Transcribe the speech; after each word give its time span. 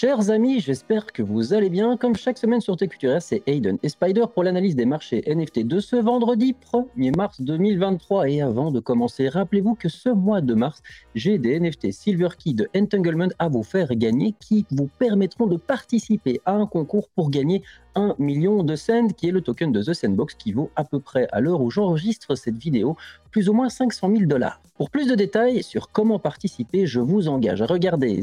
Chers 0.00 0.30
amis, 0.30 0.60
j'espère 0.60 1.06
que 1.06 1.24
vous 1.24 1.54
allez 1.54 1.70
bien. 1.70 1.96
Comme 1.96 2.14
chaque 2.14 2.38
semaine 2.38 2.60
sur 2.60 2.76
TQTRS, 2.76 3.18
c'est 3.20 3.42
Aiden 3.48 3.78
et 3.82 3.88
Spider 3.88 4.26
pour 4.32 4.44
l'analyse 4.44 4.76
des 4.76 4.86
marchés 4.86 5.24
NFT 5.26 5.66
de 5.66 5.80
ce 5.80 5.96
vendredi 5.96 6.54
1er 6.72 7.16
mars 7.16 7.40
2023. 7.40 8.30
Et 8.30 8.40
avant 8.40 8.70
de 8.70 8.78
commencer, 8.78 9.28
rappelez-vous 9.28 9.74
que 9.74 9.88
ce 9.88 10.08
mois 10.08 10.40
de 10.40 10.54
mars, 10.54 10.84
j'ai 11.16 11.38
des 11.38 11.58
NFT 11.58 11.90
Silver 11.90 12.28
Key 12.38 12.52
de 12.52 12.68
Entanglement 12.76 13.26
à 13.40 13.48
vous 13.48 13.64
faire 13.64 13.92
gagner 13.96 14.36
qui 14.38 14.66
vous 14.70 14.88
permettront 15.00 15.48
de 15.48 15.56
participer 15.56 16.40
à 16.46 16.52
un 16.52 16.66
concours 16.66 17.08
pour 17.16 17.28
gagner 17.28 17.64
1 17.96 18.14
million 18.20 18.62
de 18.62 18.76
cents, 18.76 19.08
qui 19.08 19.26
est 19.26 19.32
le 19.32 19.40
token 19.40 19.72
de 19.72 19.82
The 19.82 19.94
Sandbox 19.94 20.34
qui 20.34 20.52
vaut 20.52 20.70
à 20.76 20.84
peu 20.84 21.00
près, 21.00 21.26
à 21.32 21.40
l'heure 21.40 21.60
où 21.60 21.72
j'enregistre 21.72 22.36
cette 22.36 22.56
vidéo, 22.56 22.96
plus 23.32 23.48
ou 23.48 23.52
moins 23.52 23.68
500 23.68 24.12
000 24.12 24.26
dollars. 24.26 24.60
Pour 24.76 24.90
plus 24.90 25.08
de 25.08 25.16
détails 25.16 25.64
sur 25.64 25.90
comment 25.90 26.20
participer, 26.20 26.86
je 26.86 27.00
vous 27.00 27.26
engage 27.26 27.62
à 27.62 27.66
regarder 27.66 28.22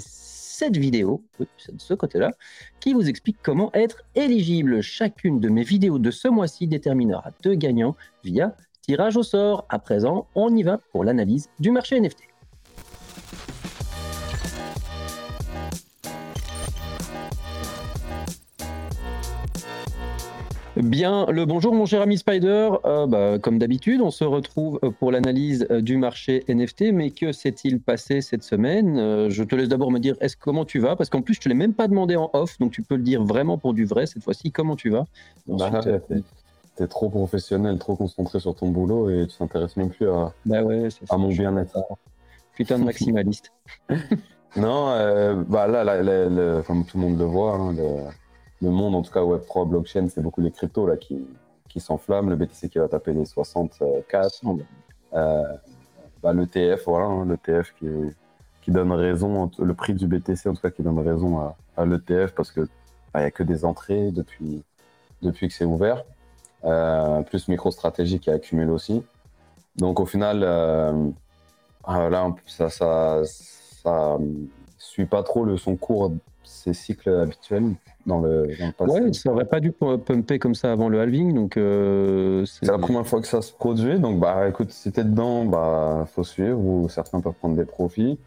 cette 0.55 0.77
vidéo, 0.77 1.21
de 1.39 1.47
ce 1.77 1.93
côté-là, 1.93 2.31
qui 2.79 2.93
vous 2.93 3.09
explique 3.09 3.37
comment 3.43 3.71
être 3.73 4.03
éligible. 4.15 4.81
Chacune 4.81 5.41
de 5.41 5.49
mes 5.49 5.63
vidéos 5.63 5.99
de 5.99 6.11
ce 6.11 6.29
mois-ci 6.29 6.65
déterminera 6.67 7.31
deux 7.43 7.55
gagnants 7.55 7.95
via 8.23 8.55
tirage 8.81 9.17
au 9.17 9.23
sort. 9.23 9.65
À 9.67 9.79
présent, 9.79 10.27
on 10.33 10.55
y 10.55 10.63
va 10.63 10.79
pour 10.91 11.03
l'analyse 11.03 11.49
du 11.59 11.71
marché 11.71 11.99
NFT. 11.99 12.34
Bien, 20.77 21.25
le 21.27 21.45
bonjour 21.45 21.73
mon 21.73 21.85
cher 21.85 22.01
ami 22.01 22.17
Spider. 22.17 22.69
Euh, 22.83 23.07
bah, 23.07 23.39
comme 23.39 23.59
d'habitude, 23.59 24.01
on 24.01 24.11
se 24.11 24.25
retrouve 24.25 24.77
euh, 24.83 24.91
pour 24.91 25.09
l'analyse 25.09 25.65
euh, 25.71 25.79
du 25.79 25.95
marché 25.95 26.43
NFT. 26.49 26.91
Mais 26.91 27.11
que 27.11 27.31
s'est-il 27.31 27.79
passé 27.79 28.19
cette 28.19 28.43
semaine? 28.43 29.29
Je 29.29 29.43
te 29.43 29.55
laisse 29.55 29.69
d'abord 29.69 29.89
me 29.89 29.99
dire 29.99 30.17
est-ce 30.19 30.35
comment 30.35 30.65
tu 30.65 30.79
vas? 30.79 30.97
Parce 30.97 31.09
qu'en 31.09 31.21
plus, 31.21 31.35
je 31.35 31.39
te 31.39 31.47
l'ai 31.47 31.55
même 31.55 31.73
pas 31.73 31.87
demandé 31.87 32.17
en 32.17 32.29
off, 32.33 32.59
donc 32.59 32.73
tu 32.73 32.81
peux 32.81 32.97
le 32.97 33.03
dire 33.03 33.23
vraiment 33.23 33.57
pour 33.57 33.73
du 33.73 33.85
vrai 33.85 34.05
cette 34.05 34.21
fois-ci. 34.21 34.51
Comment 34.51 34.75
tu 34.75 34.89
vas? 34.89 35.05
Bah, 35.47 35.71
Tu 35.81 36.83
es 36.83 36.87
trop 36.87 37.09
professionnel, 37.09 37.77
trop 37.77 37.95
concentré 37.95 38.41
sur 38.41 38.53
ton 38.53 38.67
boulot 38.67 39.09
et 39.09 39.27
tu 39.27 39.37
t'intéresses 39.37 39.77
même 39.77 39.91
plus 39.91 40.09
à, 40.09 40.33
bah 40.45 40.61
ouais, 40.61 40.89
à 41.09 41.17
mon 41.17 41.29
bien-être. 41.29 41.77
Putain 42.53 42.79
de 42.79 42.83
maximaliste. 42.85 43.53
non, 44.57 44.87
bah 45.47 45.67
là, 45.67 46.61
comme 46.63 46.83
tout 46.83 46.97
le 46.97 47.03
monde 47.03 47.17
le 47.17 47.25
voit, 47.25 47.53
hein, 47.53 47.73
le 47.77 48.24
monde, 48.69 48.95
en 48.95 49.01
tout 49.01 49.11
cas 49.11 49.21
Web3, 49.21 49.67
blockchain, 49.69 50.07
c'est 50.09 50.21
beaucoup 50.21 50.41
les 50.41 50.51
cryptos 50.51 50.87
là, 50.87 50.97
qui, 50.97 51.25
qui 51.69 51.79
s'enflamment. 51.79 52.29
Le 52.29 52.35
BTC 52.35 52.69
qui 52.69 52.79
va 52.79 52.87
taper 52.87 53.13
les 53.13 53.25
64. 53.25 54.45
Euh, 55.13 55.43
bah, 56.21 56.33
L'ETF, 56.33 56.85
voilà, 56.85 57.05
hein, 57.05 57.25
l'ETF 57.25 57.73
qui, 57.79 57.87
qui 58.61 58.71
donne 58.71 58.91
raison, 58.91 59.49
le 59.59 59.73
prix 59.73 59.93
du 59.93 60.07
BTC 60.07 60.49
en 60.49 60.53
tout 60.53 60.61
cas 60.61 60.71
qui 60.71 60.81
donne 60.81 60.99
raison 60.99 61.39
à, 61.39 61.55
à 61.77 61.85
l'ETF 61.85 62.33
parce 62.33 62.51
que 62.51 62.61
bah, 62.61 63.19
il 63.19 63.19
n'y 63.19 63.27
a 63.27 63.31
que 63.31 63.43
des 63.43 63.63
entrées 63.63 64.11
depuis, 64.11 64.63
depuis 65.21 65.47
que 65.47 65.53
c'est 65.53 65.65
ouvert. 65.65 66.03
Euh, 66.63 67.21
plus 67.21 67.47
MicroStrategy 67.47 68.19
qui 68.19 68.31
a 68.31 68.33
accumulé 68.33 68.71
aussi. 68.71 69.03
Donc 69.75 69.99
au 69.99 70.05
final, 70.05 70.41
euh, 70.43 71.09
ah, 71.83 72.09
là, 72.09 72.33
ça, 72.47 72.69
ça, 72.69 73.21
ça, 73.23 74.17
suit 74.77 75.05
pas 75.05 75.21
trop 75.21 75.45
le, 75.45 75.57
son 75.57 75.75
cours, 75.75 76.11
ses 76.43 76.73
cycles 76.73 77.09
habituels 77.09 77.75
dans 78.05 78.19
le, 78.19 78.47
dans 78.79 78.85
Ouais, 78.85 79.13
ça 79.13 79.31
aurait 79.31 79.45
pas 79.45 79.59
dû 79.59 79.71
pumper 79.71 80.39
comme 80.39 80.55
ça 80.55 80.71
avant 80.71 80.89
le 80.89 80.99
halving, 80.99 81.33
donc 81.33 81.57
euh, 81.57 82.45
c'est 82.45 82.65
la 82.65 82.77
première 82.77 83.05
fois 83.07 83.21
que 83.21 83.27
ça 83.27 83.41
se 83.41 83.51
produit, 83.51 83.99
donc 83.99 84.19
bah 84.19 84.47
écoute, 84.47 84.71
si 84.71 84.91
t'es 84.91 85.03
dedans, 85.03 85.45
bah 85.45 86.05
faut 86.13 86.23
suivre 86.23 86.59
ou 86.59 86.87
certains 86.89 87.19
peuvent 87.19 87.33
prendre 87.33 87.55
des 87.55 87.65
profits. 87.65 88.19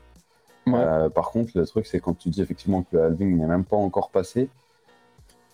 Euh, 0.69 1.09
par 1.09 1.31
contre, 1.31 1.53
le 1.55 1.67
truc 1.67 1.87
c'est 1.87 1.99
quand 1.99 2.17
tu 2.19 2.29
dis 2.29 2.43
effectivement 2.43 2.83
que 2.83 2.97
le 2.97 3.05
halving 3.05 3.39
n'est 3.39 3.47
même 3.47 3.65
pas 3.65 3.77
encore 3.77 4.11
passé, 4.11 4.51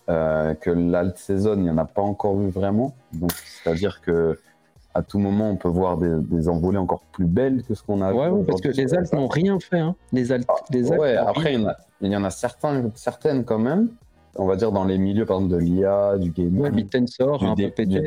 euh, 0.09 0.53
que 0.55 0.69
l'alt 0.69 1.17
saison 1.17 1.53
il 1.55 1.63
n'y 1.63 1.69
en 1.69 1.77
a 1.77 1.85
pas 1.85 2.01
encore 2.01 2.41
eu 2.41 2.49
vraiment, 2.49 2.95
donc 3.13 3.31
c'est-à-dire 3.31 4.01
que 4.01 4.37
à 4.95 5.01
tout 5.01 5.19
moment, 5.19 5.49
on 5.49 5.57
peut 5.57 5.67
voir 5.67 5.97
des, 5.97 6.09
des 6.21 6.47
envolées 6.47 6.77
encore 6.77 7.01
plus 7.11 7.25
belles 7.25 7.63
que 7.63 7.75
ce 7.75 7.83
qu'on 7.83 8.01
a 8.01 8.13
ouais, 8.13 8.31
vu. 8.31 8.45
parce 8.45 8.61
que 8.61 8.69
les 8.69 8.93
altes 8.93 9.11
n'ont 9.11 9.27
rien 9.27 9.59
fait. 9.59 9.79
Hein. 9.79 9.93
Les 10.13 10.31
altes, 10.31 10.47
ah, 10.49 10.95
ouais, 10.97 11.17
après, 11.17 11.53
il 11.53 11.59
y, 11.59 11.63
en 11.65 11.67
a, 11.67 11.75
il 11.99 12.11
y 12.13 12.15
en 12.15 12.23
a 12.23 12.29
certains, 12.29 12.81
certaines 12.95 13.43
quand 13.43 13.59
même 13.59 13.89
on 14.35 14.45
va 14.45 14.55
dire 14.55 14.71
dans 14.71 14.85
les 14.85 14.97
milieux 14.97 15.25
par 15.25 15.37
exemple 15.37 15.53
de 15.53 15.59
l'IA, 15.59 16.17
du 16.17 16.31
gaming, 16.31 16.61
ouais, 16.61 16.71
Bitensor, 16.71 17.43
un 17.43 17.55
peu 17.55 17.69
pété, 17.69 17.99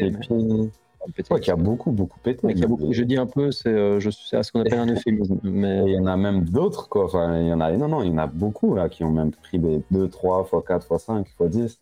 ouais, 1.31 1.41
qui 1.41 1.51
a 1.51 1.57
beaucoup 1.57 1.91
beaucoup 1.91 2.19
pété. 2.21 2.55
Qui 2.55 2.65
a 2.65 2.67
beaucoup, 2.67 2.93
je 2.93 3.03
dis 3.03 3.17
un 3.17 3.27
peu, 3.27 3.51
c'est 3.51 3.69
euh, 3.69 3.99
à 4.33 4.43
ce 4.43 4.53
qu'on 4.53 4.61
appelle 4.61 4.79
un 4.79 4.87
euphémisme. 4.93 5.39
Mais 5.43 5.85
il 5.87 5.95
y 5.95 5.99
en 5.99 6.07
a 6.07 6.17
même 6.17 6.45
d'autres 6.45 6.89
quoi. 6.89 7.05
Enfin, 7.05 7.41
il 7.41 7.49
y 7.49 7.53
en 7.53 7.61
a 7.61 7.73
non 7.73 7.89
non, 7.89 8.03
il 8.03 8.11
y 8.11 8.15
en 8.15 8.19
a 8.19 8.27
beaucoup 8.27 8.75
là 8.75 8.89
qui 8.89 9.05
ont 9.05 9.11
même 9.11 9.31
pris 9.31 9.59
des 9.59 9.83
2, 9.91 10.09
3 10.09 10.49
x 10.53 10.65
4 10.67 10.87
x 10.93 11.05
5 11.05 11.27
x 11.27 11.51
10. 11.51 11.79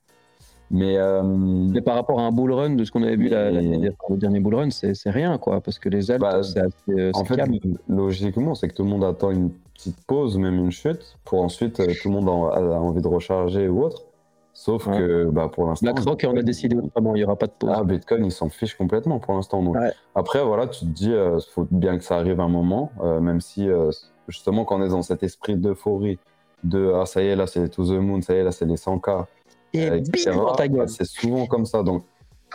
Mais, 0.68 0.96
euh... 0.96 1.22
mais 1.22 1.80
par 1.80 1.94
rapport 1.94 2.18
à 2.18 2.24
un 2.24 2.32
bull 2.32 2.52
run 2.52 2.70
de 2.70 2.84
ce 2.84 2.90
qu'on 2.90 3.04
avait 3.04 3.14
vu 3.14 3.28
la, 3.28 3.52
le 3.52 4.16
dernier 4.16 4.40
bull 4.40 4.56
run, 4.56 4.70
c'est 4.70 5.10
rien 5.10 5.38
quoi, 5.38 5.60
parce 5.60 5.78
que 5.78 5.88
les 5.88 6.10
altes, 6.10 6.20
bah, 6.20 6.42
c'est 6.42 6.58
assez. 6.58 6.90
Euh, 6.90 7.12
en 7.14 7.24
fait, 7.24 7.40
logiquement, 7.88 8.56
c'est 8.56 8.68
que 8.68 8.74
tout 8.74 8.82
le 8.82 8.88
monde 8.88 9.04
attend 9.04 9.30
une 9.30 9.50
petite 9.74 10.04
pause, 10.06 10.36
même 10.38 10.56
une 10.56 10.72
chute, 10.72 11.18
pour 11.24 11.40
ensuite 11.42 11.78
euh, 11.78 11.86
tout 12.02 12.08
le 12.08 12.14
monde 12.14 12.28
a, 12.28 12.56
a 12.58 12.80
envie 12.80 13.00
de 13.00 13.06
recharger 13.06 13.68
ou 13.68 13.84
autre. 13.84 14.06
Sauf 14.56 14.86
que 14.86 15.26
bah, 15.26 15.50
pour 15.52 15.68
l'instant. 15.68 15.92
BlackRock, 15.92 16.26
on 16.26 16.36
a 16.38 16.42
décidé 16.42 16.76
autrement, 16.76 17.14
il 17.14 17.18
n'y 17.18 17.24
aura 17.24 17.36
pas 17.36 17.46
de 17.46 17.52
pause. 17.52 17.70
Ah, 17.74 17.84
Bitcoin, 17.84 18.24
il 18.24 18.32
s'en 18.32 18.48
fiche 18.48 18.74
complètement 18.74 19.18
pour 19.18 19.34
l'instant. 19.34 19.62
Après, 20.14 20.42
voilà, 20.42 20.66
tu 20.66 20.80
te 20.80 20.84
dis, 20.86 21.08
il 21.08 21.12
euh, 21.12 21.38
faut 21.40 21.68
bien 21.70 21.98
que 21.98 22.04
ça 22.04 22.16
arrive 22.16 22.40
un 22.40 22.48
moment, 22.48 22.90
euh, 23.02 23.20
même 23.20 23.42
si 23.42 23.68
euh, 23.68 23.90
justement, 24.28 24.64
quand 24.64 24.80
on 24.80 24.82
est 24.82 24.88
dans 24.88 25.02
cet 25.02 25.22
esprit 25.22 25.56
d'euphorie, 25.56 26.18
de 26.64 26.90
ah, 26.94 27.04
ça 27.04 27.22
y 27.22 27.26
est, 27.26 27.36
là, 27.36 27.46
c'est 27.46 27.68
to 27.68 27.84
the 27.84 28.00
moon, 28.00 28.22
ça 28.22 28.32
y 28.32 28.38
est, 28.38 28.44
là, 28.44 28.50
c'est 28.50 28.64
les 28.64 28.76
100K. 28.76 29.26
Et 29.74 29.90
bah, 29.90 30.86
C'est 30.86 31.04
souvent 31.04 31.44
comme 31.44 31.66
ça. 31.66 31.82
Donc, 31.82 32.04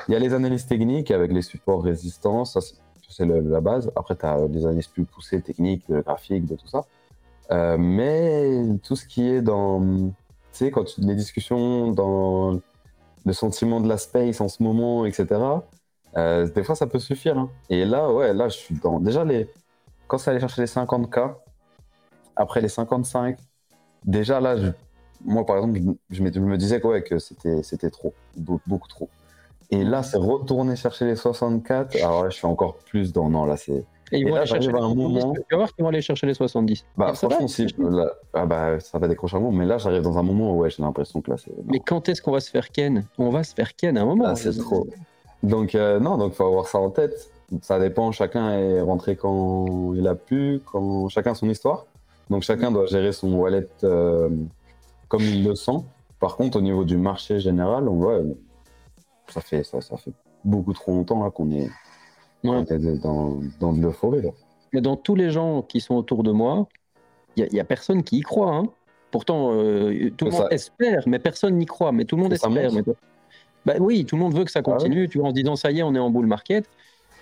il 0.08 0.14
y 0.14 0.16
a 0.16 0.20
les 0.20 0.34
analyses 0.34 0.66
techniques 0.66 1.12
avec 1.12 1.32
les 1.32 1.44
supports 1.44 1.84
résistants, 1.84 2.46
ça, 2.46 2.62
c'est 3.10 3.26
la 3.26 3.62
base. 3.62 3.92
Après, 3.96 4.16
tu 4.16 4.26
as 4.26 4.48
des 4.48 4.66
analyses 4.66 4.88
plus 4.88 5.06
poussées, 5.06 5.40
techniques, 5.40 5.88
de 5.88 6.02
graphique, 6.02 6.48
de 6.48 6.56
tout 6.56 6.68
ça. 6.68 6.82
mais 7.78 8.64
tout 8.82 8.96
ce 8.96 9.06
qui 9.06 9.30
est 9.30 9.44
dans 9.44 10.12
tu 10.54 10.66
sais, 10.66 10.72
quand 10.72 10.84
tu, 10.84 11.02
les 11.02 11.16
discussions 11.16 11.92
dans 11.92 12.60
le 13.26 13.34
sentiment 13.34 13.80
de 13.82 13.88
la 13.88 13.98
space 13.98 14.42
en 14.42 14.48
ce 14.48 14.64
moment, 14.64 15.06
etc., 15.06 15.28
euh, 16.18 16.48
des 16.48 16.64
fois 16.64 16.76
ça 16.76 16.88
peut 16.88 17.00
suffire. 17.00 17.38
Hein. 17.38 17.50
Et 17.70 17.86
là, 17.86 18.12
ouais, 18.12 18.34
là 18.34 18.50
je 18.50 18.58
suis 18.58 18.76
dans. 18.76 19.00
Déjà, 19.00 19.24
les... 19.24 19.50
quand 20.08 20.18
ça 20.18 20.32
allait 20.32 20.40
chercher 20.40 20.62
les 20.62 20.68
50K, 20.68 21.36
après 22.36 22.62
les 22.62 22.68
55, 22.68 23.38
déjà 24.06 24.40
là, 24.40 24.56
moi 25.24 25.46
par 25.46 25.58
exemple, 25.58 25.80
je, 26.10 26.22
me 26.22 26.58
disais 26.58 26.84
ouais, 26.86 27.04
que 27.04 27.18
c'était 27.20 27.90
trop, 27.90 28.14
beaucoup, 28.36 28.88
trop. 28.88 29.10
Et 29.70 29.86
là, 29.86 30.04
c'est 30.04 30.18
retourner 30.18 30.76
chercher 30.76 31.06
les 31.06 31.16
64. 31.16 31.96
Alors 32.04 32.24
là, 32.26 32.30
je 32.30 32.36
suis 32.36 32.48
encore 32.48 32.78
plus 32.80 33.14
dans. 33.14 33.30
Non, 33.30 33.46
là, 33.46 33.56
c'est. 33.56 33.86
Et 34.12 34.20
ils 34.20 34.28
vont 34.28 34.36
aller 34.36 34.46
chercher 34.46 34.70
un 34.70 34.94
moment. 34.94 35.34
Tu 35.34 35.42
vas 35.52 35.58
voir 35.58 35.74
qu'ils 35.74 35.84
vont 35.84 35.90
aller 35.90 36.02
chercher 36.02 36.28
les 36.28 36.34
70. 36.34 36.86
Bah, 36.98 37.14
franchement, 37.14 37.48
si, 37.48 37.68
ah 38.34 38.46
bah, 38.46 38.80
ça 38.80 39.00
va 39.00 39.08
décrocher 39.08 39.38
un 39.38 39.40
moment, 39.40 39.58
mais 39.58 39.66
là, 39.66 39.78
j'arrive 39.78 40.02
dans 40.02 40.18
un 40.18 40.24
moment 40.24 40.54
où 40.54 40.60
ouais, 40.60 40.70
j'ai 40.70 40.84
l'impression 40.84 41.22
que 41.22 41.32
là, 41.32 41.38
c'est. 41.38 41.52
Mais 41.66 41.80
quand 41.80 42.10
est-ce 42.10 42.22
qu'on 42.22 42.32
va 42.32 42.40
se 42.40 42.50
faire 42.50 42.70
ken? 42.72 43.06
On 43.18 43.30
va 43.30 43.44
se 43.44 43.54
faire 43.54 43.76
ken 43.76 43.98
à 43.98 44.02
un 44.02 44.06
moment. 44.06 44.26
Ah, 44.28 44.36
c'est 44.36 44.58
trop. 44.58 44.88
Donc, 45.44 45.76
euh, 45.76 46.00
non, 46.00 46.18
donc 46.18 46.34
faut 46.34 46.46
avoir 46.46 46.68
ça 46.68 46.80
en 46.80 46.90
tête. 46.90 47.32
Ça 47.62 47.80
dépend, 47.80 48.12
chacun 48.12 48.52
est 48.52 48.82
rentré 48.82 49.16
quand 49.16 49.94
il 49.94 50.08
a 50.08 50.16
pu, 50.16 50.62
quand 50.72 51.10
chacun 51.10 51.34
son 51.34 51.50
histoire. 51.50 51.86
Donc, 52.30 52.44
chacun 52.44 52.72
doit 52.72 52.86
gérer 52.86 53.12
son 53.12 53.34
wallet 53.34 53.68
euh, 53.84 54.30
comme 55.08 55.22
il 55.22 55.44
le 55.44 55.56
sent. 55.56 55.84
Par 56.20 56.38
contre, 56.38 56.58
au 56.58 56.62
niveau 56.62 56.86
du 56.86 56.98
marché 56.98 57.40
général, 57.40 57.90
on 57.90 57.96
voit, 57.96 58.20
ça 59.28 59.42
fait, 59.42 59.64
ça, 59.64 59.82
ça 59.82 59.98
fait 59.98 60.14
beaucoup 60.46 60.74
trop 60.74 60.92
longtemps 60.92 61.30
qu'on 61.32 61.52
est 61.52 61.70
dans, 62.44 63.40
dans 63.60 63.74
de 63.74 63.82
l'euphorie. 63.82 64.22
Mais 64.74 64.82
dans 64.82 64.96
tous 64.96 65.16
les 65.16 65.32
gens 65.32 65.62
qui 65.62 65.82
sont 65.82 65.96
autour 65.96 66.24
de 66.24 66.32
moi, 66.32 66.68
il 67.36 67.48
n'y 67.52 67.60
a, 67.60 67.64
personne 67.64 68.04
qui 68.04 68.20
y 68.20 68.22
croit. 68.22 68.56
Hein. 68.56 68.64
Pourtant, 69.12 69.52
euh, 69.54 70.10
tout 70.16 70.26
le 70.26 70.32
monde 70.32 70.48
espère, 70.52 71.04
mais 71.08 71.20
personne 71.20 71.58
n'y 71.58 71.66
croit. 71.66 71.92
Mais 71.92 72.06
tout 72.06 72.16
le 72.16 72.24
monde 72.24 72.34
espère. 72.34 72.72
Bah, 73.66 73.74
oui, 73.80 74.06
tout 74.06 74.16
le 74.16 74.22
monde 74.22 74.34
veut 74.34 74.44
que 74.44 74.52
ça 74.52 74.60
ah 74.60 74.64
continue, 74.64 75.08
tu 75.08 75.20
vois, 75.20 75.28
en 75.28 75.30
se 75.30 75.36
disant 75.36 75.56
ça 75.56 75.72
y 75.72 75.80
est, 75.80 75.84
on 75.84 75.94
est 75.94 76.00
en 76.00 76.10
bull 76.10 76.26
market. 76.26 76.68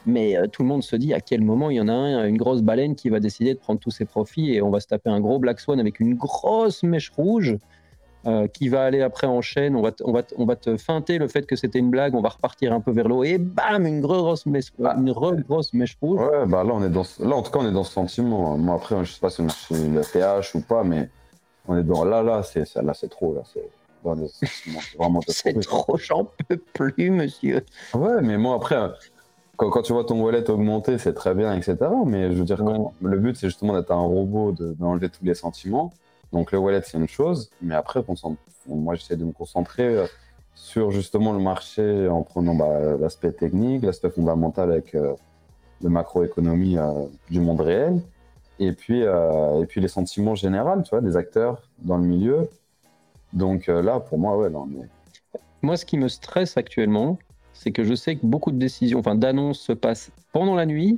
Mais 0.06 0.38
euh, 0.38 0.48
tout 0.48 0.62
le 0.62 0.68
monde 0.70 0.84
se 0.84 0.96
dit 0.96 1.14
à 1.14 1.20
quel 1.20 1.42
moment 1.42 1.70
il 1.70 1.76
y 1.76 1.82
en 1.82 1.90
a 1.90 1.94
un, 1.94 2.26
une 2.26 2.38
grosse 2.38 2.62
baleine 2.62 2.96
qui 2.96 3.10
va 3.10 3.20
décider 3.20 3.54
de 3.54 3.60
prendre 3.60 3.80
tous 3.80 3.92
ses 3.92 4.06
profits 4.06 4.54
et 4.54 4.62
on 4.62 4.70
va 4.70 4.80
se 4.80 4.88
taper 4.88 5.10
un 5.10 5.20
gros 5.20 5.40
Black 5.40 5.60
Swan 5.60 5.80
avec 5.80 6.00
une 6.00 6.16
grosse 6.16 6.84
mèche 6.84 7.10
rouge 7.10 7.58
euh, 8.26 8.48
qui 8.48 8.68
va 8.68 8.84
aller 8.84 9.02
après 9.02 9.28
en 9.28 9.42
chaîne. 9.42 9.78
On 9.78 9.82
va, 9.82 9.92
on, 10.04 10.12
va 10.12 10.24
on 10.38 10.46
va 10.46 10.58
te 10.58 10.76
feinter 10.76 11.18
le 11.18 11.30
fait 11.30 11.46
que 11.46 11.56
c'était 11.56 11.80
une 11.80 11.90
blague. 11.90 12.16
On 12.16 12.22
va 12.22 12.30
repartir 12.30 12.74
un 12.74 12.82
peu 12.82 12.92
vers 12.92 13.08
l'eau 13.08 13.24
et 13.24 13.38
bam, 13.38 13.86
une 13.86 14.02
grosse 14.02 14.46
mèche, 14.46 14.74
ah. 14.84 14.96
une 14.98 15.14
grosse 15.14 15.74
mèche 15.74 15.98
rouge. 16.02 16.20
Ouais, 16.20 16.46
bah 16.46 16.66
là, 16.66 16.74
on 16.74 16.84
est 16.84 16.90
dans, 16.90 17.06
là, 17.20 17.36
en 17.36 17.42
tout 17.42 17.52
cas, 17.52 17.60
on 17.60 17.68
est 17.68 17.72
dans 17.72 17.86
ce 17.86 17.94
sentiment. 17.94 18.58
Moi, 18.58 18.76
après, 18.76 19.06
je 19.06 19.14
sais 19.14 19.22
pas 19.22 19.30
si 19.30 19.42
c'est 19.50 19.88
la 19.88 20.04
TH 20.04 20.54
ou 20.56 20.60
pas, 20.60 20.84
mais 20.84 21.10
on 21.68 21.78
est 21.78 21.84
dans 21.84 22.04
là, 22.04 22.22
là, 22.22 22.44
c'est 22.44 22.76
là, 22.76 22.94
c'est 22.94 23.10
trop. 23.10 23.34
Là, 23.34 23.44
c'est 23.46 23.62
trop, 25.62 25.98
j'en 25.98 26.28
peux 26.48 26.58
plus, 26.58 27.12
monsieur. 27.12 27.64
Ouais, 27.94 28.22
mais 28.22 28.38
moi, 28.38 28.56
après. 28.56 28.76
Quand, 29.56 29.70
quand, 29.70 29.82
tu 29.82 29.92
vois 29.92 30.06
ton 30.06 30.22
wallet 30.22 30.50
augmenter, 30.50 30.98
c'est 30.98 31.14
très 31.14 31.36
bien, 31.36 31.54
etc. 31.54 31.78
Mais 32.06 32.32
je 32.32 32.38
veux 32.38 32.46
dire, 32.46 32.64
le 33.02 33.18
but, 33.18 33.36
c'est 33.36 33.48
justement 33.48 33.74
d'être 33.74 33.92
un 33.92 34.00
robot, 34.00 34.54
d'enlever 34.54 35.10
tous 35.10 35.24
les 35.24 35.34
sentiments. 35.34 35.92
Donc 36.32 36.52
le 36.52 36.60
wallet, 36.60 36.82
c'est 36.84 36.98
une 36.98 37.08
chose, 37.08 37.50
mais 37.62 37.76
après, 37.76 38.04
moi, 38.68 38.96
j'essaie 38.96 39.16
de 39.16 39.26
me 39.26 39.32
concentrer 39.32 39.84
euh, 39.84 40.06
sur 40.54 40.92
justement 40.92 41.34
le 41.34 41.40
marché 41.40 42.08
en 42.08 42.22
prenant 42.24 42.56
bah, 42.56 42.98
l'aspect 43.00 43.32
technique, 43.32 43.84
l'aspect 43.84 44.10
fondamental 44.10 44.72
avec 44.72 44.94
euh, 44.94 45.14
le 45.82 45.90
macroéconomie 45.90 46.78
euh, 46.78 47.06
du 47.30 47.40
monde 47.40 47.62
réel, 47.62 48.02
et 48.60 48.74
puis, 48.74 49.04
et 49.04 49.66
puis 49.70 49.80
les 49.80 49.88
sentiments 49.88 50.36
généraux, 50.36 50.82
tu 50.82 50.90
vois, 50.90 51.00
des 51.00 51.16
acteurs 51.16 51.62
dans 51.78 51.96
le 51.96 52.04
milieu. 52.04 52.50
Donc 53.32 53.68
là, 53.68 54.02
pour 54.02 54.18
moi, 54.18 54.38
ouais, 54.38 54.50
là, 54.50 54.58
on 54.58 54.68
est... 54.82 55.40
Moi, 55.62 55.78
ce 55.78 55.86
qui 55.86 55.98
me 55.98 56.10
stresse 56.10 56.58
actuellement, 56.58 57.18
c'est 57.54 57.72
que 57.72 57.86
je 57.86 57.94
sais 57.96 58.18
que 58.18 58.26
beaucoup 58.26 58.52
de 58.52 58.58
décisions, 58.58 59.00
enfin 59.00 59.16
d'annonces 59.16 59.60
se 59.60 59.72
passent 59.72 60.12
pendant 60.34 60.56
la 60.56 60.66
nuit 60.66 60.98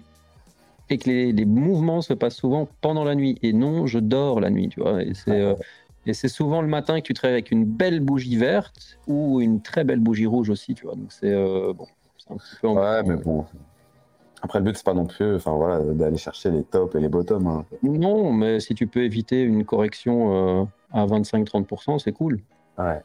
et 0.92 0.98
que 0.98 1.10
les, 1.10 1.46
mouvements 1.46 2.02
se 2.02 2.14
passent 2.14 2.36
souvent 2.36 2.68
pendant 2.82 3.04
la 3.04 3.16
nuit. 3.16 3.38
Et 3.42 3.54
non, 3.54 3.88
je 3.88 4.00
dors 4.00 4.40
la 4.40 4.50
nuit, 4.50 4.70
tu 4.70 4.82
vois. 4.82 5.02
Et 5.02 5.14
c'est, 5.14 5.40
euh, 5.40 5.56
et 6.06 6.14
c'est 6.14 6.28
souvent 6.28 6.62
le 6.62 6.68
matin 6.68 7.00
que 7.00 7.06
tu 7.06 7.14
te 7.14 7.22
réveilles 7.22 7.36
avec 7.36 7.52
une 7.52 7.66
belle 7.66 8.02
bougie 8.02 8.36
verte 8.36 9.00
ou 9.08 9.40
une 9.42 9.62
très 9.62 9.84
belle 9.84 10.00
bougie 10.00 10.26
rouge 10.26 10.50
aussi, 10.50 10.74
tu 10.74 10.86
vois. 10.86 10.96
Donc 10.96 11.12
c'est 11.12 11.32
euh, 11.32 11.74
bon, 11.74 11.88
un 12.30 12.36
petit 12.36 12.56
peu. 12.62 12.68
Ouais, 12.68 13.04
mais 13.04 13.16
bon. 13.16 13.46
Après, 14.44 14.60
le 14.60 14.66
but, 14.66 14.76
c'est 14.76 14.86
pas 14.86 14.96
non 14.96 15.06
plus 15.06 15.36
enfin, 15.36 15.54
voilà, 15.54 15.80
d'aller 15.80 16.18
chercher 16.18 16.50
les 16.50 16.64
tops 16.64 16.96
et 16.96 17.00
les 17.00 17.10
bottoms. 17.10 17.48
Hein. 17.48 17.66
Non, 17.84 18.34
mais 18.34 18.60
si 18.60 18.74
tu 18.74 18.88
peux 18.88 19.04
éviter 19.04 19.42
une 19.42 19.64
correction 19.64 20.62
euh, 20.62 20.66
à 20.92 21.06
25-30%, 21.06 22.00
c'est 22.00 22.12
cool. 22.12 22.40
Ouais. 22.78 23.02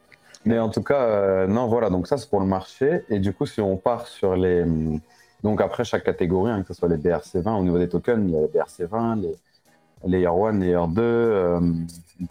Mais 0.46 0.58
en 0.58 0.70
tout 0.70 0.82
cas, 0.82 1.46
non, 1.46 1.66
voilà, 1.66 1.90
donc 1.90 2.06
ça, 2.06 2.16
c'est 2.16 2.30
pour 2.30 2.40
le 2.40 2.46
marché. 2.46 3.02
Et 3.10 3.18
du 3.18 3.32
coup, 3.34 3.46
si 3.46 3.60
on 3.60 3.76
part 3.76 4.06
sur 4.06 4.34
les 4.34 4.64
donc 5.46 5.60
après, 5.60 5.84
chaque 5.84 6.02
catégorie, 6.02 6.50
hein, 6.50 6.62
que 6.62 6.74
ce 6.74 6.74
soit 6.74 6.88
les 6.88 6.96
BRC20, 6.96 7.60
au 7.60 7.62
niveau 7.62 7.78
des 7.78 7.88
tokens, 7.88 8.20
il 8.26 8.34
y 8.34 8.36
a 8.36 8.40
les 8.40 8.48
BRC20, 8.48 9.20
les, 9.20 9.36
les 10.04 10.24
R1, 10.26 10.58
les 10.58 10.74
R2, 10.74 10.98
euh, 10.98 11.60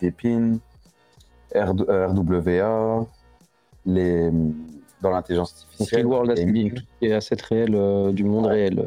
des 0.01 0.11
PIN, 0.11 0.57
RWA, 1.55 3.05
les, 3.85 4.29
dans 5.01 5.11
l'intelligence 5.11 5.65
artificielle. 5.71 6.05
World 6.05 6.37
et 7.01 7.13
asset 7.13 7.37
réel 7.49 7.73
euh, 7.73 8.11
du 8.11 8.25
monde 8.25 8.47
réel. 8.47 8.85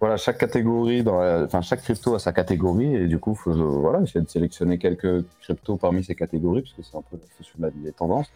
Voilà, 0.00 0.18
chaque 0.18 0.36
catégorie, 0.36 1.02
dans 1.02 1.22
enfin 1.42 1.62
chaque 1.62 1.80
crypto 1.80 2.14
a 2.14 2.18
sa 2.18 2.34
catégorie 2.34 2.94
et 2.94 3.06
du 3.06 3.18
coup, 3.18 3.32
il 3.32 3.38
faut 3.38 3.54
voilà, 3.54 4.02
essayer 4.02 4.20
de 4.20 4.28
sélectionner 4.28 4.76
quelques 4.76 5.24
cryptos 5.40 5.78
parmi 5.78 6.04
ces 6.04 6.14
catégories 6.14 6.60
parce 6.60 6.74
que 6.74 6.82
c'est 6.82 6.98
un 6.98 7.02
peu 7.10 7.16
les 7.82 7.92
tendances. 7.92 8.30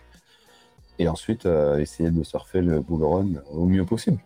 Et 0.98 1.08
ensuite, 1.08 1.44
euh, 1.44 1.78
essayer 1.78 2.10
de 2.10 2.22
surfer 2.22 2.62
le 2.62 2.80
bull 2.80 3.04
run 3.04 3.42
au 3.52 3.66
mieux 3.66 3.84
possible. 3.84 4.18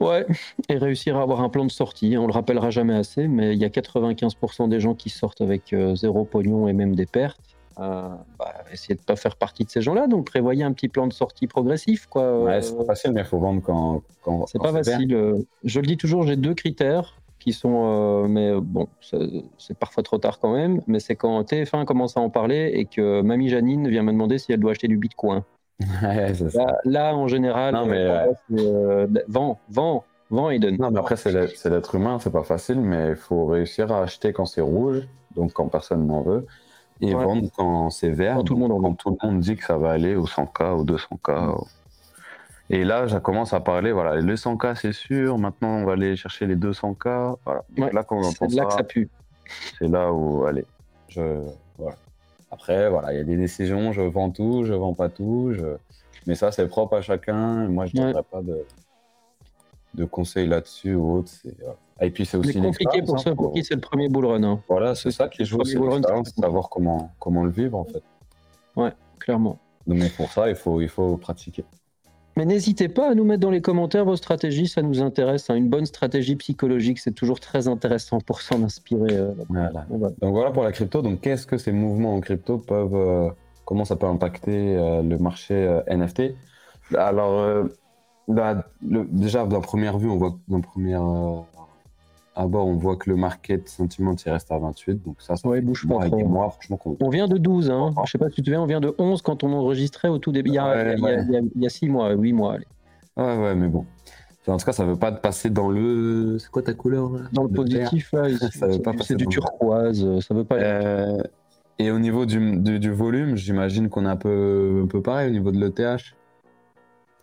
Ouais, 0.00 0.26
et 0.68 0.76
réussir 0.76 1.16
à 1.16 1.22
avoir 1.22 1.40
un 1.40 1.48
plan 1.48 1.64
de 1.64 1.70
sortie. 1.70 2.16
On 2.18 2.26
le 2.26 2.32
rappellera 2.32 2.70
jamais 2.70 2.94
assez, 2.94 3.28
mais 3.28 3.54
il 3.54 3.58
y 3.58 3.64
a 3.64 3.68
95% 3.68 4.68
des 4.68 4.80
gens 4.80 4.94
qui 4.94 5.10
sortent 5.10 5.40
avec 5.40 5.72
euh, 5.72 5.94
zéro 5.94 6.24
pognon 6.24 6.68
et 6.68 6.72
même 6.72 6.94
des 6.94 7.06
pertes. 7.06 7.40
Euh, 7.78 8.08
bah, 8.38 8.54
essayez 8.72 8.94
de 8.94 9.02
pas 9.02 9.16
faire 9.16 9.36
partie 9.36 9.64
de 9.64 9.70
ces 9.70 9.82
gens-là, 9.82 10.06
donc 10.06 10.26
prévoyez 10.26 10.64
un 10.64 10.72
petit 10.72 10.88
plan 10.88 11.06
de 11.06 11.12
sortie 11.12 11.46
progressif. 11.46 12.06
Quoi. 12.06 12.42
Ouais, 12.42 12.62
c'est 12.62 12.76
pas 12.76 12.84
facile, 12.84 13.12
mais 13.12 13.20
il 13.20 13.26
faut 13.26 13.38
vendre 13.38 13.60
quand. 13.62 14.02
quand 14.22 14.46
c'est 14.46 14.58
pas 14.58 14.72
facile. 14.72 15.14
Euh, 15.14 15.42
je 15.62 15.80
le 15.80 15.86
dis 15.86 15.96
toujours, 15.96 16.22
j'ai 16.26 16.36
deux 16.36 16.54
critères 16.54 17.16
qui 17.38 17.52
sont. 17.52 18.26
mais 18.28 18.52
bon, 18.60 18.88
c'est 19.58 19.78
parfois 19.78 20.02
trop 20.02 20.18
tard 20.18 20.38
quand 20.40 20.54
même, 20.54 20.80
mais 20.86 21.00
c'est 21.00 21.16
quand 21.16 21.42
TF1 21.42 21.84
commence 21.84 22.16
à 22.16 22.20
en 22.20 22.30
parler 22.30 22.72
et 22.74 22.86
que 22.86 23.20
Mamie 23.20 23.50
Janine 23.50 23.88
vient 23.88 24.02
me 24.02 24.12
demander 24.12 24.38
si 24.38 24.52
elle 24.52 24.60
doit 24.60 24.70
acheter 24.70 24.88
du 24.88 24.96
bitcoin. 24.96 25.42
là, 26.84 27.14
en 27.14 27.28
général, 27.28 27.74
non, 27.74 27.86
mais, 27.86 28.06
euh, 28.58 29.06
vend, 29.28 29.58
vend, 29.68 30.04
vend 30.30 30.50
et 30.50 30.58
donne. 30.58 30.76
Non, 30.78 30.90
mais 30.90 31.00
après, 31.00 31.16
c'est 31.16 31.32
l'être 31.32 31.94
humain, 31.94 32.18
c'est 32.18 32.32
pas 32.32 32.44
facile, 32.44 32.80
mais 32.80 33.10
il 33.10 33.16
faut 33.16 33.46
réussir 33.46 33.92
à 33.92 34.02
acheter 34.02 34.32
quand 34.32 34.46
c'est 34.46 34.62
rouge, 34.62 35.06
donc 35.34 35.52
quand 35.52 35.68
personne 35.68 36.06
n'en 36.06 36.22
veut, 36.22 36.46
et 37.00 37.12
vendre 37.12 37.48
quand 37.56 37.90
c'est 37.90 38.10
vert, 38.10 38.36
quand 38.36 38.44
tout, 38.44 38.54
le 38.54 38.60
monde 38.60 38.82
quand 38.82 38.94
tout 38.94 39.18
le 39.20 39.28
monde 39.28 39.40
dit 39.40 39.56
que 39.56 39.64
ça 39.64 39.76
va 39.76 39.90
aller 39.90 40.16
au 40.16 40.24
100K, 40.24 40.72
au 40.72 40.84
200K. 40.84 41.66
Et 42.68 42.84
là, 42.84 43.06
je 43.06 43.18
commence 43.18 43.52
à 43.52 43.60
parler, 43.60 43.92
voilà, 43.92 44.16
les 44.16 44.34
100K, 44.34 44.74
c'est 44.74 44.92
sûr, 44.92 45.38
maintenant, 45.38 45.68
on 45.68 45.84
va 45.84 45.92
aller 45.92 46.16
chercher 46.16 46.46
les 46.46 46.56
200K. 46.56 47.36
Voilà. 47.44 47.92
là, 47.92 48.02
quand 48.02 48.16
on 48.16 48.24
entend 48.24 48.48
ça, 48.48 48.56
là 48.56 48.64
que 48.64 48.72
ça 48.72 48.82
pue. 48.82 49.10
C'est 49.78 49.88
là 49.88 50.12
où, 50.12 50.44
allez, 50.46 50.64
je. 51.08 51.42
Voilà. 51.78 51.96
Après, 52.50 52.88
voilà, 52.88 53.12
il 53.12 53.16
y 53.16 53.20
a 53.20 53.24
des 53.24 53.36
décisions, 53.36 53.92
je 53.92 54.02
vends 54.02 54.30
tout, 54.30 54.64
je 54.64 54.72
vends 54.72 54.94
pas 54.94 55.08
tout. 55.08 55.52
Mais 56.26 56.34
ça, 56.34 56.52
c'est 56.52 56.66
propre 56.68 56.96
à 56.96 57.02
chacun. 57.02 57.68
Moi, 57.68 57.86
je 57.86 57.96
ne 57.96 58.02
donnerai 58.02 58.22
pas 58.22 58.42
de, 58.42 58.64
de 59.94 60.04
conseils 60.04 60.48
là-dessus 60.48 60.94
ou 60.94 61.18
autre. 61.18 61.32
Et 62.00 62.10
puis, 62.10 62.26
c'est 62.26 62.36
aussi 62.36 62.60
compliqué 62.60 63.02
pour 63.02 63.18
ceux 63.18 63.34
pour 63.34 63.52
qui 63.52 63.64
c'est 63.64 63.74
le 63.74 63.80
premier 63.80 64.08
bull 64.08 64.26
run. 64.26 64.42
Hein. 64.42 64.60
Voilà, 64.68 64.94
c'est 64.94 65.10
ça 65.10 65.28
qui 65.28 65.44
joue 65.44 65.58
aussi 65.58 65.76
savoir 66.38 66.68
comment, 66.68 67.10
comment 67.18 67.44
le 67.44 67.50
vivre, 67.50 67.78
en 67.78 67.84
fait. 67.84 68.02
Ouais, 68.76 68.92
clairement. 69.18 69.58
Donc, 69.86 69.98
pour 70.16 70.30
ça, 70.30 70.48
il 70.48 70.56
faut, 70.56 70.80
il 70.80 70.88
faut 70.88 71.16
pratiquer. 71.16 71.64
Mais 72.36 72.44
n'hésitez 72.44 72.88
pas 72.88 73.10
à 73.10 73.14
nous 73.14 73.24
mettre 73.24 73.40
dans 73.40 73.50
les 73.50 73.62
commentaires 73.62 74.04
vos 74.04 74.16
stratégies, 74.16 74.68
ça 74.68 74.82
nous 74.82 75.00
intéresse. 75.00 75.48
Hein. 75.48 75.54
Une 75.54 75.70
bonne 75.70 75.86
stratégie 75.86 76.36
psychologique, 76.36 76.98
c'est 76.98 77.14
toujours 77.14 77.40
très 77.40 77.66
intéressant 77.66 78.20
pour 78.20 78.42
s'en 78.42 78.62
inspirer. 78.62 79.14
Euh, 79.14 79.32
Donc 80.20 80.32
voilà 80.34 80.50
pour 80.50 80.62
la 80.62 80.72
crypto. 80.72 81.00
Donc 81.00 81.22
qu'est-ce 81.22 81.46
que 81.46 81.56
ces 81.56 81.72
mouvements 81.72 82.14
en 82.14 82.20
crypto 82.20 82.58
peuvent, 82.58 82.94
euh, 82.94 83.30
comment 83.64 83.86
ça 83.86 83.96
peut 83.96 84.06
impacter 84.06 84.76
euh, 84.76 85.00
le 85.02 85.16
marché 85.16 85.80
NFT 85.88 86.34
Alors 86.94 87.64
bah, 88.28 88.66
déjà 88.82 89.46
d'un 89.46 89.60
première 89.60 89.96
vue, 89.96 90.10
on 90.10 90.18
voit 90.18 90.36
d'un 90.48 90.60
première 90.60 91.02
à 92.36 92.46
bord, 92.46 92.66
on 92.66 92.76
voit 92.76 92.96
que 92.96 93.08
le 93.08 93.16
market 93.16 93.66
sentiment 93.66 94.14
il 94.24 94.30
reste 94.30 94.52
à 94.52 94.58
28. 94.58 95.02
Donc 95.02 95.16
ça, 95.20 95.36
ça 95.36 95.48
ouais, 95.48 95.62
bouge 95.62 95.88
pas 95.88 96.06
trop. 96.06 96.28
Mois, 96.28 96.50
franchement, 96.50 96.78
on... 97.00 97.08
vient 97.08 97.28
de 97.28 97.38
12. 97.38 97.70
Hein. 97.70 97.94
Je 98.04 98.10
sais 98.10 98.18
pas 98.18 98.28
si 98.28 98.36
tu 98.36 98.42
te 98.42 98.46
souviens, 98.46 98.60
on 98.60 98.66
vient 98.66 98.80
de 98.80 98.94
11 98.98 99.22
quand 99.22 99.42
on 99.42 99.52
enregistrait 99.54 100.08
au 100.08 100.18
tout 100.18 100.32
début. 100.32 100.50
Il 100.50 100.54
y 100.54 100.58
a, 100.58 100.94
il 100.94 101.50
y 101.56 101.66
a, 101.66 101.68
6 101.70 101.88
mois, 101.88 102.12
8 102.12 102.32
mois. 102.34 102.54
Allez. 102.54 102.66
Ouais, 103.16 103.42
ouais, 103.42 103.54
mais 103.54 103.68
bon. 103.68 103.86
En 104.46 104.58
tout 104.58 104.66
cas, 104.66 104.72
ça 104.72 104.84
veut 104.84 104.96
pas 104.96 105.10
passer 105.12 105.48
dans 105.48 105.70
le. 105.70 106.36
C'est 106.38 106.50
quoi 106.50 106.62
ta 106.62 106.74
couleur 106.74 107.10
Dans 107.32 107.42
le 107.42 107.48
positif, 107.48 108.12
là. 108.12 108.28
C'est 109.00 109.16
du 109.16 109.26
turquoise. 109.26 110.20
Ça 110.20 110.34
veut 110.34 110.44
pas. 110.44 110.56
Euh... 110.56 111.22
Et 111.78 111.90
au 111.90 111.98
niveau 111.98 112.26
du, 112.26 112.58
du, 112.58 112.90
volume, 112.90 113.36
j'imagine 113.36 113.88
qu'on 113.88 114.06
est 114.06 114.10
un 114.10 114.16
peu, 114.16 114.82
un 114.84 114.86
peu 114.86 115.02
pareil 115.02 115.28
au 115.28 115.32
niveau 115.32 115.50
de 115.50 115.58
l'ETH. 115.58 116.14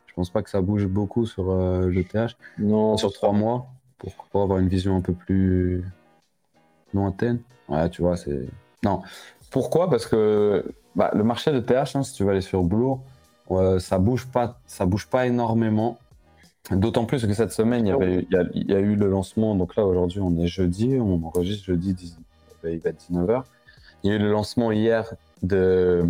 Je 0.06 0.14
pense 0.16 0.30
pas 0.30 0.44
que 0.44 0.50
ça 0.50 0.62
bouge 0.62 0.86
beaucoup 0.86 1.26
sur 1.26 1.50
euh, 1.50 1.90
l'ETH. 1.90 2.36
Non. 2.60 2.98
Sur 2.98 3.14
3 3.14 3.32
mois 3.32 3.73
pour, 4.32 4.44
avoir 4.44 4.60
une 4.60 4.68
vision 4.68 4.96
un 4.96 5.02
peu 5.02 5.14
plus 5.14 5.84
lointaine? 6.94 7.40
Ouais, 7.70 7.90
tu 7.90 8.02
vois, 8.02 8.18
c'est. 8.18 8.48
Non. 8.84 9.02
Pourquoi? 9.52 9.90
Parce 9.90 10.06
que 10.06 10.66
bah, 10.96 11.12
le 11.14 11.24
marché 11.24 11.52
de 11.52 11.60
TH, 11.60 11.96
hein, 11.96 12.04
si 12.04 12.14
tu 12.14 12.24
vas 12.24 12.32
aller 12.32 12.42
sur 12.42 12.64
Blue, 12.64 12.96
ça 13.80 14.00
bouge 14.00 14.28
pas, 14.28 14.60
ça 14.66 14.86
bouge 14.86 15.08
pas 15.08 15.28
énormément. 15.28 15.98
D'autant 16.72 17.06
plus 17.06 17.26
que 17.26 17.34
cette 17.34 17.52
semaine, 17.52 17.86
il 17.86 17.90
y, 17.90 17.92
avait, 17.92 18.26
il, 18.54 18.72
y 18.72 18.74
a, 18.74 18.80
eu 18.80 18.96
le 18.96 19.10
lancement. 19.10 19.54
Donc 19.54 19.76
là, 19.76 19.86
aujourd'hui, 19.86 20.22
on 20.22 20.38
est 20.38 20.48
jeudi, 20.48 20.98
on 20.98 21.22
enregistre 21.26 21.66
jeudi, 21.66 22.16
il 22.64 22.80
va 22.80 22.90
être 22.90 23.06
19h. 23.12 23.44
Il 24.04 24.10
y 24.10 24.14
a 24.14 24.16
eu 24.16 24.20
le 24.20 24.32
lancement 24.32 24.72
hier, 24.72 25.14
de, 25.42 26.06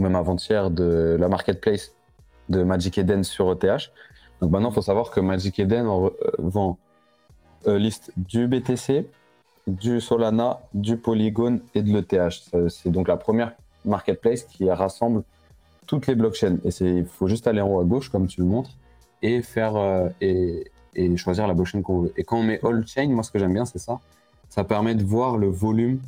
même 0.00 0.16
avant-hier, 0.16 0.70
de 0.70 1.16
la 1.18 1.28
marketplace 1.28 1.92
de 2.48 2.64
Magic 2.64 2.98
Eden 2.98 3.22
sur 3.22 3.52
ETH. 3.52 3.92
Donc 4.40 4.50
maintenant, 4.50 4.70
il 4.70 4.74
faut 4.74 4.82
savoir 4.82 5.10
que 5.10 5.20
Magic 5.20 5.58
Eden 5.60 5.86
euh, 5.86 6.10
vend 6.38 6.70
euh, 6.72 6.83
liste 7.66 8.12
du 8.16 8.46
BTC, 8.46 9.06
du 9.66 10.00
Solana, 10.00 10.60
du 10.74 10.96
Polygon 10.96 11.60
et 11.74 11.82
de 11.82 11.92
l'ETH. 11.92 12.68
C'est 12.68 12.90
donc 12.90 13.08
la 13.08 13.16
première 13.16 13.52
marketplace 13.84 14.44
qui 14.44 14.70
rassemble 14.70 15.22
toutes 15.86 16.06
les 16.06 16.14
blockchains. 16.14 16.58
Et 16.64 16.70
il 16.80 17.06
faut 17.06 17.28
juste 17.28 17.46
aller 17.46 17.60
en 17.60 17.68
haut 17.68 17.80
à 17.80 17.84
gauche, 17.84 18.10
comme 18.10 18.26
tu 18.26 18.40
le 18.40 18.46
montres, 18.46 18.70
et 19.22 19.42
faire 19.42 19.76
euh, 19.76 20.08
et, 20.20 20.64
choisir 21.16 21.46
la 21.46 21.54
blockchain 21.54 21.82
qu'on 21.82 22.02
veut. 22.02 22.12
Et 22.16 22.24
quand 22.24 22.38
on 22.38 22.42
met 22.42 22.60
all 22.64 22.86
chain, 22.86 23.08
moi 23.08 23.22
ce 23.22 23.30
que 23.30 23.38
j'aime 23.38 23.52
bien, 23.52 23.64
c'est 23.64 23.78
ça. 23.78 24.00
Ça 24.48 24.64
permet 24.64 24.94
de 24.94 25.04
voir 25.04 25.38
le 25.38 25.48
volume 25.48 26.00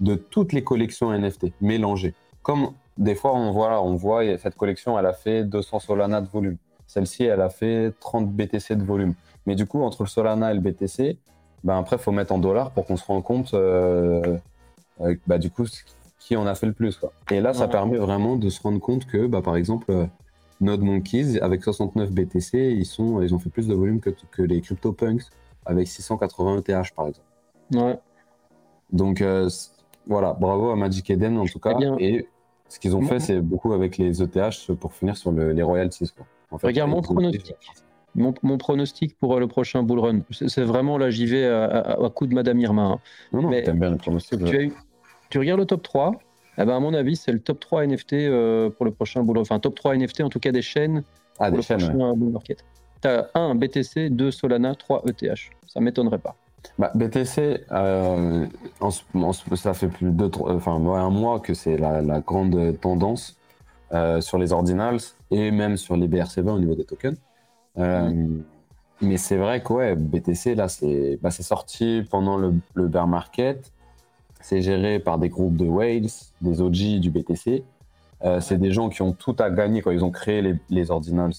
de 0.00 0.14
toutes 0.14 0.52
les 0.52 0.62
collections 0.62 1.16
NFT 1.16 1.52
mélangées. 1.60 2.14
Comme 2.42 2.72
des 2.98 3.14
fois, 3.14 3.34
on 3.34 3.50
voit, 3.50 3.82
on 3.82 3.94
voit 3.94 4.36
cette 4.38 4.56
collection, 4.56 4.98
elle 4.98 5.06
a 5.06 5.12
fait 5.12 5.44
200 5.44 5.80
Solana 5.80 6.20
de 6.20 6.28
volume. 6.28 6.56
Celle-ci, 6.86 7.24
elle 7.24 7.40
a 7.40 7.48
fait 7.48 7.92
30 7.98 8.30
BTC 8.30 8.76
de 8.76 8.84
volume. 8.84 9.14
Mais 9.46 9.54
du 9.54 9.66
coup, 9.66 9.82
entre 9.82 10.02
le 10.02 10.08
Solana 10.08 10.50
et 10.50 10.54
le 10.54 10.60
BTC, 10.60 11.18
ben 11.64 11.78
après, 11.78 11.96
il 11.96 12.02
faut 12.02 12.12
mettre 12.12 12.32
en 12.32 12.38
dollars 12.38 12.70
pour 12.70 12.86
qu'on 12.86 12.96
se 12.96 13.04
rende 13.04 13.22
compte, 13.22 13.54
euh, 13.54 14.38
bah, 15.26 15.38
du 15.38 15.50
coup, 15.50 15.64
qui 16.18 16.36
en 16.36 16.46
a 16.46 16.54
fait 16.54 16.66
le 16.66 16.72
plus. 16.72 16.96
Quoi. 16.96 17.12
Et 17.30 17.40
là, 17.40 17.54
ça 17.54 17.68
permet 17.68 17.98
vraiment 17.98 18.36
de 18.36 18.48
se 18.48 18.60
rendre 18.60 18.80
compte 18.80 19.06
que, 19.06 19.26
bah, 19.26 19.42
par 19.42 19.56
exemple, 19.56 19.90
euh, 19.90 20.06
Node 20.60 20.80
Monkeys, 20.80 21.38
avec 21.40 21.62
69 21.62 22.10
BTC, 22.10 22.72
ils, 22.72 22.86
sont, 22.86 23.22
ils 23.22 23.34
ont 23.34 23.38
fait 23.38 23.50
plus 23.50 23.68
de 23.68 23.74
volume 23.74 24.00
que, 24.00 24.10
que 24.30 24.42
les 24.42 24.60
CryptoPunks, 24.60 25.24
avec 25.64 25.88
680 25.88 26.58
ETH, 26.58 26.94
par 26.94 27.08
exemple. 27.08 27.26
Ouais. 27.72 27.98
Donc, 28.92 29.20
euh, 29.20 29.48
voilà, 30.06 30.32
bravo 30.32 30.70
à 30.70 30.76
Magic 30.76 31.10
Eden, 31.10 31.38
en 31.38 31.46
tout 31.46 31.58
cas. 31.58 31.76
Et 31.98 32.28
ce 32.68 32.78
qu'ils 32.78 32.96
ont 32.96 33.02
fait, 33.02 33.20
c'est 33.20 33.40
beaucoup 33.40 33.72
avec 33.72 33.98
les 33.98 34.22
ETH 34.22 34.72
pour 34.80 34.92
finir 34.92 35.16
sur 35.16 35.32
les 35.32 35.62
royalties. 35.62 36.10
Quoi. 36.16 36.26
En 36.50 36.58
fait, 36.58 36.68
Regarde 36.68 36.90
mon 38.16 38.32
pronostic 38.32 38.42
mon, 38.42 38.58
pronostic 38.58 39.18
pour 39.18 39.34
euh, 39.34 39.40
le 39.40 39.46
prochain 39.46 39.82
bull 39.82 40.00
run. 40.00 40.20
C'est 40.30 40.62
vraiment 40.62 40.98
là, 40.98 41.10
j'y 41.10 41.26
vais 41.26 41.46
à, 41.46 41.96
coup 42.14 42.26
de 42.26 42.34
Madame 42.34 42.58
Irma. 42.60 42.82
Hein. 42.82 43.00
Non, 43.32 43.42
non, 43.42 43.50
t'aimes 43.50 43.78
bien 43.78 43.90
le 43.90 43.96
pronostic. 43.96 44.44
Tu, 44.44 44.72
tu, 45.30 45.38
regardes 45.38 45.60
le 45.60 45.66
top 45.66 45.82
3, 45.82 46.12
Eh 46.58 46.64
ben, 46.64 46.76
à 46.76 46.80
mon 46.80 46.94
avis, 46.94 47.16
c'est 47.16 47.32
le 47.32 47.40
top 47.40 47.60
3 47.60 47.86
NFT 47.86 48.14
euh, 48.14 48.70
pour 48.70 48.84
le 48.84 48.92
prochain 48.92 49.22
bull 49.22 49.38
Enfin, 49.38 49.58
top 49.60 49.74
3 49.74 49.96
NFT, 49.96 50.22
en 50.22 50.28
tout 50.28 50.40
cas 50.40 50.52
des 50.52 50.62
chaînes. 50.62 51.02
Ah, 51.38 51.50
des 51.50 51.62
chaînes. 51.62 51.92
Bull 52.16 52.32
market. 52.32 52.64
Tu 53.02 53.08
as 53.08 53.30
1 53.34 53.54
BTC, 53.54 54.10
2 54.10 54.30
Solana, 54.30 54.74
3 54.74 55.04
ETH. 55.06 55.38
Ça 55.66 55.80
m'étonnerait 55.80 56.18
pas. 56.18 56.36
Bah, 56.78 56.90
BTC, 56.94 57.64
euh, 57.70 58.46
ça 59.54 59.74
fait 59.74 59.88
plus 59.88 60.10
de 60.10 60.30
enfin, 60.42 60.74
un 60.74 61.10
mois 61.10 61.40
que 61.40 61.54
c'est 61.54 61.76
la, 61.76 62.20
grande 62.20 62.78
tendance 62.80 63.36
euh, 63.92 64.20
sur 64.20 64.38
les 64.38 64.52
ordinals 64.52 64.98
et 65.30 65.50
même 65.50 65.76
sur 65.76 65.96
les 65.96 66.08
BRC20 66.08 66.50
au 66.50 66.58
niveau 66.58 66.74
des 66.74 66.84
tokens. 66.84 67.16
Mais 67.76 69.18
c'est 69.18 69.36
vrai 69.36 69.62
que 69.62 69.72
ouais, 69.72 69.94
BTC, 69.94 70.54
là, 70.54 70.68
c'est 70.68 71.18
bah, 71.20 71.30
sorti 71.30 72.02
pendant 72.10 72.38
le, 72.38 72.52
bear 72.74 73.06
market. 73.06 73.72
C'est 74.40 74.62
géré 74.62 74.98
par 74.98 75.18
des 75.18 75.28
groupes 75.28 75.56
de 75.56 75.66
whales, 75.66 76.08
des 76.40 76.60
OG 76.60 77.00
du 77.00 77.10
BTC. 77.10 77.64
Euh, 78.24 78.40
c'est 78.40 78.58
des 78.58 78.70
gens 78.70 78.88
qui 78.88 79.02
ont 79.02 79.12
tout 79.12 79.36
à 79.38 79.50
gagner 79.50 79.82
quand 79.82 79.90
ils 79.90 80.04
ont 80.04 80.10
créé 80.10 80.40
les, 80.40 80.54
les 80.70 80.90
ordinals 80.90 81.34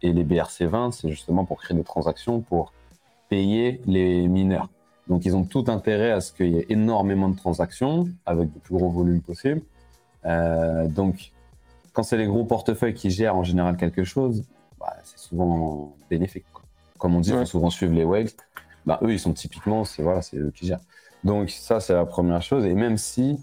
et 0.00 0.12
les 0.12 0.24
BRC20. 0.24 0.92
C'est 0.92 1.10
justement 1.10 1.44
pour 1.44 1.60
créer 1.60 1.76
des 1.76 1.84
transactions 1.84 2.40
pour 2.40 2.72
payer 3.28 3.82
les 3.86 4.26
mineurs. 4.28 4.68
Donc 5.08 5.26
ils 5.26 5.36
ont 5.36 5.44
tout 5.44 5.64
intérêt 5.68 6.12
à 6.12 6.20
ce 6.20 6.32
qu'il 6.32 6.54
y 6.54 6.58
ait 6.58 6.66
énormément 6.70 7.28
de 7.28 7.36
transactions 7.36 8.08
avec 8.24 8.48
le 8.54 8.60
plus 8.60 8.74
gros 8.74 8.88
volume 8.88 9.20
possible. 9.20 9.60
Euh, 10.24 10.88
donc 10.88 11.32
quand 11.92 12.02
c'est 12.02 12.16
les 12.16 12.26
gros 12.26 12.44
portefeuilles 12.44 12.94
qui 12.94 13.10
gèrent 13.10 13.36
en 13.36 13.44
général 13.44 13.76
quelque 13.76 14.04
chose, 14.04 14.44
bah, 14.84 14.96
c'est 15.04 15.18
souvent 15.18 15.96
bénéfique 16.10 16.46
comme 17.04 17.16
on 17.16 17.20
dit, 17.20 17.30
il 17.30 17.36
faut 17.36 17.44
souvent 17.44 17.68
suivre 17.68 17.92
les 17.92 18.04
whales. 18.04 18.30
Bah, 18.86 18.98
eux, 19.02 19.12
ils 19.12 19.20
sont 19.20 19.34
typiquement, 19.34 19.84
c'est 19.84 20.02
voilà, 20.02 20.20
eux 20.34 20.50
qui 20.54 20.66
gèrent. 20.66 20.80
Donc 21.22 21.50
ça, 21.50 21.78
c'est 21.78 21.92
la 21.92 22.06
première 22.06 22.40
chose. 22.40 22.64
Et 22.64 22.72
même 22.72 22.96
si, 22.96 23.38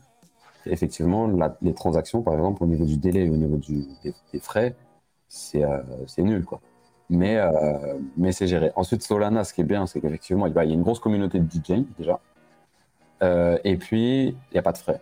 effectivement, 0.65 1.29
les 1.61 1.73
transactions, 1.75 2.23
par 2.23 2.33
exemple, 2.33 2.63
au 2.63 2.65
niveau 2.65 2.85
du 2.85 2.97
délai, 2.97 3.29
au 3.29 3.37
niveau 3.37 3.57
du, 3.57 3.85
des, 4.03 4.39
frais, 4.39 4.75
euh, 5.55 5.77
c'est 6.07 6.23
nul, 6.23 6.43
quoi. 6.43 6.59
Mais, 7.11 7.37
euh, 7.37 7.99
mais 8.17 8.31
c'est 8.31 8.47
géré. 8.47 8.71
Ensuite, 8.75 9.03
Solana, 9.03 9.43
ce 9.43 9.53
qui 9.53 9.61
est 9.61 9.65
bien, 9.65 9.85
c'est 9.85 10.01
qu'effectivement, 10.01 10.47
il 10.47 10.55
y 10.55 10.57
a 10.57 10.63
une 10.63 10.81
grosse 10.81 10.99
communauté 10.99 11.39
de 11.39 11.45
DJ, 11.45 11.85
déjà. 11.99 12.19
Euh, 13.21 13.59
et 13.63 13.77
puis, 13.77 14.29
il 14.29 14.53
n'y 14.53 14.57
a 14.59 14.63
pas 14.63 14.71
de 14.71 14.79
frais. 14.79 15.01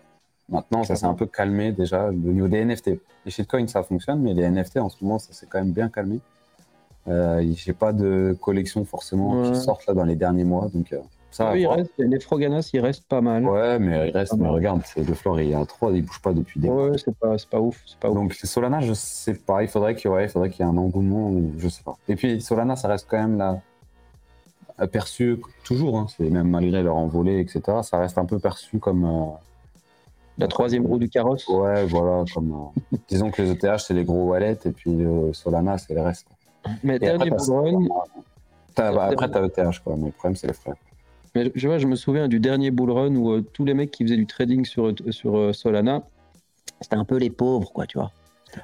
Maintenant, 0.52 0.84
ça 0.84 0.96
s'est 0.96 1.06
un 1.06 1.14
peu 1.14 1.26
calmé 1.26 1.72
déjà 1.72 2.10
au 2.10 2.14
niveau 2.14 2.48
des 2.48 2.64
NFT. 2.64 2.92
Les 3.26 3.32
shitcoins, 3.32 3.68
ça 3.68 3.84
fonctionne, 3.84 4.22
mais 4.22 4.34
les 4.34 4.50
NFT, 4.50 4.78
en 4.78 4.90
ce 4.90 5.04
moment, 5.04 5.20
ça 5.20 5.34
s'est 5.34 5.48
quand 5.50 5.60
même 5.60 5.72
bien 5.72 5.90
calmé. 5.90 6.20
Euh, 7.08 7.44
J'ai 7.56 7.74
pas 7.74 7.94
de 7.94 8.36
collection 8.42 8.86
forcément 8.86 9.44
qui 9.44 9.56
sortent 9.60 9.86
là 9.88 9.94
dans 9.94 10.04
les 10.04 10.16
derniers 10.16 10.44
mois, 10.44 10.70
donc 10.74 10.92
euh, 10.94 11.00
ça. 11.32 11.54
Oui, 11.54 11.66
reste, 11.66 11.92
les 11.98 12.20
Froganas, 12.20 12.70
ils 12.74 12.80
restent 12.80 13.08
pas 13.08 13.22
mal. 13.22 13.46
Ouais, 13.46 13.80
mais 13.80 14.10
il 14.10 14.12
reste. 14.12 14.34
Mais 14.38 14.48
regarde, 14.48 14.82
le 14.98 15.14
floor, 15.14 15.40
il 15.42 15.50
y 15.50 15.54
a 15.54 15.66
3, 15.66 15.92
il 15.94 16.04
bouge 16.04 16.22
pas 16.22 16.34
depuis 16.34 16.60
des 16.60 16.68
mois. 16.68 16.90
Ouais, 16.90 16.98
c'est 16.98 17.16
pas, 17.16 17.36
pas 17.50 17.60
ouf, 17.60 17.78
pas 18.00 18.10
Donc 18.10 18.34
Solana, 18.34 18.82
je 18.82 18.94
sais 18.94 19.36
pas. 19.36 19.62
Il 19.64 19.70
faudrait 19.70 19.96
qu'il 19.96 20.10
ouais, 20.12 20.26
il 20.26 20.30
faudrait 20.30 20.50
qu'il 20.50 20.66
y 20.66 20.68
ait 20.68 20.72
un 20.72 20.78
engouement, 20.78 21.32
je 21.58 21.70
sais 21.70 21.84
pas. 21.84 21.96
Et 22.08 22.16
puis 22.16 22.42
Solana, 22.42 22.76
ça 22.76 22.88
reste 22.88 23.08
quand 23.10 23.20
même 23.20 23.38
là 23.38 23.62
perçu 24.88 25.42
toujours. 25.64 25.98
Hein, 25.98 26.08
c'est 26.10 26.30
même 26.30 26.50
malgré 26.50 26.84
leur 26.84 26.96
envolée, 26.96 27.40
etc. 27.40 27.62
Ça 27.84 28.00
reste 28.00 28.18
un 28.18 28.26
peu 28.26 28.40
perçu 28.40 28.80
comme. 28.80 29.06
Euh, 29.06 29.26
la 30.40 30.48
troisième 30.48 30.86
roue 30.86 30.98
du 30.98 31.10
carrosse. 31.10 31.48
Ouais, 31.48 31.86
voilà. 31.86 32.24
Comme, 32.34 32.72
disons 33.08 33.30
que 33.30 33.42
les 33.42 33.52
ETH, 33.52 33.80
c'est 33.80 33.94
les 33.94 34.06
gros 34.06 34.30
wallets, 34.30 34.60
et 34.66 34.72
puis 34.72 34.98
Solana, 35.34 35.78
c'est 35.78 35.94
le 35.94 36.02
reste. 36.02 36.28
Mais 36.84 37.00
dernier 37.00 37.30
bullrun. 37.30 37.88
Après, 38.78 39.30
t'as 39.30 39.46
ETH, 39.46 39.80
quoi. 39.84 39.96
Mais 39.98 40.08
le 40.08 40.12
problème, 40.12 40.36
c'est 40.36 40.48
les 40.48 40.54
frais. 40.54 40.74
Mais 41.36 41.52
je, 41.54 41.68
vois, 41.68 41.78
je 41.78 41.88
me 41.88 41.96
souviens 41.96 42.28
du 42.28 42.40
dernier 42.40 42.72
bullrun 42.72 43.16
où 43.16 43.32
euh, 43.32 43.42
tous 43.42 43.66
les 43.66 43.74
mecs 43.74 43.92
qui 43.92 44.04
faisaient 44.04 44.18
du 44.18 44.26
trading 44.26 44.66
sur, 44.66 44.94
sur 45.12 45.38
euh, 45.38 45.54
Solana, 45.54 46.02
c'était 46.82 46.96
un 46.96 47.06
peu 47.06 47.18
les 47.18 47.30
pauvres, 47.30 47.72
quoi, 47.72 47.86
tu 47.86 47.98
vois. 47.98 48.12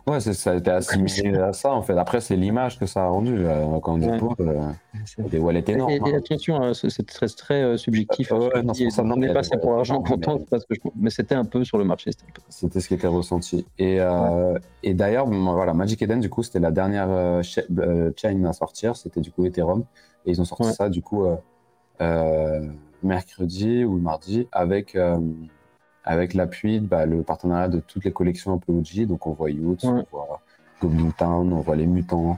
Ouais, 0.08 0.20
ça 0.20 0.52
a 0.52 0.56
été 0.56 0.72
assimilé 0.72 1.38
à 1.38 1.54
ça 1.54 1.72
en 1.72 1.82
fait. 1.82 1.98
Après, 1.98 2.22
c'est 2.22 2.36
l'image 2.36 2.80
que 2.80 2.86
ça 2.86 3.04
a 3.04 3.08
rendu 3.08 3.36
euh, 3.38 3.80
quand 3.80 3.94
on 3.94 3.98
dit 3.98 4.08
pauvre. 4.20 4.36
wallets 5.34 5.64
énormes. 5.68 5.92
Et, 5.92 6.02
et, 6.06 6.16
attention, 6.16 6.62
hein, 6.62 6.74
c'est 6.74 7.06
très, 7.06 7.28
très 7.28 7.78
subjectif. 7.78 8.32
ouais, 8.32 8.64
non, 8.64 8.74
ça 8.74 9.04
n'est 9.04 9.34
pas 9.34 9.44
ça 9.44 9.58
pour 9.58 9.74
argent 9.74 10.02
comptant, 10.02 10.40
parce 10.50 10.66
que 10.66 10.76
mais 10.96 11.10
c'était 11.10 11.36
un 11.36 11.46
peu 11.46 11.64
sur 11.64 11.78
le 11.78 11.84
marché. 11.84 12.12
C'était 12.50 12.80
ce 12.80 12.88
qui 12.88 12.94
était 12.94 13.08
ressenti. 13.08 13.66
Et, 13.78 14.00
et 14.84 14.94
d'ailleurs, 14.94 15.28
voilà, 15.28 15.74
Magic 15.74 16.02
Eden, 16.02 16.20
du 16.20 16.30
coup, 16.30 16.44
c'était 16.44 16.60
la 16.60 16.72
dernière 16.72 17.42
chain 17.44 18.44
à 18.46 18.54
sortir. 18.54 18.96
C'était 18.96 19.22
du 19.22 19.32
coup 19.32 19.46
Ethereum. 19.46 19.84
Et 20.26 20.32
ils 20.32 20.42
ont 20.42 20.46
sorti 20.46 20.74
ça, 20.74 20.90
du 20.90 21.02
coup, 21.02 21.26
mercredi 23.04 23.86
ou 23.86 23.98
mardi 23.98 24.48
avec 24.52 24.98
avec 26.06 26.34
l'appui, 26.34 26.80
bah, 26.80 27.06
le 27.06 27.24
partenariat 27.24 27.68
de 27.68 27.80
toutes 27.80 28.06
les 28.06 28.12
collections 28.12 28.54
un 28.54 28.58
peu 28.58 28.72
OG. 28.72 29.08
Donc 29.08 29.28
on 29.28 29.32
voit 29.32 29.50
Youth, 29.50 29.84
on 29.84 30.06
voit 30.12 30.42
Goblin 30.82 31.12
Town, 31.18 31.52
on 31.52 31.62
voit 31.62 31.76
les 31.76 31.88
Mutants, 31.88 32.38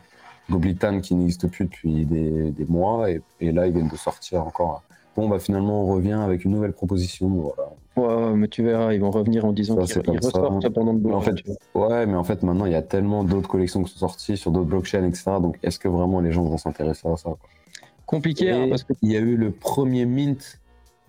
Goblin 0.50 0.74
Town 0.74 1.02
qui 1.02 1.16
n'existe 1.16 1.48
plus 1.48 1.66
depuis 1.66 2.06
des, 2.06 2.52
des 2.52 2.66
mois, 2.66 3.12
et, 3.12 3.22
et, 3.42 3.52
là 3.52 3.68
ils 3.68 3.74
viennent 3.74 3.90
de 3.90 3.98
sortir 3.98 4.46
encore. 4.46 4.84
Bon, 5.16 5.28
bah 5.28 5.40
finalement 5.40 5.84
on 5.84 5.88
revient 5.88 6.14
avec 6.14 6.46
une 6.46 6.52
nouvelle 6.52 6.74
proposition. 6.74 7.28
Voilà. 7.28 7.72
Ouais, 7.98 8.36
mais 8.36 8.48
tu 8.48 8.64
verras, 8.64 8.94
ils 8.94 9.02
vont 9.02 9.10
revenir 9.10 9.46
en 9.46 9.52
disant 9.52 9.76
qu'ils 9.78 10.02
ressortent 10.12 10.70
pendant 10.70 10.94
le 10.94 11.14
en 11.14 11.22
fait, 11.22 11.36
Ouais, 11.74 12.06
mais 12.06 12.16
en 12.16 12.24
fait 12.24 12.44
maintenant 12.44 12.68
il 12.68 12.72
y 12.72 12.76
a 12.76 12.84
tellement 12.84 13.24
d'autres 13.24 13.50
collections 13.50 13.84
qui 13.84 13.92
sont 13.92 14.08
sorties 14.08 14.38
sur 14.38 14.52
d'autres 14.52 14.70
blockchains, 14.70 15.04
etc. 15.04 15.32
Donc 15.42 15.58
est-ce 15.64 15.80
que 15.80 15.88
vraiment 15.88 16.22
les 16.22 16.32
gens 16.32 16.44
vont 16.44 16.58
s'intéresser 16.58 17.08
à 17.08 17.18
ça 17.18 17.32
Compliqué, 18.06 18.52
hein, 18.52 18.68
parce 18.70 18.84
que 18.84 18.94
il 19.02 19.12
y 19.12 19.18
a 19.18 19.20
eu 19.20 19.36
le 19.36 19.52
premier 19.52 20.06
mint 20.06 20.60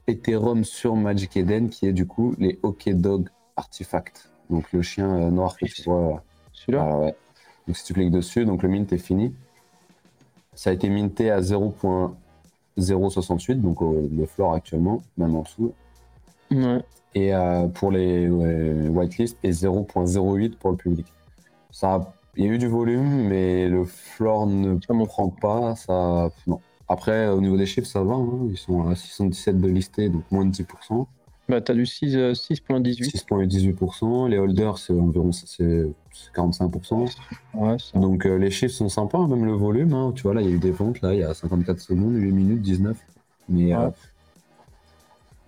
Ethereum 0.08 0.64
sur 0.64 0.96
Magic 0.96 1.36
Eden, 1.36 1.68
qui 1.68 1.86
est 1.86 1.92
du 1.92 2.06
coup 2.06 2.34
les 2.38 2.58
Hockey 2.62 2.94
Dog 2.94 3.28
Artifacts. 3.56 4.30
Donc 4.50 4.72
le 4.72 4.80
chien 4.82 5.14
euh, 5.14 5.30
noir 5.30 5.56
que 5.56 5.66
tu 5.66 5.84
vois. 5.84 6.24
Celui-là 6.52 6.88
ah 6.90 6.98
ouais. 6.98 7.14
Donc 7.66 7.76
si 7.76 7.84
tu 7.84 7.94
cliques 7.94 8.10
dessus, 8.10 8.44
donc 8.44 8.62
le 8.62 8.68
mint 8.68 8.92
est 8.92 8.98
fini. 8.98 9.34
Ça 10.54 10.70
a 10.70 10.72
été 10.72 10.88
minté 10.88 11.30
à 11.30 11.40
0.068, 11.40 13.60
donc 13.60 13.78
le 13.80 14.26
floor 14.26 14.54
actuellement, 14.54 15.02
même 15.16 15.36
en 15.36 15.42
dessous. 15.42 15.72
Ouais. 16.50 16.82
Et 17.14 17.32
euh, 17.34 17.68
pour 17.68 17.92
les 17.92 18.28
whitelists, 18.28 19.38
et 19.44 19.50
0.08 19.50 20.56
pour 20.56 20.72
le 20.72 20.76
public. 20.76 21.06
Ça 21.70 22.12
il 22.38 22.44
y 22.44 22.48
a 22.48 22.52
eu 22.52 22.58
du 22.58 22.68
volume, 22.68 23.26
mais 23.26 23.68
le 23.68 23.84
floor 23.84 24.46
ne 24.46 25.04
prend 25.04 25.28
pas. 25.28 25.74
Ça, 25.74 26.30
non. 26.46 26.60
Après, 26.88 27.28
au 27.28 27.40
niveau 27.40 27.56
des 27.56 27.66
chiffres, 27.66 27.86
ça 27.86 28.02
va. 28.02 28.14
Hein. 28.14 28.48
Ils 28.50 28.56
sont 28.56 28.88
à 28.88 28.94
617 28.94 29.60
de 29.60 29.68
listés, 29.68 30.08
donc 30.08 30.22
moins 30.30 30.46
de 30.46 30.52
10%. 30.52 31.06
Bah, 31.48 31.60
tu 31.62 31.72
as 31.72 31.74
du 31.74 31.84
6,18. 31.84 33.10
6,18%. 33.26 34.26
Euh, 34.26 34.28
les 34.28 34.38
holders, 34.38 34.78
c'est 34.78 34.92
environ 34.92 35.30
45%. 35.30 37.16
Ouais, 37.54 37.76
donc 37.94 38.26
euh, 38.26 38.36
les 38.36 38.50
chiffres 38.50 38.74
sont 38.74 38.90
sympas, 38.90 39.26
même 39.26 39.46
le 39.46 39.52
volume. 39.52 39.94
Hein. 39.94 40.12
Tu 40.14 40.24
vois, 40.24 40.34
là, 40.34 40.42
il 40.42 40.48
y 40.48 40.52
a 40.52 40.54
eu 40.54 40.58
des 40.58 40.70
ventes, 40.70 41.00
là, 41.00 41.14
il 41.14 41.20
y 41.20 41.24
a 41.24 41.32
54 41.32 41.80
secondes, 41.80 42.14
8 42.14 42.32
minutes, 42.32 42.60
19. 42.60 42.96
Mais 43.48 43.74
euh, 43.74 43.88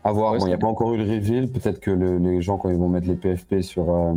à 0.04 0.12
voir. 0.12 0.37
il 0.38 0.44
n'y 0.47 0.54
a 0.54 0.59
pas 0.59 0.68
encore 0.68 0.94
eu 0.94 0.97
le 0.97 1.04
reveal. 1.04 1.49
Peut-être 1.50 1.80
que 1.80 1.90
les 1.90 2.40
gens, 2.40 2.56
quand 2.56 2.70
ils 2.70 2.78
vont 2.78 2.88
mettre 2.88 3.06
les 3.06 3.16
PFP 3.16 3.61
sur, 3.61 4.14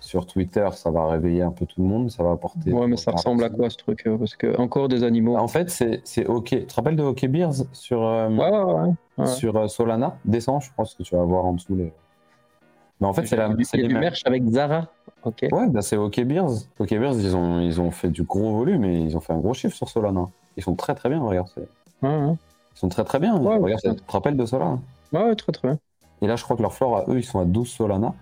sur 0.00 0.26
Twitter, 0.26 0.66
ça 0.72 0.90
va 0.90 1.06
réveiller 1.06 1.42
un 1.42 1.50
peu 1.50 1.66
tout 1.66 1.82
le 1.82 1.86
monde, 1.86 2.10
ça 2.10 2.22
va 2.22 2.32
apporter. 2.32 2.72
Ouais, 2.72 2.86
mais 2.86 2.96
ça 2.96 3.12
ressemble 3.12 3.44
à 3.44 3.50
quoi 3.50 3.68
ce 3.68 3.76
truc 3.76 4.06
euh, 4.06 4.16
Parce 4.16 4.34
que 4.34 4.58
encore 4.58 4.88
des 4.88 5.04
animaux. 5.04 5.36
En 5.36 5.46
fait, 5.46 5.70
c'est 5.70 6.26
OK. 6.26 6.46
Tu 6.48 6.66
te 6.66 6.74
rappelles 6.74 6.96
de 6.96 7.02
OK 7.02 7.24
Beers 7.26 7.64
sur, 7.72 8.02
euh, 8.02 8.28
ouais, 8.30 8.50
ouais, 8.50 8.94
ouais, 9.18 9.26
sur 9.26 9.56
euh, 9.56 9.68
Solana 9.68 10.16
Descends, 10.24 10.60
je 10.60 10.70
pense 10.74 10.94
que 10.94 11.02
tu 11.02 11.14
vas 11.14 11.22
voir 11.22 11.44
en 11.44 11.52
dessous 11.52 11.76
les. 11.76 11.92
Mais 13.00 13.06
en 13.06 13.12
fait, 13.12 13.26
c'est 13.26 13.36
la. 13.36 13.50
Il 13.74 13.80
y 13.80 13.84
a 13.84 13.88
du 13.88 13.94
merch 13.94 14.22
avec 14.24 14.46
Zara. 14.48 14.88
Ok. 15.22 15.46
Ouais, 15.52 15.68
bah 15.68 15.82
c'est 15.82 15.98
OK 15.98 16.18
Beers. 16.22 16.66
OK 16.78 16.90
Beers, 16.90 17.14
ils 17.14 17.36
ont, 17.36 17.60
ils 17.60 17.80
ont 17.80 17.90
fait 17.90 18.08
du 18.08 18.22
gros 18.22 18.56
volume 18.56 18.84
et 18.84 19.00
ils 19.00 19.16
ont 19.16 19.20
fait 19.20 19.34
un 19.34 19.38
gros 19.38 19.54
chiffre 19.54 19.76
sur 19.76 19.88
Solana. 19.88 20.28
Ils 20.56 20.62
sont 20.62 20.74
très 20.74 20.94
très 20.94 21.10
bien, 21.10 21.20
regarde. 21.20 21.48
Ils 22.02 22.36
sont 22.74 22.88
très 22.88 23.04
très 23.04 23.18
bien. 23.18 23.36
regarde, 23.36 23.80
tu 23.82 23.94
te 23.94 24.12
rappelles 24.12 24.36
de 24.36 24.46
Solana 24.46 24.78
Ouais, 25.12 25.34
très 25.34 25.52
très 25.52 25.68
bien. 25.68 25.78
Et 26.22 26.26
là, 26.26 26.36
je 26.36 26.44
crois 26.44 26.56
que 26.56 26.62
leur 26.62 26.72
floor, 26.72 26.96
à 26.96 27.04
eux, 27.08 27.18
ils 27.18 27.24
sont 27.24 27.38
à 27.38 27.44
12 27.44 27.68
Solana. 27.68 28.14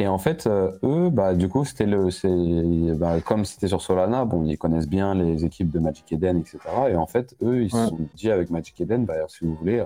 Et 0.00 0.06
en 0.06 0.18
fait, 0.18 0.46
euh, 0.46 0.70
eux, 0.84 1.10
bah, 1.10 1.34
du 1.34 1.48
coup, 1.48 1.64
c'était 1.64 1.84
le, 1.84 2.94
bah, 2.94 3.20
comme 3.20 3.44
c'était 3.44 3.66
sur 3.66 3.82
Solana, 3.82 4.24
bon, 4.24 4.44
ils 4.44 4.56
connaissent 4.56 4.88
bien 4.88 5.12
les 5.12 5.44
équipes 5.44 5.70
de 5.70 5.80
Magic 5.80 6.12
Eden, 6.12 6.38
etc. 6.38 6.58
Et 6.88 6.96
en 6.96 7.06
fait, 7.06 7.34
eux, 7.42 7.64
ils 7.64 7.70
se 7.70 7.88
sont 7.88 7.98
dit 8.14 8.30
avec 8.30 8.48
Magic 8.50 8.80
Eden, 8.80 9.04
bah, 9.04 9.14
si 9.26 9.44
vous 9.44 9.56
voulez, 9.56 9.80
euh, 9.80 9.84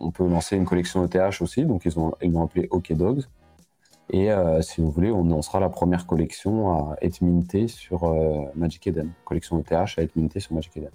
on 0.00 0.10
peut 0.10 0.26
lancer 0.26 0.56
une 0.56 0.64
collection 0.64 1.04
ETH 1.04 1.42
aussi. 1.42 1.66
Donc, 1.66 1.84
ils 1.84 1.98
ont, 1.98 2.14
ils 2.22 2.32
l'ont 2.32 2.44
appelé 2.44 2.66
OK 2.70 2.90
Dogs. 2.94 3.24
Et 4.08 4.32
euh, 4.32 4.62
si 4.62 4.80
vous 4.80 4.90
voulez, 4.90 5.10
on 5.10 5.24
lancera 5.24 5.60
la 5.60 5.68
première 5.68 6.06
collection 6.06 6.72
à 6.72 6.96
être 7.02 7.20
mintée 7.20 7.68
sur 7.68 8.10
Magic 8.54 8.86
Eden. 8.86 9.10
Collection 9.26 9.58
ETH 9.58 9.72
à 9.72 10.02
être 10.02 10.16
mintée 10.16 10.40
sur 10.40 10.54
Magic 10.54 10.74
Eden. 10.78 10.90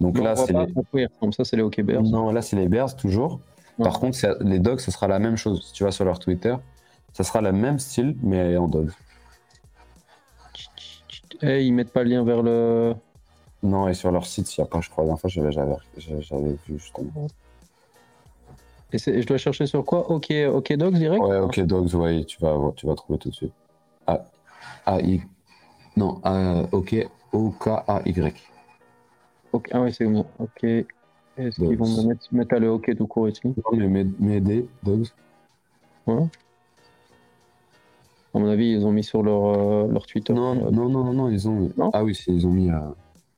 Donc 0.00 0.18
là, 0.18 0.34
c'est 0.34 0.52
les... 0.52 1.06
comme 1.20 1.32
ça, 1.32 1.44
c'est 1.44 1.56
les 1.56 1.62
OK 1.62 1.80
Bears. 1.82 2.02
Non, 2.02 2.32
là, 2.32 2.42
c'est 2.42 2.56
les 2.56 2.68
Bears 2.68 2.96
toujours. 2.96 3.38
Par 3.78 4.00
contre, 4.00 4.18
les 4.40 4.58
Dogs, 4.58 4.80
ce 4.80 4.90
sera 4.90 5.06
la 5.06 5.20
même 5.20 5.36
chose. 5.36 5.66
Si 5.66 5.72
tu 5.72 5.84
vas 5.84 5.92
sur 5.92 6.04
leur 6.04 6.18
Twitter, 6.18 6.56
ça 7.16 7.24
sera 7.24 7.40
le 7.40 7.50
même 7.50 7.78
style, 7.78 8.14
mais 8.22 8.58
en 8.58 8.68
dog. 8.68 8.90
Et 11.40 11.48
eh, 11.48 11.66
ils 11.66 11.72
mettent 11.72 11.90
pas 11.90 12.02
le 12.02 12.10
lien 12.10 12.22
vers 12.22 12.42
le. 12.42 12.94
Non, 13.62 13.88
et 13.88 13.94
sur 13.94 14.12
leur 14.12 14.26
site, 14.26 14.54
il 14.54 14.60
n'y 14.60 14.66
a 14.66 14.68
pas, 14.68 14.82
je 14.82 14.90
crois. 14.90 15.06
La 15.06 15.16
fois, 15.16 15.30
j'avais, 15.30 15.48
vu 15.96 16.78
justement. 16.78 17.26
Et, 18.92 18.98
je 18.98 19.26
dois 19.26 19.38
chercher 19.38 19.66
sur 19.66 19.82
quoi? 19.86 20.10
OK, 20.10 20.30
OK 20.30 20.72
Dogs 20.74 20.92
direct? 20.92 21.22
Ouais, 21.22 21.38
OK 21.38 21.58
Dogs, 21.60 21.94
ouais, 21.94 22.22
tu 22.24 22.38
vas, 22.38 22.54
tu 22.76 22.86
vas 22.86 22.94
trouver 22.94 23.18
tout 23.18 23.30
de 23.30 23.34
suite. 23.34 23.54
A, 24.06 24.22
A, 24.84 25.00
I. 25.00 25.22
Non, 25.96 26.20
A, 26.22 26.64
OK, 26.72 26.94
O-K-A-Y. 27.32 28.34
OK, 29.52 29.68
ah 29.72 29.80
ouais, 29.80 29.90
c'est 29.90 30.04
bon. 30.04 30.26
OK. 30.38 30.64
Est-ce 30.64 31.56
qu'ils 31.56 31.78
vont 31.78 31.88
me 31.88 32.08
mettre, 32.08 32.26
mettre 32.30 32.54
à 32.56 32.58
le 32.58 32.70
OK 32.72 32.94
tout 32.94 33.06
court 33.06 33.30
ici? 33.30 33.40
Non, 33.46 33.54
mais 33.72 34.04
Médé, 34.18 34.68
Dogs. 34.82 35.08
Ouais. 36.06 36.26
À 38.36 38.38
mon 38.38 38.50
avis, 38.50 38.70
ils 38.70 38.84
ont 38.84 38.92
mis 38.92 39.02
sur 39.02 39.22
leur, 39.22 39.46
euh, 39.46 39.88
leur 39.90 40.06
Twitter. 40.06 40.34
Non, 40.34 40.54
non, 40.70 40.90
non, 40.90 41.14
non, 41.14 41.30
ils 41.30 41.48
ont. 41.48 41.70
ah 41.94 42.04
oui, 42.04 42.12
ils 42.26 42.46
ont 42.46 42.50
mis. 42.50 42.70
Euh, 42.70 42.80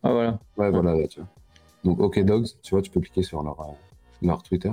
ah 0.02 0.10
voilà. 0.10 0.38
Ouais, 0.56 0.72
voilà, 0.72 0.96
là, 0.96 1.06
tu 1.06 1.20
vois. 1.20 1.28
Donc, 1.84 2.00
OK 2.00 2.18
Dogs, 2.24 2.48
tu 2.62 2.74
vois, 2.74 2.82
tu 2.82 2.90
peux 2.90 3.00
cliquer 3.00 3.22
sur 3.22 3.44
leur, 3.44 3.60
euh, 3.60 3.72
leur 4.22 4.42
Twitter. 4.42 4.72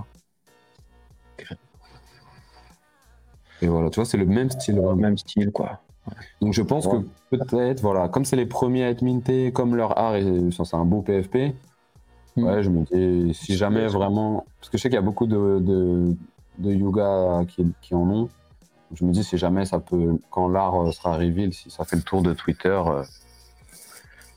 Et 3.62 3.68
voilà, 3.68 3.92
tu 3.92 3.98
vois, 3.98 4.06
c'est 4.06 4.18
le 4.18 4.26
même 4.26 4.50
style. 4.50 4.78
Le 4.78 4.96
même 4.96 5.16
style, 5.16 5.52
quoi. 5.52 5.80
Donc 6.42 6.54
je 6.54 6.62
pense 6.64 6.88
que 6.88 6.98
peut-être, 7.30 7.82
voilà, 7.82 8.10
comme 8.10 8.26
c'est 8.26 8.36
les 8.36 8.46
premiers 8.46 8.84
à 8.84 8.90
être 8.90 9.02
mintés, 9.04 9.52
comme 9.52 9.76
leur 9.76 9.98
art, 9.98 10.16
c'est 10.52 10.76
un 10.76 10.86
beau 10.86 11.02
PFP, 11.02 11.56
hmm. 12.36 12.44
ouais, 12.44 12.64
je 12.64 12.70
me 12.70 12.84
dis, 12.84 13.34
si 13.34 13.56
jamais 13.56 13.88
vraiment. 13.88 14.46
Parce 14.60 14.70
que 14.70 14.78
je 14.78 14.84
sais 14.84 14.90
qu'il 14.90 14.96
y 14.96 15.00
a 15.00 15.04
beaucoup 15.04 15.28
de, 15.28 15.60
de, 15.60 16.16
de 16.60 16.74
Yuga 16.74 17.46
qui, 17.48 17.66
qui, 17.82 17.94
en 17.94 18.10
ont. 18.10 18.30
Je 18.96 19.06
me 19.06 19.12
dis, 19.12 19.24
si 19.24 19.38
jamais 19.38 19.66
ça 19.66 19.80
peut, 19.80 20.18
quand 20.30 20.48
l'art 20.48 20.76
euh, 20.82 20.92
sera 20.92 21.18
reveal, 21.18 21.54
si 21.54 21.70
ça 21.70 21.84
fait 21.86 21.96
le 21.96 22.02
tour 22.02 22.22
de 22.22 22.34
Twitter. 22.34 22.70
Euh, 22.70 23.04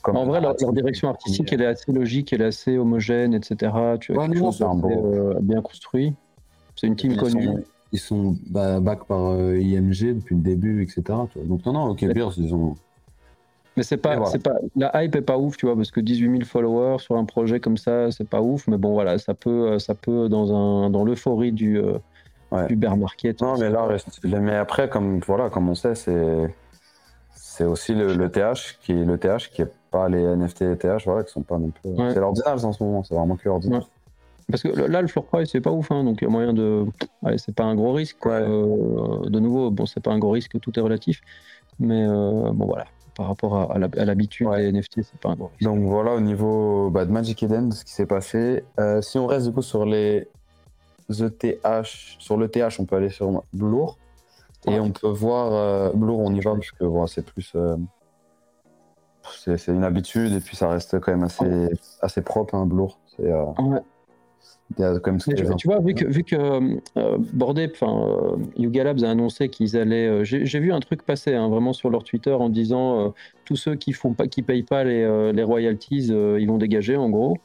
en 0.04 0.24
vrai, 0.24 0.40
leur, 0.40 0.54
direction 0.54 1.08
artistique, 1.08 1.52
elle 1.52 1.62
est 1.62 1.66
assez 1.66 1.92
logique, 1.92 2.32
elle 2.32 2.42
est 2.42 2.46
assez 2.46 2.78
homogène, 2.78 3.34
etc. 3.34 3.72
Tu 4.00 4.14
vois, 4.14 4.26
quelque 4.26 4.38
chose 4.38 4.62
euh, 4.62 5.34
bien 5.40 5.60
construit. 5.60 6.14
C'est 6.76 6.86
une 6.86 6.96
team 6.96 7.16
connue 7.16 7.50
ils 7.92 7.98
sont 7.98 8.36
back 8.50 9.04
par 9.04 9.30
euh, 9.30 9.58
IMG 9.58 10.14
depuis 10.14 10.34
le 10.34 10.42
début, 10.42 10.82
etc. 10.82 11.02
Donc 11.44 11.64
non, 11.64 11.72
non, 11.72 11.84
OK 11.90 12.04
Bears, 12.12 12.32
ils 12.36 12.54
ont... 12.54 12.74
Mais 13.76 13.84
c'est 13.84 13.96
pas, 13.96 14.24
c'est 14.26 14.42
pas, 14.42 14.56
la 14.74 15.04
hype 15.04 15.14
est 15.14 15.22
pas 15.22 15.38
ouf, 15.38 15.56
tu 15.56 15.66
vois, 15.66 15.76
parce 15.76 15.92
que 15.92 16.00
18 16.00 16.30
000 16.30 16.44
followers 16.44 16.98
sur 16.98 17.16
un 17.16 17.24
projet 17.24 17.60
comme 17.60 17.76
ça, 17.76 18.10
c'est 18.10 18.28
pas 18.28 18.40
ouf. 18.40 18.66
Mais 18.66 18.76
bon, 18.76 18.92
voilà, 18.92 19.18
ça 19.18 19.34
peut, 19.34 19.78
ça 19.78 19.94
peut 19.94 20.28
dans 20.28 20.52
un, 20.52 20.90
dans 20.90 21.04
l'euphorie 21.04 21.52
du, 21.52 21.78
euh, 21.78 21.98
du 22.68 22.76
bear 22.76 22.96
market. 22.96 23.40
Non, 23.42 23.58
mais 23.58 23.70
là, 23.70 23.88
mais 24.24 24.56
après, 24.56 24.88
comme 24.88 25.20
voilà, 25.20 25.50
comme 25.50 25.68
on 25.68 25.74
sait, 25.74 25.94
c'est, 25.94 26.54
c'est 27.34 27.64
aussi 27.64 27.94
le, 27.94 28.30
TH 28.30 28.78
qui 28.80 28.92
le 28.92 29.18
TH 29.18 29.50
qui 29.50 29.62
est 29.62 29.72
pas 29.90 30.08
les 30.08 30.22
NFT 30.22 30.62
et 30.62 30.76
TH, 30.76 31.04
voilà, 31.04 31.24
qui 31.24 31.32
sont 31.32 31.42
pas 31.42 31.58
non 31.58 31.70
plus. 31.70 31.90
C'est 32.12 32.20
l'ordinal 32.20 32.64
en 32.64 32.72
ce 32.72 32.82
moment, 32.82 33.04
c'est 33.04 33.14
vraiment 33.14 33.36
que 33.36 33.48
l'ordinal. 33.48 33.82
Parce 34.50 34.62
que 34.62 34.68
là, 34.68 35.02
le 35.02 35.08
floor 35.08 35.26
price, 35.26 35.50
c'est 35.52 35.60
pas 35.60 35.72
ouf, 35.72 35.92
hein, 35.92 36.04
donc 36.04 36.18
il 36.22 36.24
y 36.24 36.26
a 36.26 36.30
moyen 36.30 36.54
de. 36.54 36.86
Allez, 37.22 37.36
c'est 37.36 37.54
pas 37.54 37.64
un 37.64 37.74
gros 37.74 37.92
risque. 37.92 38.16
Euh, 38.26 39.28
de 39.28 39.40
nouveau, 39.40 39.70
bon, 39.70 39.84
c'est 39.84 40.00
pas 40.00 40.10
un 40.10 40.18
gros 40.18 40.30
risque, 40.30 40.58
tout 40.60 40.78
est 40.78 40.82
relatif. 40.82 41.20
Mais 41.78 42.02
euh, 42.02 42.50
bon, 42.52 42.64
voilà, 42.64 42.86
par 43.14 43.26
rapport 43.26 43.70
à, 43.70 43.78
l'habitude 43.78 44.48
des 44.56 44.72
NFT, 44.72 45.02
c'est 45.02 45.20
pas 45.20 45.30
un 45.30 45.34
gros 45.34 45.48
risque. 45.48 45.62
Donc 45.62 45.80
voilà, 45.84 46.14
au 46.14 46.20
niveau 46.20 46.88
bah, 46.90 47.04
de 47.04 47.12
Magic 47.12 47.42
Eden, 47.42 47.72
ce 47.72 47.84
qui 47.84 47.92
s'est 47.92 48.06
passé. 48.06 48.64
Euh, 48.80 49.02
si 49.02 49.18
on 49.18 49.26
reste 49.26 49.46
du 49.46 49.52
coup 49.52 49.60
sur 49.60 49.84
les 49.84 50.28
ETH, 51.10 51.84
sur 52.18 52.36
l'ETH, 52.36 52.78
on 52.78 52.84
peut 52.84 52.96
aller 52.96 53.10
sur 53.10 53.42
Bloor. 53.52 53.98
Et 54.66 54.80
on 54.80 54.90
peut 54.90 55.08
voir. 55.08 55.92
Bloor, 55.94 56.18
on 56.18 56.34
y 56.34 56.40
va, 56.40 56.52
parce 56.52 56.72
que 56.72 56.84
voilà, 56.84 57.06
c'est 57.06 57.24
plus 57.24 57.54
c'est 59.30 59.68
une 59.68 59.84
habitude 59.84 60.32
et 60.32 60.40
puis 60.40 60.56
ça 60.56 60.70
reste 60.70 60.98
quand 61.00 61.12
même 61.12 61.22
assez, 61.22 61.68
assez 62.00 62.22
propre, 62.22 62.54
hein, 62.54 62.66
Bloor. 62.66 62.98
Ouais 63.18 63.82
tu 64.76 65.66
vois, 65.66 65.80
vu 65.80 65.94
que, 65.94 66.04
vu 66.04 66.24
que 66.24 66.36
euh, 66.36 67.18
Bordé, 67.32 67.70
enfin, 67.72 68.06
euh, 68.06 68.36
Yuga 68.56 68.84
Labs 68.84 69.02
a 69.02 69.10
annoncé 69.10 69.48
qu'ils 69.48 69.76
allaient. 69.76 70.08
Euh, 70.08 70.24
j'ai 70.24 70.60
vu 70.60 70.72
un 70.72 70.80
truc 70.80 71.02
passer 71.02 71.34
hein, 71.34 71.48
vraiment 71.48 71.72
sur 71.72 71.90
leur 71.90 72.04
Twitter 72.04 72.32
en 72.32 72.48
disant 72.48 73.06
euh, 73.06 73.08
tous 73.44 73.56
ceux 73.56 73.76
qui 73.76 73.92
font 73.92 74.12
pas, 74.12 74.26
qui 74.26 74.42
payent 74.42 74.62
pas 74.62 74.84
les, 74.84 75.32
les 75.32 75.42
royalties, 75.42 76.08
ils 76.08 76.46
vont 76.46 76.58
dégager 76.58 76.96
en 76.96 77.08
gros. 77.08 77.38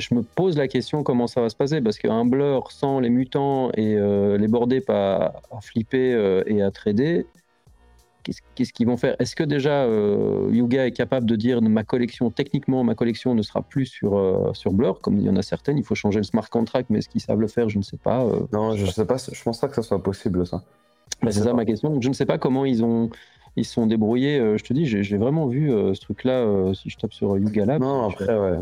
Je 0.00 0.14
me 0.14 0.22
pose 0.22 0.56
la 0.56 0.68
question 0.68 1.02
comment 1.02 1.26
ça 1.26 1.40
va 1.40 1.48
se 1.48 1.56
passer 1.56 1.80
parce 1.80 1.98
qu'un 1.98 2.24
blur 2.24 2.70
sans 2.72 3.00
les 3.00 3.10
mutants 3.10 3.70
et 3.72 3.96
les 3.96 4.48
Bordés 4.48 4.80
pas 4.80 5.40
à 5.50 5.60
flipper 5.60 6.42
et 6.46 6.62
à 6.62 6.70
trader, 6.70 7.26
qu'est-ce 8.22 8.72
qu'ils 8.72 8.86
vont 8.86 8.96
faire? 8.96 9.16
Est-ce 9.18 9.34
que 9.36 9.44
déjà 9.44 9.84
euh, 9.84 10.48
Yuga 10.50 10.86
est 10.86 10.92
capable 10.92 11.26
de 11.26 11.36
dire 11.36 11.60
ma 11.62 11.84
collection, 11.84 12.30
techniquement, 12.30 12.84
ma 12.84 12.94
collection 12.94 13.34
ne 13.34 13.42
sera 13.42 13.62
plus 13.62 13.86
sur, 13.86 14.16
euh, 14.16 14.52
sur 14.54 14.72
Blur, 14.72 15.00
comme 15.00 15.18
il 15.18 15.24
y 15.24 15.30
en 15.30 15.36
a 15.36 15.42
certaines, 15.42 15.78
il 15.78 15.84
faut 15.84 15.94
changer 15.94 16.18
le 16.18 16.24
smart 16.24 16.48
contract, 16.48 16.90
mais 16.90 16.98
est-ce 16.98 17.08
qu'ils 17.08 17.20
savent 17.20 17.40
le 17.40 17.48
faire? 17.48 17.68
Je 17.68 17.78
ne 17.78 17.82
sais 17.82 17.96
pas. 17.96 18.24
Euh. 18.24 18.40
Non, 18.52 18.76
je 18.76 18.84
ne 18.84 18.90
sais 18.90 19.04
pas, 19.04 19.16
je 19.16 19.42
pense 19.42 19.60
pas 19.60 19.68
que 19.68 19.74
ça 19.74 19.82
soit 19.82 20.02
possible, 20.02 20.46
ça. 20.46 20.62
c'est 21.22 21.32
ça 21.32 21.54
ma 21.54 21.64
question. 21.64 21.90
Donc, 21.90 22.02
je 22.02 22.08
ne 22.08 22.14
sais 22.14 22.26
pas 22.26 22.38
comment 22.38 22.64
ils 22.64 22.84
ont. 22.84 23.10
Ils 23.56 23.64
sont 23.64 23.88
débrouillés, 23.88 24.38
je 24.56 24.62
te 24.62 24.72
dis, 24.72 24.86
j'ai 24.86 25.16
vraiment 25.16 25.48
vu 25.48 25.70
ce 25.70 26.00
truc-là 26.00 26.72
si 26.72 26.88
je 26.88 26.96
tape 26.96 27.12
sur 27.12 27.36
Yuga 27.36 27.64
Lab. 27.64 27.82
Non, 27.82 28.08
après, 28.08 28.38
ouais. 28.38 28.60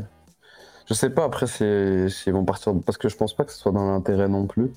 Je 0.88 0.94
sais 0.94 1.11
pas, 1.11 1.24
après, 1.24 1.46
s'ils 1.46 2.33
vont 2.33 2.44
partir. 2.44 2.72
Parce 2.85 2.96
que 2.96 3.09
je 3.09 3.16
pense 3.16 3.35
pas 3.35 3.44
que 3.44 3.53
ce 3.53 3.59
soit 3.59 3.72
dans 3.72 3.90
l'intérêt 3.90 4.29
non 4.29 4.46
plus. 4.46 4.72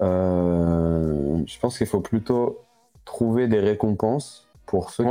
je 0.00 1.58
pense 1.60 1.78
qu'il 1.78 1.86
faut 1.86 2.00
plutôt 2.00 2.60
trouver 3.04 3.48
des 3.48 3.60
récompenses 3.60 4.46
pour 4.66 4.90
ceux, 4.90 5.04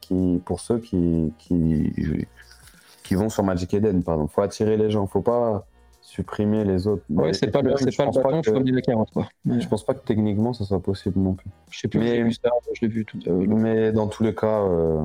qui, 0.00 0.40
pour 0.44 0.60
ceux 0.60 0.78
qui, 0.78 1.32
qui, 1.38 3.14
vont 3.14 3.28
sur 3.28 3.42
Magic 3.42 3.74
Eden. 3.74 4.02
Il 4.06 4.28
faut 4.28 4.42
attirer 4.42 4.76
les 4.76 4.90
gens, 4.90 5.06
faut 5.06 5.20
pas 5.20 5.66
supprimer 6.00 6.64
les 6.64 6.86
autres. 6.86 7.02
Ouais, 7.10 7.32
c'est 7.32 7.48
pas 7.48 7.62
le, 7.62 7.76
c'est 7.76 7.96
pas 7.96 8.06
le 8.06 8.12
bâton, 8.12 8.40
que... 8.40 8.50
je. 8.50 9.60
Je 9.60 9.68
pense 9.68 9.84
pas 9.84 9.94
que 9.94 10.04
techniquement 10.04 10.52
ça 10.52 10.64
soit 10.64 10.80
possible 10.80 11.20
non 11.20 11.34
plus. 11.34 11.50
Je 11.70 11.80
sais 11.80 11.88
plus, 11.88 12.00
mais, 12.00 12.22
vu 12.22 12.32
ça, 12.32 12.50
je 12.72 12.80
l'ai 12.82 12.88
vu 12.88 13.04
tout 13.04 13.18
à 13.26 13.30
Mais 13.30 13.92
dans 13.92 14.06
tous 14.06 14.22
les 14.22 14.34
cas, 14.34 14.60
euh... 14.62 15.02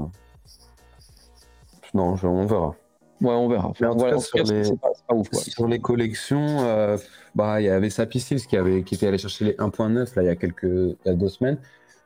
non, 1.94 2.16
on 2.24 2.46
verra. 2.46 2.76
Ouais, 3.22 3.32
on 3.32 3.48
verra. 3.48 3.72
sur, 3.74 5.68
les, 5.68 5.80
collections, 5.80 6.62
euh, 6.62 6.98
bah, 7.34 7.62
il 7.62 7.66
y 7.66 7.70
avait 7.70 7.90
Sapicis 7.90 8.46
qui, 8.48 8.58
avait, 8.58 8.84
qui 8.84 8.96
était 8.96 9.08
allé 9.08 9.18
chercher 9.18 9.46
les 9.46 9.54
1.9 9.54 10.16
là, 10.16 10.24
il, 10.24 10.26
y 10.26 10.30
a 10.30 10.36
quelques, 10.36 10.64
il 10.64 10.98
y 11.06 11.10
a 11.10 11.14
deux 11.14 11.30
semaines. 11.30 11.58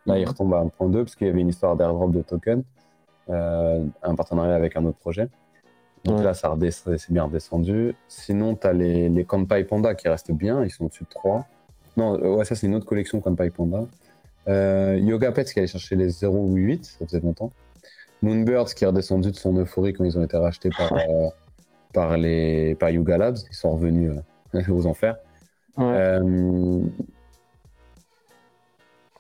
Là, 0.06 0.18
il 0.18 0.28
retombe 0.28 0.54
à 0.54 0.64
1.2 0.64 1.04
parce 1.04 1.16
qu'il 1.16 1.28
y 1.28 1.30
avait 1.30 1.42
une 1.42 1.50
histoire 1.50 1.76
d'airdrop 1.76 2.12
de 2.12 2.22
token, 2.22 2.64
euh, 3.30 3.84
un 4.04 4.16
partenariat 4.16 4.56
avec 4.56 4.78
un 4.78 4.86
autre 4.86 4.98
projet. 4.98 5.30
Donc 6.06 6.24
là, 6.24 6.34
ça 6.34 6.56
c'est 6.72 7.12
bien 7.12 7.24
redescendu. 7.24 7.96
Sinon, 8.08 8.56
tu 8.56 8.68
as 8.68 8.74
les, 8.74 9.10
les 9.10 9.26
Kanpai 9.26 9.64
Panda 9.66 9.96
qui 9.96 10.08
restent 10.08 10.32
bien, 10.32 10.64
ils 10.64 10.72
sont 10.72 10.86
au-dessus 10.86 11.04
de 11.04 11.10
3. 11.10 11.46
Non, 11.98 12.16
euh, 12.16 12.36
ouais, 12.36 12.46
ça, 12.46 12.56
c'est 12.56 12.68
une 12.68 12.76
autre 12.76 12.86
collection 12.86 13.20
Kanpai 13.20 13.50
Panda. 13.50 13.86
Euh, 14.48 14.98
Yoga 15.02 15.32
Pets 15.32 15.52
qui 15.52 15.60
allait 15.60 15.68
chercher 15.68 15.96
les 15.96 16.10
0.8, 16.10 16.84
ça 16.84 17.06
faisait 17.06 17.20
longtemps. 17.20 17.52
Moonbirds 18.22 18.74
qui 18.76 18.84
est 18.84 18.88
redescendu 18.88 19.32
de 19.32 19.36
son 19.36 19.56
euphorie 19.58 19.94
quand 19.94 20.04
ils 20.04 20.18
ont 20.18 20.24
été 20.24 20.38
rachetés 20.38 20.70
par, 20.70 20.94
euh, 20.94 21.30
par, 21.94 22.18
les, 22.18 22.76
par 22.76 22.90
Yuga 22.90 23.18
Labs. 23.18 23.38
Ils 23.50 23.56
sont 23.56 23.72
revenus 23.72 24.12
aux 24.70 24.86
enfers. 24.86 25.18
Ouais. 25.78 26.20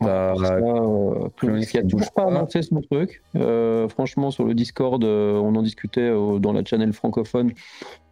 Bah, 0.01 0.33
euh, 0.38 1.29
qui 1.65 1.77
a 1.77 1.83
toujours 1.83 2.13
pas 2.13 2.27
annoncé 2.27 2.62
son 2.62 2.79
truc. 2.79 3.21
Euh, 3.35 3.89
franchement, 3.89 4.31
sur 4.31 4.45
le 4.45 4.53
Discord, 4.53 5.03
euh, 5.03 5.33
on 5.33 5.55
en 5.55 5.62
discutait 5.62 6.09
dans 6.09 6.53
la 6.53 6.63
channel 6.63 6.93
francophone. 6.93 7.51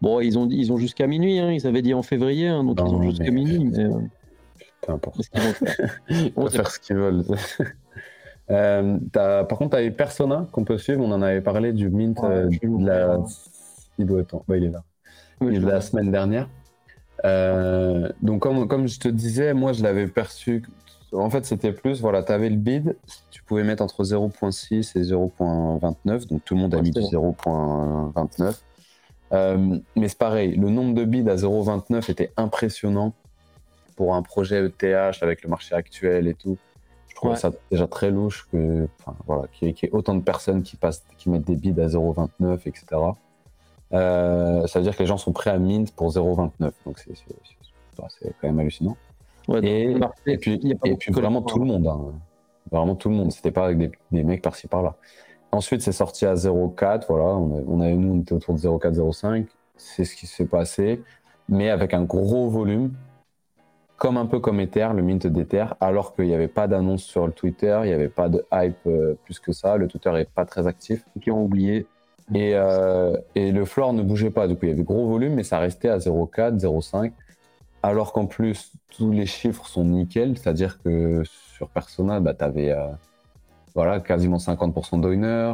Bon, 0.01 0.19
ils 0.19 0.37
ont, 0.37 0.49
ils 0.49 0.73
ont 0.73 0.77
jusqu'à 0.77 1.07
minuit, 1.07 1.39
hein. 1.39 1.51
ils 1.51 1.65
avaient 1.65 1.81
dit 1.81 1.93
en 1.93 2.03
février, 2.03 2.47
hein, 2.47 2.65
donc 2.65 2.77
ils 2.81 2.93
ont 2.93 3.01
jusqu'à 3.03 3.31
minuit. 3.31 3.63
Mais, 3.63 3.85
Peu 4.81 4.91
importe. 4.91 5.21
ils 6.09 6.33
vont 6.33 6.49
faire, 6.49 6.69
ce 6.69 6.79
qu'ils 6.79 6.97
veulent. 6.97 7.23
Par 8.47 9.57
contre, 9.57 9.71
tu 9.71 9.77
avais 9.77 9.91
Persona 9.91 10.47
qu'on 10.51 10.63
peut 10.63 10.77
suivre, 10.77 11.01
on 11.03 11.11
en 11.11 11.21
avait 11.21 11.41
parlé 11.41 11.73
du 11.73 11.89
Mint 11.89 12.19
de 12.21 12.85
la... 12.85 13.19
Il 13.99 14.05
doit 14.05 14.21
être 14.21 14.43
bah, 14.47 14.57
il 14.57 14.65
est 14.65 14.69
là. 14.69 14.83
de 15.41 15.65
la 15.65 15.81
semaine 15.81 16.11
dernière. 16.11 16.49
donc, 18.21 18.41
comme, 18.41 18.67
comme 18.67 18.87
je 18.87 18.99
te 18.99 19.07
disais, 19.07 19.53
moi, 19.53 19.73
je 19.73 19.83
l'avais 19.83 20.07
perçu 20.07 20.63
en 21.13 21.29
fait, 21.29 21.45
c'était 21.45 21.71
plus, 21.71 22.01
voilà, 22.01 22.23
tu 22.23 22.31
avais 22.31 22.49
le 22.49 22.57
bid, 22.57 22.95
tu 23.31 23.43
pouvais 23.43 23.63
mettre 23.63 23.83
entre 23.83 24.03
0.6 24.03 24.97
et 24.97 25.01
0.29, 25.01 26.27
donc 26.27 26.43
tout 26.43 26.55
le 26.55 26.61
monde 26.61 26.75
a 26.75 26.81
mis 26.81 26.91
du 26.91 26.99
0.29. 26.99 28.61
Euh, 29.33 29.79
mais 29.95 30.07
c'est 30.07 30.17
pareil, 30.17 30.55
le 30.55 30.69
nombre 30.69 30.93
de 30.93 31.03
bids 31.03 31.29
à 31.29 31.35
0.29 31.35 32.11
était 32.11 32.31
impressionnant 32.37 33.13
pour 33.95 34.15
un 34.15 34.21
projet 34.21 34.65
ETH 34.65 35.17
avec 35.21 35.43
le 35.43 35.49
marché 35.49 35.75
actuel 35.75 36.27
et 36.27 36.33
tout. 36.33 36.57
Je 37.17 37.21
trouvais 37.21 37.35
ça 37.35 37.51
déjà 37.71 37.87
très 37.87 38.11
louche 38.11 38.47
que, 38.51 38.87
voilà, 39.25 39.47
qu'il 39.51 39.69
y, 39.69 39.71
ait 39.71 39.89
autant 39.91 40.13
de 40.13 40.21
personnes 40.21 40.61
qui, 40.61 40.75
passent, 40.75 41.03
qui 41.17 41.31
mettent 41.31 41.47
des 41.47 41.55
bids 41.55 41.81
à 41.81 41.87
0.29, 41.87 42.59
etc. 42.67 42.85
Euh, 43.91 44.67
ça 44.67 44.77
veut 44.77 44.83
dire 44.83 44.95
que 44.95 45.01
les 45.01 45.07
gens 45.07 45.17
sont 45.17 45.31
prêts 45.31 45.49
à 45.49 45.57
mint 45.57 45.91
pour 45.95 46.11
0.29, 46.11 46.71
donc 46.85 46.99
c'est 46.99 47.15
quand 47.97 48.43
même 48.43 48.59
hallucinant 48.59 48.95
et, 49.55 50.37
puis, 50.37 50.61
et 50.85 50.95
puis 50.95 51.11
vraiment 51.11 51.41
tout 51.41 51.57
le 51.57 51.65
monde. 51.65 51.87
Hein. 51.87 52.13
Vraiment 52.71 52.93
tout 52.95 53.09
le 53.09 53.15
monde. 53.15 53.31
C'était 53.31 53.49
pas 53.49 53.65
avec 53.65 53.77
des, 54.11 54.23
mecs 54.23 54.43
par-ci 54.43 54.67
par-là. 54.67 54.95
Ensuite, 55.51 55.81
c'est 55.81 55.91
sorti 55.91 56.27
à 56.27 56.35
0,4. 56.35 57.05
Voilà, 57.07 57.25
on, 57.25 57.81
a, 57.81 57.89
nous, 57.89 58.13
on 58.13 58.21
était 58.21 58.33
autour 58.33 58.53
de 58.53 58.59
0,4, 58.59 58.93
0,5. 58.93 59.45
C'est 59.75 60.05
ce 60.05 60.15
qui 60.15 60.27
s'est 60.27 60.45
passé. 60.45 61.01
mais 61.49 61.71
avec 61.71 61.95
un 61.95 62.03
gros 62.03 62.49
volume, 62.49 62.93
comme 63.97 64.17
un 64.17 64.27
peu 64.27 64.39
comme 64.39 64.59
Ether, 64.59 64.89
le 64.95 65.01
mint 65.01 65.25
d'Ether, 65.25 65.65
alors 65.81 66.15
qu'il 66.15 66.25
n'y 66.25 66.35
avait 66.35 66.47
pas 66.47 66.67
d'annonce 66.67 67.03
sur 67.03 67.25
le 67.25 67.33
Twitter, 67.33 67.79
il 67.83 67.87
n'y 67.87 67.93
avait 67.93 68.09
pas 68.09 68.29
de 68.29 68.45
hype 68.53 68.75
euh, 68.85 69.15
plus 69.25 69.39
que 69.39 69.51
ça, 69.51 69.75
le 69.75 69.87
Twitter 69.87 70.11
n'est 70.11 70.25
pas 70.25 70.45
très 70.45 70.67
actif. 70.67 71.03
Qui 71.19 71.31
ont 71.31 71.43
oublié. 71.43 71.87
Et, 72.33 72.51
euh, 72.55 73.17
et, 73.35 73.51
le 73.51 73.65
floor 73.65 73.93
ne 73.93 74.03
bougeait 74.03 74.29
pas, 74.29 74.47
du 74.47 74.55
coup 74.55 74.65
il 74.65 74.69
y 74.69 74.71
avait 74.71 74.83
gros 74.83 75.07
volume, 75.07 75.33
mais 75.33 75.43
ça 75.43 75.59
restait 75.59 75.89
à 75.89 75.97
0,4, 75.97 76.59
0,5, 76.59 77.13
alors 77.81 78.11
qu'en 78.11 78.25
plus 78.25 78.73
tous 78.89 79.11
les 79.11 79.25
chiffres 79.25 79.65
sont 79.65 79.85
nickel, 79.85 80.37
c'est-à-dire 80.37 80.81
que 80.83 81.23
sur 81.25 81.69
Persona, 81.69 82.19
bah, 82.19 82.33
tu 82.33 82.43
avais 82.43 82.71
euh, 82.73 82.87
voilà, 83.73 84.01
quasiment 84.01 84.37
50% 84.37 84.99
d'owner, 84.99 85.53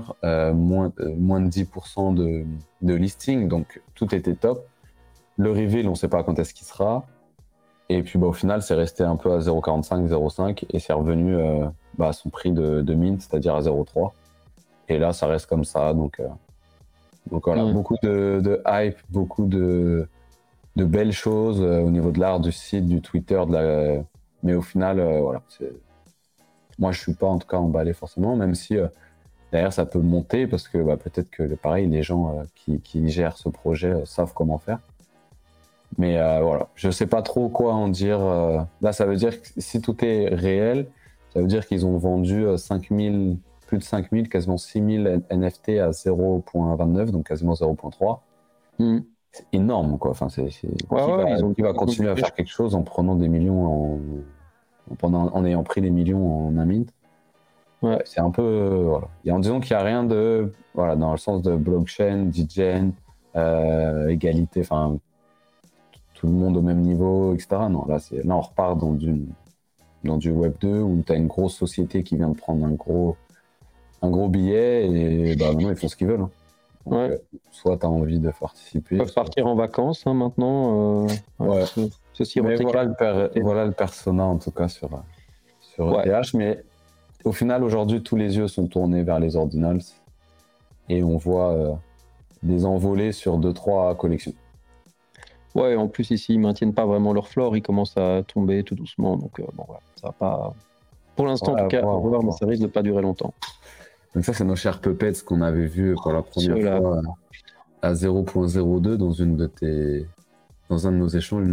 moins, 0.53 0.91
moins 1.15 1.41
de 1.41 1.49
10% 1.49 2.15
de, 2.15 2.43
de 2.81 2.93
listing, 2.93 3.47
donc 3.47 3.81
tout 3.93 4.13
était 4.15 4.33
top. 4.33 4.65
Le 5.37 5.51
reveal, 5.51 5.87
on 5.87 5.91
ne 5.91 5.95
sait 5.95 6.07
pas 6.07 6.23
quand 6.23 6.39
est-ce 6.39 6.53
qu'il 6.55 6.65
sera. 6.65 7.05
Et 7.89 8.01
puis 8.03 8.17
bah, 8.17 8.27
au 8.27 8.33
final, 8.33 8.61
c'est 8.61 8.75
resté 8.75 9.03
un 9.03 9.15
peu 9.15 9.31
à 9.33 9.39
0,45, 9.39 10.07
0,5 10.07 10.65
et 10.69 10.79
c'est 10.79 10.93
revenu 10.93 11.35
euh, 11.35 11.65
bah, 11.97 12.09
à 12.09 12.13
son 12.13 12.29
prix 12.29 12.51
de, 12.51 12.81
de 12.81 12.93
mint, 12.93 13.21
c'est-à-dire 13.21 13.55
à 13.55 13.61
0,3. 13.61 14.11
Et 14.89 14.97
là, 14.97 15.13
ça 15.13 15.27
reste 15.27 15.47
comme 15.47 15.63
ça. 15.65 15.93
Donc, 15.93 16.19
euh, 16.19 16.27
donc 17.31 17.45
voilà, 17.45 17.65
beaucoup 17.71 17.95
de, 18.03 18.41
de, 18.43 18.61
hype, 18.67 18.97
beaucoup 19.09 19.45
de, 19.45 20.07
de 20.75 20.85
belles 20.85 21.11
choses 21.11 21.61
euh, 21.61 21.81
au 21.81 21.89
niveau 21.89 22.11
de 22.11 22.19
l'art, 22.19 22.39
du 22.39 22.51
site, 22.51 22.87
du 22.87 23.01
Twitter. 23.01 23.41
De 23.47 23.53
la... 23.53 24.03
Mais 24.43 24.55
au 24.55 24.61
final, 24.61 24.97
voilà. 25.21 25.41
Moi, 26.79 26.91
je 26.91 26.99
suis 26.99 27.13
pas 27.13 27.27
en 27.27 27.37
tout 27.37 27.47
cas 27.47 27.57
emballé 27.57 27.93
forcément, 27.93 28.35
même 28.35 28.55
si 28.55 28.75
derrière 29.53 29.71
ça 29.71 29.85
peut 29.85 29.99
monter 29.99 30.47
parce 30.47 30.67
que 30.67 30.79
bah, 30.79 30.97
peut-être 30.97 31.29
que 31.29 31.43
pareil, 31.55 31.87
les 31.87 32.03
gens 32.03 32.43
qui, 32.55 32.81
qui, 32.81 33.07
gèrent 33.07 33.37
ce 33.37 33.47
projet 33.47 33.93
savent 34.05 34.33
comment 34.33 34.57
faire. 34.57 34.79
Mais 35.97 36.17
euh, 36.17 36.41
voilà, 36.41 36.67
je 36.75 36.87
ne 36.87 36.91
sais 36.91 37.07
pas 37.07 37.21
trop 37.21 37.49
quoi 37.49 37.73
en 37.73 37.87
dire. 37.87 38.21
Euh. 38.21 38.59
Là, 38.81 38.93
ça 38.93 39.05
veut 39.05 39.15
dire 39.15 39.41
que 39.41 39.47
si 39.57 39.81
tout 39.81 40.03
est 40.03 40.29
réel, 40.33 40.87
ça 41.33 41.41
veut 41.41 41.47
dire 41.47 41.65
qu'ils 41.67 41.85
ont 41.85 41.97
vendu 41.97 42.45
5000, 42.57 43.13
euh, 43.13 43.35
plus 43.67 43.77
de 43.77 43.83
5000, 43.83 44.29
quasiment 44.29 44.57
6000 44.57 45.21
NFT 45.31 45.69
à 45.79 45.91
0.29, 45.91 47.11
donc 47.11 47.27
quasiment 47.27 47.53
0.3. 47.53 48.19
Hmm. 48.79 48.99
C'est 49.31 49.45
énorme, 49.51 49.97
quoi. 49.97 50.11
Enfin, 50.11 50.29
c'est, 50.29 50.47
qui, 50.47 50.67
va, 50.89 51.73
continuer 51.73 52.09
à 52.09 52.15
faire 52.15 52.33
quelque 52.33 52.51
chose 52.51 52.75
en 52.75 52.83
prenant 52.83 53.15
des 53.15 53.27
millions 53.27 53.99
en, 55.01 55.13
en, 55.13 55.45
ayant 55.45 55.63
pris 55.63 55.81
des 55.81 55.89
millions 55.89 56.47
en 56.47 56.57
un 56.57 56.65
mint 56.65 56.93
ouais. 57.81 57.99
C'est 58.05 58.19
un 58.19 58.29
peu. 58.29 58.83
voilà. 58.85 59.07
Et 59.25 59.31
en 59.31 59.39
disant 59.39 59.59
qu'il 59.59 59.75
n'y 59.75 59.81
a 59.81 59.85
rien 59.85 60.03
de. 60.03 60.53
Voilà, 60.75 60.95
dans 60.95 61.11
le 61.11 61.17
sens 61.17 61.41
de 61.41 61.55
blockchain, 61.55 62.29
DJN, 62.31 62.91
égalité, 64.07 64.61
enfin 64.61 64.99
tout 66.23 66.29
le 66.29 66.35
monde 66.35 66.55
au 66.55 66.61
même 66.61 66.79
niveau, 66.79 67.33
etc. 67.33 67.47
Non, 67.69 67.85
là, 67.85 67.97
là 68.23 68.37
on 68.37 68.39
repart 68.39 68.79
dans 68.79 68.93
du, 68.93 69.25
dans 70.05 70.15
du 70.15 70.31
Web 70.31 70.53
2 70.61 70.79
où 70.79 71.03
tu 71.05 71.11
as 71.11 71.15
une 71.15 71.27
grosse 71.27 71.53
société 71.53 72.01
qui 72.01 72.15
vient 72.15 72.29
de 72.29 72.37
prendre 72.37 72.65
un 72.65 72.71
gros, 72.71 73.17
un 74.01 74.09
gros 74.09 74.29
billet 74.29 74.87
et 74.87 75.35
bah, 75.35 75.51
maintenant 75.51 75.71
ils 75.71 75.75
font 75.75 75.89
ce 75.89 75.97
qu'ils 75.97 76.07
veulent. 76.07 76.21
Hein. 76.21 76.29
Euh, 76.93 77.17
soit 77.51 77.77
tu 77.77 77.85
as 77.85 77.89
envie 77.89 78.19
de 78.19 78.31
participer. 78.39 78.95
Ils 78.95 78.99
peuvent 78.99 79.13
partir 79.13 79.47
en 79.47 79.55
vacances 79.55 80.07
hein, 80.07 80.13
maintenant. 80.13 81.07
Euh, 81.07 81.07
ouais. 81.39 81.65
Ceci 82.13 82.39
voilà, 82.39 82.85
le 82.85 83.41
voilà 83.41 83.65
le 83.65 83.73
persona 83.73 84.23
en 84.23 84.37
tout 84.37 84.51
cas 84.51 84.69
sur, 84.69 84.91
sur 85.59 85.99
ETH. 85.99 86.33
Mais 86.35 86.63
au 87.25 87.33
final, 87.33 87.65
aujourd'hui, 87.65 88.01
tous 88.01 88.15
les 88.15 88.37
yeux 88.37 88.47
sont 88.47 88.67
tournés 88.67 89.03
vers 89.03 89.19
les 89.19 89.35
ordinals 89.35 89.81
et 90.87 91.03
on 91.03 91.17
voit 91.17 91.51
euh, 91.51 91.73
des 92.43 92.65
envolées 92.65 93.11
sur 93.11 93.37
2-3 93.41 93.97
collections. 93.97 94.31
Ouais, 95.55 95.75
en 95.75 95.87
plus 95.87 96.09
ici 96.11 96.33
ils 96.33 96.39
maintiennent 96.39 96.73
pas 96.73 96.85
vraiment 96.85 97.13
leur 97.13 97.27
flore, 97.27 97.55
ils 97.55 97.61
commencent 97.61 97.97
à 97.97 98.23
tomber 98.23 98.63
tout 98.63 98.75
doucement, 98.75 99.17
donc 99.17 99.39
euh, 99.39 99.43
bon, 99.53 99.65
ça 100.01 100.07
va 100.07 100.11
pas. 100.13 100.53
Pour 101.15 101.27
l'instant, 101.27 101.53
en 101.53 101.63
tout 101.63 101.67
cas, 101.67 101.81
voir, 101.81 102.23
mais 102.23 102.31
ça 102.31 102.47
risque 102.47 102.63
de 102.63 102.67
pas 102.67 102.81
durer 102.81 103.03
longtemps. 103.03 103.33
Donc 104.15 104.25
ça, 104.25 104.33
c'est 104.33 104.43
nos 104.43 104.55
chers 104.55 104.79
puppets 104.79 105.13
qu'on 105.25 105.41
avait 105.41 105.67
vu 105.67 105.95
pour 105.95 106.11
la 106.11 106.23
première 106.23 106.79
fois 106.79 107.01
à 107.83 107.93
0.02 107.93 108.95
dans 108.95 109.11
une 109.11 109.35
de 109.35 109.45
tes, 109.45 110.07
dans 110.69 110.87
un 110.87 110.91
de 110.91 110.97
nos 110.97 111.07
échanges. 111.07 111.47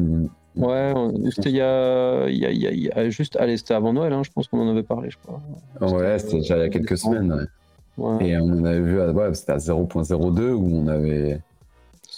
Ouais, 0.56 0.94
c'était 1.30 1.50
il 1.50 1.56
y 1.56 1.60
a, 1.60 2.28
y 2.28 2.46
a, 2.46 2.50
y 2.50 2.90
a, 2.90 3.10
juste, 3.10 3.36
allez, 3.36 3.56
c'était 3.56 3.74
avant 3.74 3.92
Noël, 3.92 4.12
hein, 4.12 4.22
je 4.24 4.30
pense 4.30 4.48
qu'on 4.48 4.60
en 4.60 4.70
avait 4.70 4.82
parlé, 4.82 5.10
je 5.10 5.18
crois. 5.18 5.40
Ouais, 5.80 6.18
c'était 6.18 6.38
déjà 6.38 6.56
il 6.56 6.60
y 6.60 6.64
a 6.64 6.68
quelques 6.68 6.98
semaines. 6.98 7.48
Ouais. 7.98 8.28
Et 8.28 8.38
on 8.38 8.64
avait 8.64 8.80
vu, 8.80 9.00
ouais, 9.00 9.34
c'était 9.34 9.52
à 9.52 9.58
0.02 9.58 10.52
où 10.52 10.68
on 10.72 10.86
avait 10.88 11.40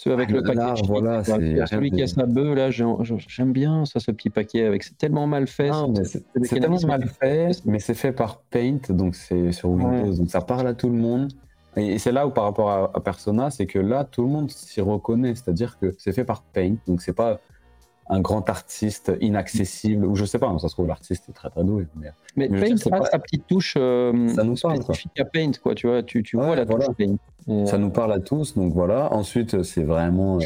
ceux 0.02 0.12
avec 0.12 0.30
ah, 0.30 0.32
le 0.32 0.42
paquet. 0.42 0.82
voilà, 0.86 1.22
c'est 1.22 1.66
celui 1.66 1.92
qui 1.92 2.02
a 2.02 2.08
sa 2.08 2.26
bœuf, 2.26 2.56
là, 2.56 2.70
j'aime 2.70 3.52
bien 3.52 3.84
ça, 3.84 4.00
ce 4.00 4.10
petit 4.10 4.30
paquet 4.30 4.64
avec. 4.64 4.82
C'est 4.82 4.98
tellement 4.98 5.26
mal 5.26 5.46
fait. 5.46 5.70
C'est 6.02 6.60
tellement 6.60 6.80
mal 6.86 7.06
fait, 7.06 7.62
mais 7.64 7.78
c'est 7.78 7.94
fait 7.94 8.12
par 8.12 8.40
Paint, 8.50 8.80
donc 8.90 9.14
c'est 9.14 9.52
sur 9.52 9.70
Windows, 9.70 10.14
donc 10.14 10.30
ça 10.30 10.40
parle 10.40 10.66
à 10.66 10.74
tout 10.74 10.88
le 10.88 10.96
monde. 10.96 11.32
Et 11.76 11.98
c'est 11.98 12.12
là 12.12 12.26
où, 12.26 12.30
par 12.30 12.44
rapport 12.44 12.70
à, 12.70 13.00
Persona, 13.00 13.50
c'est 13.50 13.66
que 13.66 13.78
là, 13.78 14.04
tout 14.04 14.22
le 14.22 14.28
monde 14.28 14.50
s'y 14.50 14.80
reconnaît. 14.80 15.34
C'est-à-dire 15.34 15.78
que 15.78 15.94
c'est 15.96 16.12
fait 16.12 16.24
par 16.24 16.42
Paint, 16.42 16.74
donc 16.86 17.00
c'est 17.00 17.14
pas 17.14 17.40
un 18.10 18.20
grand 18.20 18.50
artiste 18.50 19.12
inaccessible, 19.20 20.04
ou 20.04 20.16
je 20.16 20.24
sais 20.24 20.38
pas, 20.38 20.48
hein, 20.48 20.58
ça 20.58 20.68
se 20.68 20.74
trouve 20.74 20.88
l'artiste 20.88 21.28
est 21.28 21.32
très 21.32 21.48
très 21.48 21.64
doué. 21.64 21.86
Mais, 22.36 22.48
Paint 22.48 22.74
a 22.74 23.04
sa 23.06 23.18
petite 23.18 23.46
touche 23.46 23.74
euh, 23.78 24.28
ça 24.28 24.42
nous 24.42 24.56
parle, 24.60 24.82
spécifique 24.82 25.20
à 25.20 25.24
Paint, 25.24 25.52
quoi, 25.62 25.74
tu 25.74 25.86
vois, 25.86 26.02
tu, 26.02 26.22
tu 26.22 26.36
vois 26.36 26.56
la 26.56 26.66
touche 26.66 26.86
Paint. 26.98 27.16
Ça 27.66 27.78
nous 27.78 27.90
parle 27.90 28.12
à 28.12 28.20
tous, 28.20 28.54
donc 28.54 28.72
voilà. 28.72 29.12
Ensuite, 29.12 29.62
c'est 29.62 29.82
vraiment, 29.82 30.36
euh, 30.36 30.44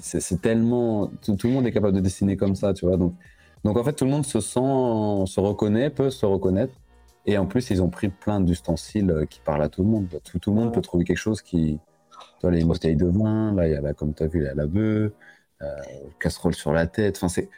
c'est 0.00 0.40
tellement, 0.40 1.10
tout, 1.24 1.36
le 1.44 1.50
monde 1.50 1.66
est 1.66 1.72
capable 1.72 1.94
de 1.94 2.00
dessiner 2.00 2.36
comme 2.36 2.56
ça, 2.56 2.74
tu 2.74 2.86
vois. 2.86 2.96
Donc, 2.96 3.14
donc 3.64 3.76
en 3.76 3.84
fait, 3.84 3.92
tout 3.92 4.04
le 4.04 4.10
monde 4.10 4.26
se 4.26 4.40
sent, 4.40 4.60
se 5.26 5.40
reconnaît, 5.40 5.90
peut 5.90 6.10
se 6.10 6.26
reconnaître. 6.26 6.74
Et 7.26 7.38
en 7.38 7.46
plus, 7.46 7.70
ils 7.70 7.82
ont 7.82 7.88
pris 7.88 8.08
plein 8.08 8.40
d'ustensiles 8.40 9.10
euh, 9.10 9.26
qui 9.26 9.40
parlent 9.40 9.62
à 9.62 9.68
tout 9.68 9.82
le 9.82 9.88
monde. 9.88 10.08
Tout, 10.24 10.38
tout 10.38 10.50
le 10.50 10.56
monde 10.56 10.72
peut 10.72 10.80
trouver 10.80 11.04
quelque 11.04 11.16
chose 11.18 11.42
qui, 11.42 11.78
tu 12.10 12.42
vois, 12.42 12.50
les 12.50 12.64
bouteilles 12.64 12.96
de 12.96 13.06
vin, 13.06 13.52
là, 13.54 13.68
il 13.68 13.72
y 13.72 13.76
a 13.76 13.80
la, 13.80 13.94
comme 13.94 14.14
tu 14.14 14.22
as 14.22 14.26
vu, 14.26 14.40
il 14.40 14.44
y 14.44 14.48
a 14.48 14.54
la 14.54 14.66
bœuf, 14.66 15.12
euh, 15.62 15.66
casserole 16.20 16.54
sur 16.54 16.72
la 16.72 16.86
tête. 16.86 17.16
Enfin, 17.16 17.28
c'est, 17.28 17.48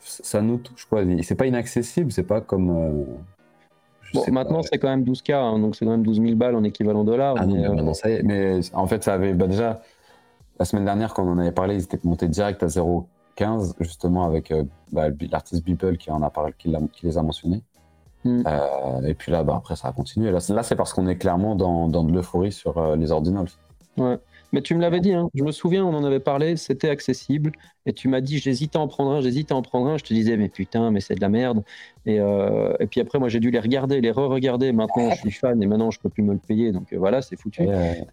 ça 0.00 0.40
nous 0.40 0.58
touche, 0.58 0.86
quoi. 0.86 1.02
C'est 1.22 1.34
pas 1.34 1.46
inaccessible, 1.46 2.12
c'est 2.12 2.22
pas 2.22 2.40
comme. 2.40 2.70
Euh, 2.70 3.04
bon, 4.14 4.24
maintenant, 4.32 4.62
c'est 4.62 4.78
quand 4.78 4.88
même 4.88 5.04
12K, 5.04 5.34
hein, 5.34 5.58
donc 5.58 5.76
c'est 5.76 5.84
quand 5.84 5.90
même 5.90 6.02
12 6.02 6.20
000 6.20 6.34
balles 6.34 6.56
en 6.56 6.64
équivalent 6.64 7.04
dollar. 7.04 7.36
Ah 7.38 7.46
mais, 7.46 7.68
non, 7.68 7.94
ça 7.94 8.10
y 8.10 8.14
est. 8.14 8.22
Mais 8.22 8.60
en 8.72 8.86
fait, 8.86 9.02
ça 9.04 9.14
avait. 9.14 9.34
Bah, 9.34 9.46
déjà, 9.46 9.80
la 10.58 10.64
semaine 10.64 10.84
dernière, 10.84 11.14
quand 11.14 11.24
on 11.24 11.32
en 11.32 11.38
avait 11.38 11.52
parlé, 11.52 11.76
ils 11.76 11.82
étaient 11.84 12.00
montés 12.04 12.28
direct 12.28 12.62
à 12.62 12.66
0,15, 12.66 13.74
justement, 13.80 14.24
avec 14.24 14.50
euh, 14.50 14.64
bah, 14.92 15.08
l'artiste 15.30 15.64
Beeple 15.64 15.96
qui, 15.96 16.10
en 16.10 16.22
a 16.22 16.30
parlé, 16.30 16.52
qui, 16.58 16.74
qui 16.92 17.06
les 17.06 17.18
a 17.18 17.22
mentionnés. 17.22 17.62
Hmm. 18.24 18.42
et 19.06 19.14
puis 19.14 19.30
là, 19.30 19.44
bah, 19.44 19.54
après, 19.56 19.76
ça 19.76 19.88
a 19.88 19.92
continué. 19.92 20.32
Là, 20.32 20.40
là 20.48 20.62
c'est 20.64 20.74
parce 20.74 20.92
qu'on 20.92 21.06
est 21.06 21.16
clairement 21.16 21.54
dans, 21.54 21.88
dans 21.88 22.02
de 22.02 22.12
l'euphorie 22.12 22.50
sur 22.50 22.96
les 22.96 23.12
ordinals. 23.12 23.46
Ouais. 23.96 24.18
Mais 24.52 24.62
tu 24.62 24.74
me 24.74 24.80
l'avais 24.80 25.00
dit, 25.00 25.12
hein. 25.12 25.28
je 25.34 25.44
me 25.44 25.52
souviens, 25.52 25.84
on 25.84 25.94
en 25.94 26.04
avait 26.04 26.20
parlé, 26.20 26.56
c'était 26.56 26.88
accessible. 26.88 27.52
Et 27.84 27.92
tu 27.92 28.08
m'as 28.08 28.20
dit, 28.20 28.38
j'hésite 28.38 28.76
à 28.76 28.80
en 28.80 28.88
prendre 28.88 29.12
un, 29.12 29.20
j'hésite 29.20 29.52
à 29.52 29.56
en 29.56 29.62
prendre 29.62 29.88
un. 29.88 29.98
Je 29.98 30.04
te 30.04 30.14
disais, 30.14 30.36
mais 30.36 30.48
putain, 30.48 30.90
mais 30.90 31.00
c'est 31.00 31.14
de 31.14 31.20
la 31.20 31.28
merde. 31.28 31.62
Et, 32.06 32.18
euh, 32.20 32.74
et 32.80 32.86
puis 32.86 33.00
après, 33.00 33.18
moi, 33.18 33.28
j'ai 33.28 33.40
dû 33.40 33.50
les 33.50 33.60
regarder, 33.60 34.00
les 34.00 34.10
re-regarder. 34.10 34.72
Maintenant, 34.72 35.10
je 35.10 35.16
suis 35.16 35.30
fan 35.32 35.62
et 35.62 35.66
maintenant, 35.66 35.90
je 35.90 36.00
peux 36.00 36.08
plus 36.08 36.22
me 36.22 36.32
le 36.32 36.38
payer. 36.38 36.72
Donc 36.72 36.92
euh, 36.92 36.98
voilà, 36.98 37.20
c'est 37.22 37.36
foutu. 37.36 37.62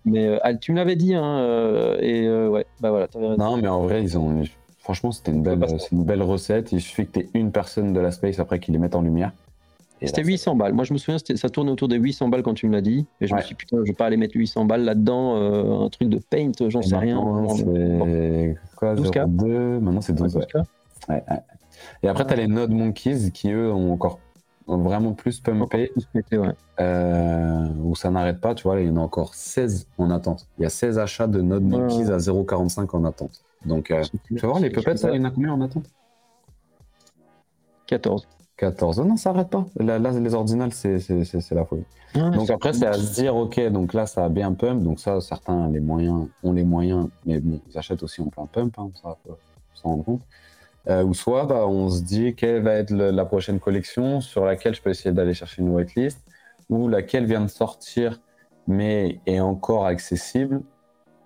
Mais 0.03 0.27
euh, 0.27 0.53
tu 0.59 0.71
me 0.71 0.77
l'avais 0.77 0.95
dit, 0.95 1.15
hein, 1.15 1.97
et 1.99 2.27
ouais, 2.29 2.65
bah 2.81 2.89
voilà, 2.89 3.07
Non, 3.37 3.57
mais 3.57 3.67
en 3.67 3.81
vrai, 3.83 4.03
ils 4.03 4.17
ont. 4.17 4.43
Franchement, 4.79 5.11
c'était 5.11 5.31
une 5.31 5.41
belle, 5.41 5.65
une 5.91 6.03
belle 6.03 6.21
recette. 6.21 6.71
Il 6.71 6.79
suffit 6.79 7.07
que 7.07 7.19
tu 7.19 7.25
aies 7.25 7.29
une 7.33 7.51
personne 7.51 7.91
de 7.91 7.99
la 7.99 8.11
space 8.11 8.39
après 8.39 8.59
qui 8.59 8.71
les 8.71 8.77
mette 8.77 8.95
en 8.95 9.01
lumière. 9.01 9.31
C'était 10.01 10.23
800 10.23 10.55
balles. 10.55 10.73
Moi, 10.73 10.83
je 10.83 10.93
me 10.93 10.97
souviens, 10.97 11.17
ça 11.35 11.49
tournait 11.49 11.71
autour 11.71 11.87
des 11.87 11.95
800 11.97 12.27
balles 12.27 12.43
quand 12.43 12.53
tu 12.53 12.67
me 12.67 12.73
l'as 12.73 12.81
dit. 12.81 13.05
Et 13.21 13.27
je 13.27 13.33
me 13.33 13.39
suis 13.39 13.49
dit, 13.49 13.55
putain, 13.55 13.77
je 13.77 13.83
vais 13.91 13.93
pas 13.93 14.05
aller 14.05 14.17
mettre 14.17 14.35
800 14.35 14.65
balles 14.65 14.83
là-dedans, 14.83 15.35
euh, 15.37 15.85
un 15.85 15.89
truc 15.89 16.09
de 16.09 16.19
paint, 16.19 16.51
j'en 16.67 16.81
sais 16.81 16.97
rien. 16.97 17.21
C'est 17.47 18.57
quoi 18.75 18.95
2 18.95 19.79
Maintenant, 19.79 20.01
c'est 20.01 20.13
12. 20.13 20.35
Ouais. 21.09 21.23
Et 22.03 22.07
après, 22.07 22.25
tu 22.25 22.33
as 22.33 22.35
les 22.35 22.47
Node 22.47 22.71
Monkeys 22.71 23.31
qui, 23.31 23.51
eux, 23.51 23.71
ont 23.71 23.93
encore 23.93 24.19
vraiment 24.67 25.13
plus 25.13 25.39
pumpé. 25.39 25.91
euh, 26.79 27.67
où 27.83 27.95
ça 27.95 28.09
n'arrête 28.09 28.41
pas, 28.41 28.55
tu 28.55 28.63
vois. 28.63 28.81
il 28.81 28.87
y 28.87 28.89
en 28.89 28.97
a 28.97 29.01
encore 29.01 29.35
16 29.35 29.87
en 29.97 30.09
attente. 30.09 30.47
Il 30.57 30.63
y 30.63 30.65
a 30.65 30.69
16 30.69 30.99
achats 30.99 31.27
de 31.27 31.41
Node 31.41 31.63
Monkeys 31.63 32.11
à 32.11 32.17
0,45 32.17 32.95
en 32.95 33.05
attente. 33.05 33.41
Donc, 33.65 33.91
euh, 33.91 34.03
tu 34.25 34.35
vas 34.35 34.47
voir, 34.49 34.59
les 34.59 34.69
puppets, 34.69 34.95
il 34.95 35.15
y 35.15 35.19
en 35.19 35.23
a 35.23 35.31
combien 35.31 35.53
en 35.53 35.61
attente? 35.61 35.85
14. 37.87 38.27
14. 38.57 38.99
non, 39.01 39.17
ça 39.17 39.31
n'arrête 39.31 39.49
pas. 39.49 39.65
Là, 39.79 39.99
les 39.99 40.33
ordinales, 40.33 40.71
c'est 40.71 41.51
la 41.51 41.65
folie. 41.65 41.83
donc 42.13 42.49
après, 42.49 42.73
c'est 42.73 42.87
à 42.87 42.93
se 42.93 43.13
dire, 43.13 43.35
ok, 43.35 43.59
donc 43.69 43.93
là, 43.93 44.05
ça 44.05 44.25
a 44.25 44.29
bien 44.29 44.53
pump. 44.53 44.81
Donc 44.81 44.99
ça, 44.99 45.19
certains 45.21 45.69
les 45.69 45.81
moyens, 45.81 46.27
ont 46.43 46.53
les 46.53 46.63
moyens, 46.63 47.09
mais 47.25 47.39
bon, 47.39 47.59
ils 47.69 47.77
achètent 47.77 48.03
aussi 48.03 48.21
en 48.21 48.27
plein 48.27 48.47
pump, 48.47 48.73
hein, 48.77 48.89
ça, 49.01 49.17
faut 49.25 49.37
s'en 49.73 49.89
rendre 49.89 50.05
compte. 50.05 50.21
Euh, 50.87 51.03
ou 51.03 51.13
soit, 51.13 51.45
bah, 51.45 51.67
on 51.67 51.89
se 51.89 52.01
dit, 52.01 52.35
quelle 52.35 52.61
va 52.61 52.73
être 52.75 52.91
la 52.91 53.25
prochaine 53.25 53.59
collection 53.59 54.21
sur 54.21 54.45
laquelle 54.45 54.75
je 54.75 54.81
peux 54.81 54.91
essayer 54.91 55.11
d'aller 55.11 55.33
chercher 55.33 55.61
une 55.61 55.69
whitelist, 55.69 56.19
ou 56.69 56.87
laquelle 56.87 57.25
vient 57.25 57.41
de 57.41 57.49
sortir, 57.49 58.21
mais 58.67 59.19
est 59.25 59.39
encore 59.39 59.85
accessible. 59.85 60.61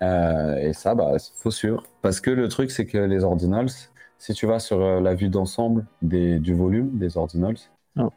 et 0.01 0.71
ça, 0.73 0.95
bah, 0.95 1.13
faut 1.35 1.51
suivre. 1.51 1.83
Parce 2.01 2.21
que 2.21 2.31
le 2.31 2.47
truc, 2.47 2.71
c'est 2.71 2.85
que 2.85 2.97
les 2.97 3.23
ordinals, 3.23 3.69
si 4.19 4.33
tu 4.33 4.45
vas 4.45 4.59
sur 4.59 5.01
la 5.01 5.15
vue 5.15 5.29
d'ensemble 5.29 5.85
du 6.01 6.53
volume 6.53 6.97
des 6.97 7.17
ordinals, 7.17 7.57
ah. 7.97 8.09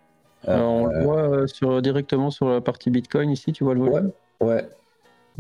on 0.47 0.87
le 0.87 1.05
voit 1.05 1.49
sur, 1.49 1.81
directement 1.81 2.31
sur 2.31 2.49
la 2.49 2.61
partie 2.61 2.91
Bitcoin 2.91 3.31
ici, 3.31 3.53
tu 3.53 3.65
vois 3.65 3.75
le 3.75 3.81
volume? 3.81 4.11
Ouais, 4.41 4.49
ouais. 4.49 4.69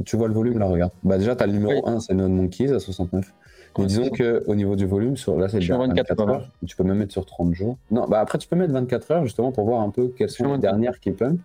tu 0.04 0.16
vois 0.16 0.28
le 0.28 0.34
volume 0.34 0.58
là, 0.58 0.66
regarde. 0.66 0.92
Bah, 1.02 1.18
déjà, 1.18 1.36
tu 1.36 1.42
as 1.42 1.46
le 1.46 1.52
numéro 1.52 1.86
1, 1.86 2.00
c'est 2.00 2.14
Non 2.14 2.28
Monkeys 2.28 2.72
à 2.72 2.78
69. 2.78 3.34
Mais 3.78 3.86
disons 3.86 4.10
qu'au 4.10 4.54
niveau 4.54 4.76
du 4.76 4.86
volume, 4.86 5.16
sur, 5.16 5.36
là 5.36 5.48
c'est 5.48 5.58
déjà 5.58 5.76
24, 5.76 6.28
heures. 6.28 6.48
Tu 6.66 6.76
peux 6.76 6.84
même 6.84 6.98
mettre 6.98 7.12
sur 7.12 7.24
30 7.24 7.54
jours. 7.54 7.78
Non, 7.90 8.06
bah 8.06 8.20
après 8.20 8.38
tu 8.38 8.48
peux 8.48 8.56
mettre 8.56 8.72
24 8.72 9.10
heures 9.10 9.24
justement 9.24 9.52
pour 9.52 9.64
voir 9.64 9.80
un 9.80 9.90
peu 9.90 10.08
quelles 10.08 10.30
sont 10.30 10.52
les 10.52 10.58
dernières 10.58 11.00
qui 11.00 11.10
pump. 11.12 11.40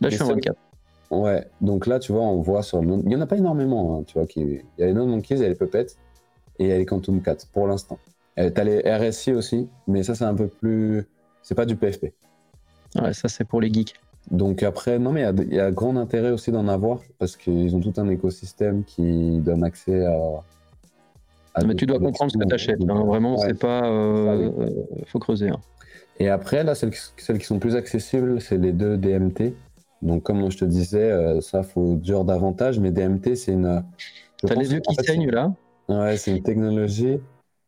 Là 0.00 0.08
je 0.08 0.14
suis 0.14 0.24
en 0.24 0.28
24. 0.28 0.56
Ouais, 1.10 1.46
donc 1.60 1.86
là 1.86 1.98
tu 1.98 2.12
vois, 2.12 2.22
on 2.22 2.40
voit 2.40 2.62
sur 2.62 2.80
le. 2.80 2.94
Il 2.94 3.08
n'y 3.08 3.16
en 3.16 3.20
a 3.20 3.26
pas 3.26 3.36
énormément, 3.36 3.98
hein, 3.98 4.04
tu 4.06 4.14
vois. 4.14 4.26
Qui... 4.26 4.40
Il 4.40 4.64
y 4.78 4.82
a 4.82 4.86
les 4.86 4.92
non 4.94 5.06
monkeys, 5.06 5.34
il 5.34 5.42
y 5.42 5.44
a 5.44 5.48
les 5.48 5.54
puppets 5.54 5.86
et 6.58 6.64
il 6.64 6.68
y 6.68 6.72
a 6.72 6.78
les 6.78 6.86
Quantum 6.86 7.20
4 7.20 7.48
pour 7.52 7.66
l'instant. 7.66 7.98
Tu 8.48 8.60
as 8.60 8.64
les 8.64 9.10
RSI 9.10 9.32
aussi, 9.32 9.68
mais 9.86 10.02
ça 10.02 10.14
c'est 10.14 10.24
un 10.24 10.34
peu 10.34 10.48
plus. 10.48 11.06
C'est 11.42 11.54
pas 11.54 11.66
du 11.66 11.76
PFP. 11.76 12.12
Ouais, 13.00 13.12
ça 13.12 13.28
c'est 13.28 13.44
pour 13.44 13.60
les 13.60 13.72
geeks. 13.72 13.94
Donc 14.30 14.62
après, 14.62 14.98
non 14.98 15.12
mais 15.12 15.24
il 15.38 15.52
y, 15.52 15.56
y, 15.56 15.60
a 15.60 15.70
grand 15.70 15.96
intérêt 15.96 16.30
aussi 16.30 16.52
d'en 16.52 16.68
avoir 16.68 17.00
parce 17.18 17.36
qu'ils 17.36 17.74
ont 17.74 17.80
tout 17.80 17.94
un 17.96 18.08
écosystème 18.08 18.84
qui 18.84 19.38
donne 19.38 19.64
accès 19.64 20.04
à 20.04 20.42
mais 21.66 21.74
tu 21.74 21.86
dois 21.86 21.98
comprendre 21.98 22.32
ce 22.32 22.38
que 22.38 22.44
tu 22.44 22.54
achètes. 22.54 22.80
Hein. 22.88 23.04
Vraiment, 23.04 23.36
c'est 23.38 23.58
pas. 23.58 23.84
Euh, 23.88 24.50
ah 24.56 24.62
euh, 24.62 24.84
faut 25.06 25.18
creuser. 25.18 25.48
Hein. 25.48 25.60
Et 26.18 26.28
après, 26.28 26.64
là, 26.64 26.74
celles, 26.74 26.90
qui 26.90 27.44
sont 27.44 27.58
plus 27.58 27.76
accessibles, 27.76 28.40
c'est 28.40 28.58
les 28.58 28.72
deux 28.72 28.96
DMT. 28.96 29.54
Donc, 30.02 30.22
comme 30.22 30.50
je 30.50 30.58
te 30.58 30.64
disais, 30.64 31.10
euh, 31.10 31.40
ça, 31.40 31.62
faut 31.62 31.96
dur 31.96 32.24
davantage. 32.24 32.78
Mais 32.78 32.90
DMT, 32.90 33.34
c'est 33.34 33.52
une. 33.52 33.82
T'as 34.42 34.54
les 34.54 34.72
yeux 34.72 34.80
qui 34.80 34.94
saignent 34.94 35.30
là 35.30 35.52
Ouais, 35.88 36.16
c'est 36.16 36.30
une 36.30 36.42
technologie. 36.42 37.18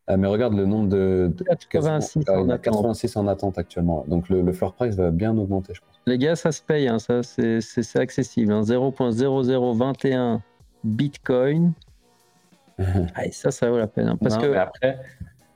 Mais 0.09 0.27
regarde 0.27 0.55
le 0.55 0.67
nombre 0.67 0.89
de. 0.89 1.33
86, 1.71 2.29
en, 2.29 2.49
attente. 2.49 2.63
86 2.63 3.17
en 3.17 3.29
attente 3.29 3.59
actuellement. 3.59 4.05
Donc, 4.09 4.29
le, 4.29 4.53
floor 4.53 4.75
price 4.75 4.97
va 4.97 5.11
bien 5.11 5.37
augmenter, 5.37 5.75
je 5.75 5.81
pense. 5.81 6.01
Les 6.07 6.19
gars, 6.19 6.37
ça 6.37 6.53
se 6.53 6.63
paye. 6.63 6.89
Hein. 6.89 6.99
Ça, 6.99 7.23
c'est 7.23 7.97
accessible. 7.97 8.53
0.0021 8.53 10.41
Bitcoin 10.85 11.73
ah, 12.79 13.23
ça, 13.31 13.51
ça 13.51 13.71
vaut 13.71 13.79
la 13.79 13.87
peine. 13.87 14.09
Hein, 14.09 14.19
parce 14.21 14.37
que 14.37 14.53
après, 14.55 14.99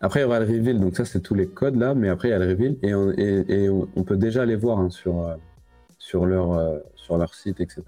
après, 0.00 0.20
il 0.20 0.22
y 0.22 0.26
aura 0.26 0.40
le 0.40 0.46
reveal. 0.46 0.80
Donc 0.80 0.96
ça, 0.96 1.04
c'est 1.04 1.20
tous 1.20 1.34
les 1.34 1.46
codes 1.46 1.76
là. 1.76 1.94
Mais 1.94 2.08
après, 2.08 2.28
il 2.28 2.30
y 2.32 2.34
a 2.34 2.38
le 2.38 2.48
reveal 2.48 2.76
et 2.82 2.94
on, 2.94 3.10
et, 3.12 3.68
on 3.68 4.02
peut 4.04 4.16
déjà 4.16 4.44
les 4.44 4.56
voir 4.56 4.78
hein, 4.78 4.90
sur, 4.90 5.26
euh, 5.26 5.34
sur, 5.98 6.26
leur, 6.26 6.52
euh, 6.52 6.78
sur 6.94 7.18
leur 7.18 7.34
site, 7.34 7.60
etc. 7.60 7.82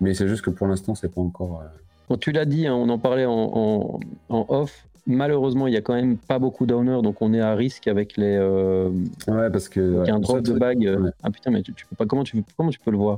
Mais 0.00 0.14
c'est 0.14 0.28
juste 0.28 0.42
que 0.42 0.50
pour 0.50 0.66
l'instant, 0.66 0.94
c'est 0.94 1.12
pas 1.12 1.20
encore. 1.20 1.62
Euh, 2.10 2.16
tu 2.16 2.32
l'as 2.32 2.44
dit, 2.44 2.66
hein, 2.66 2.74
on 2.74 2.88
en 2.88 2.98
parlait 2.98 3.26
en, 3.26 4.00
en, 4.28 4.46
off. 4.48 4.85
Malheureusement, 5.06 5.66
il 5.66 5.74
y 5.74 5.76
a 5.76 5.82
quand 5.82 5.94
même 5.94 6.16
pas 6.16 6.38
beaucoup 6.38 6.66
d'owners, 6.66 7.00
donc 7.02 7.22
on 7.22 7.32
est 7.32 7.40
à 7.40 7.54
risque 7.54 7.86
avec 7.86 8.16
les. 8.16 8.38
ouais, 8.38 9.50
parce 9.50 9.68
que. 9.68 10.08
A 10.08 10.14
un 10.14 10.20
drop 10.20 10.40
de 10.40 10.52
bague. 10.52 11.12
Ah 11.22 11.30
putain, 11.30 11.50
mais 11.50 11.62
tu, 11.62 11.72
peux 11.72 11.96
pas. 11.96 12.06
Comment 12.06 12.24
tu, 12.24 12.42
comment 12.56 12.70
tu 12.70 12.80
peux 12.80 12.90
le 12.90 12.98
voir? 12.98 13.16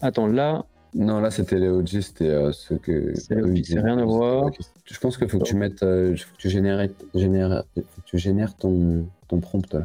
Attends, 0.00 0.26
là, 0.26 0.64
non, 0.96 1.20
là 1.20 1.30
c'était 1.30 1.58
les 1.58 1.68
OG, 1.68 2.00
c'était 2.00 2.28
euh, 2.28 2.52
ce 2.52 2.74
que. 2.74 3.14
C'est 3.14 3.34
rien 3.80 3.98
à 3.98 4.04
voir. 4.04 4.50
Je 4.84 4.98
pense 4.98 5.18
qu'il 5.18 5.28
faut 5.28 5.38
que 5.38 5.44
tu 5.44 5.54
mettes, 5.54 5.82
euh, 5.82 6.16
faut 6.16 6.34
que 6.34 6.40
tu 6.40 6.48
génères, 6.48 6.88
génères, 7.14 7.64
tu 8.06 8.18
génères 8.18 8.56
ton, 8.56 9.06
ton 9.28 9.40
prompt 9.40 9.72
là. 9.74 9.84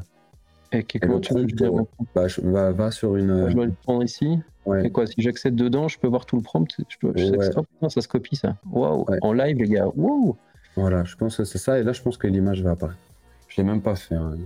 Et 0.71 0.83
comment 0.83 1.19
tu 1.19 1.33
veux 1.33 1.45
bah, 2.15 2.29
je, 2.29 2.39
va, 2.41 2.91
sur 2.91 3.17
une. 3.17 3.49
Je 3.49 3.53
dois 3.53 3.65
le 3.65 3.73
prendre 3.73 4.03
ici. 4.03 4.39
Ouais. 4.65 4.87
Et 4.87 4.89
quoi, 4.89 5.05
si 5.05 5.21
j'accède 5.21 5.55
dedans, 5.55 5.89
je 5.89 5.99
peux 5.99 6.07
voir 6.07 6.25
tout 6.25 6.37
le 6.37 6.43
prompt? 6.43 6.67
Je 6.87 6.97
peux, 6.97 7.13
non, 7.81 7.89
ça 7.89 7.99
se 7.99 8.07
copie 8.07 8.37
ça. 8.37 8.55
Waouh, 8.71 9.05
en 9.21 9.33
live 9.33 9.57
les 9.57 9.67
gars. 9.67 9.87
Waouh. 9.95 10.37
Voilà, 10.75 11.03
je 11.03 11.15
pense 11.15 11.37
que 11.37 11.43
c'est 11.43 11.57
ça. 11.57 11.79
Et 11.79 11.83
là, 11.83 11.93
je 11.93 12.01
pense 12.01 12.17
que 12.17 12.27
l'image 12.27 12.61
va 12.61 12.71
apparaître. 12.71 12.99
Je 13.47 13.57
l'ai 13.57 13.63
même 13.63 13.81
pas 13.81 13.95
fait. 13.95 14.15
Hein. 14.15 14.37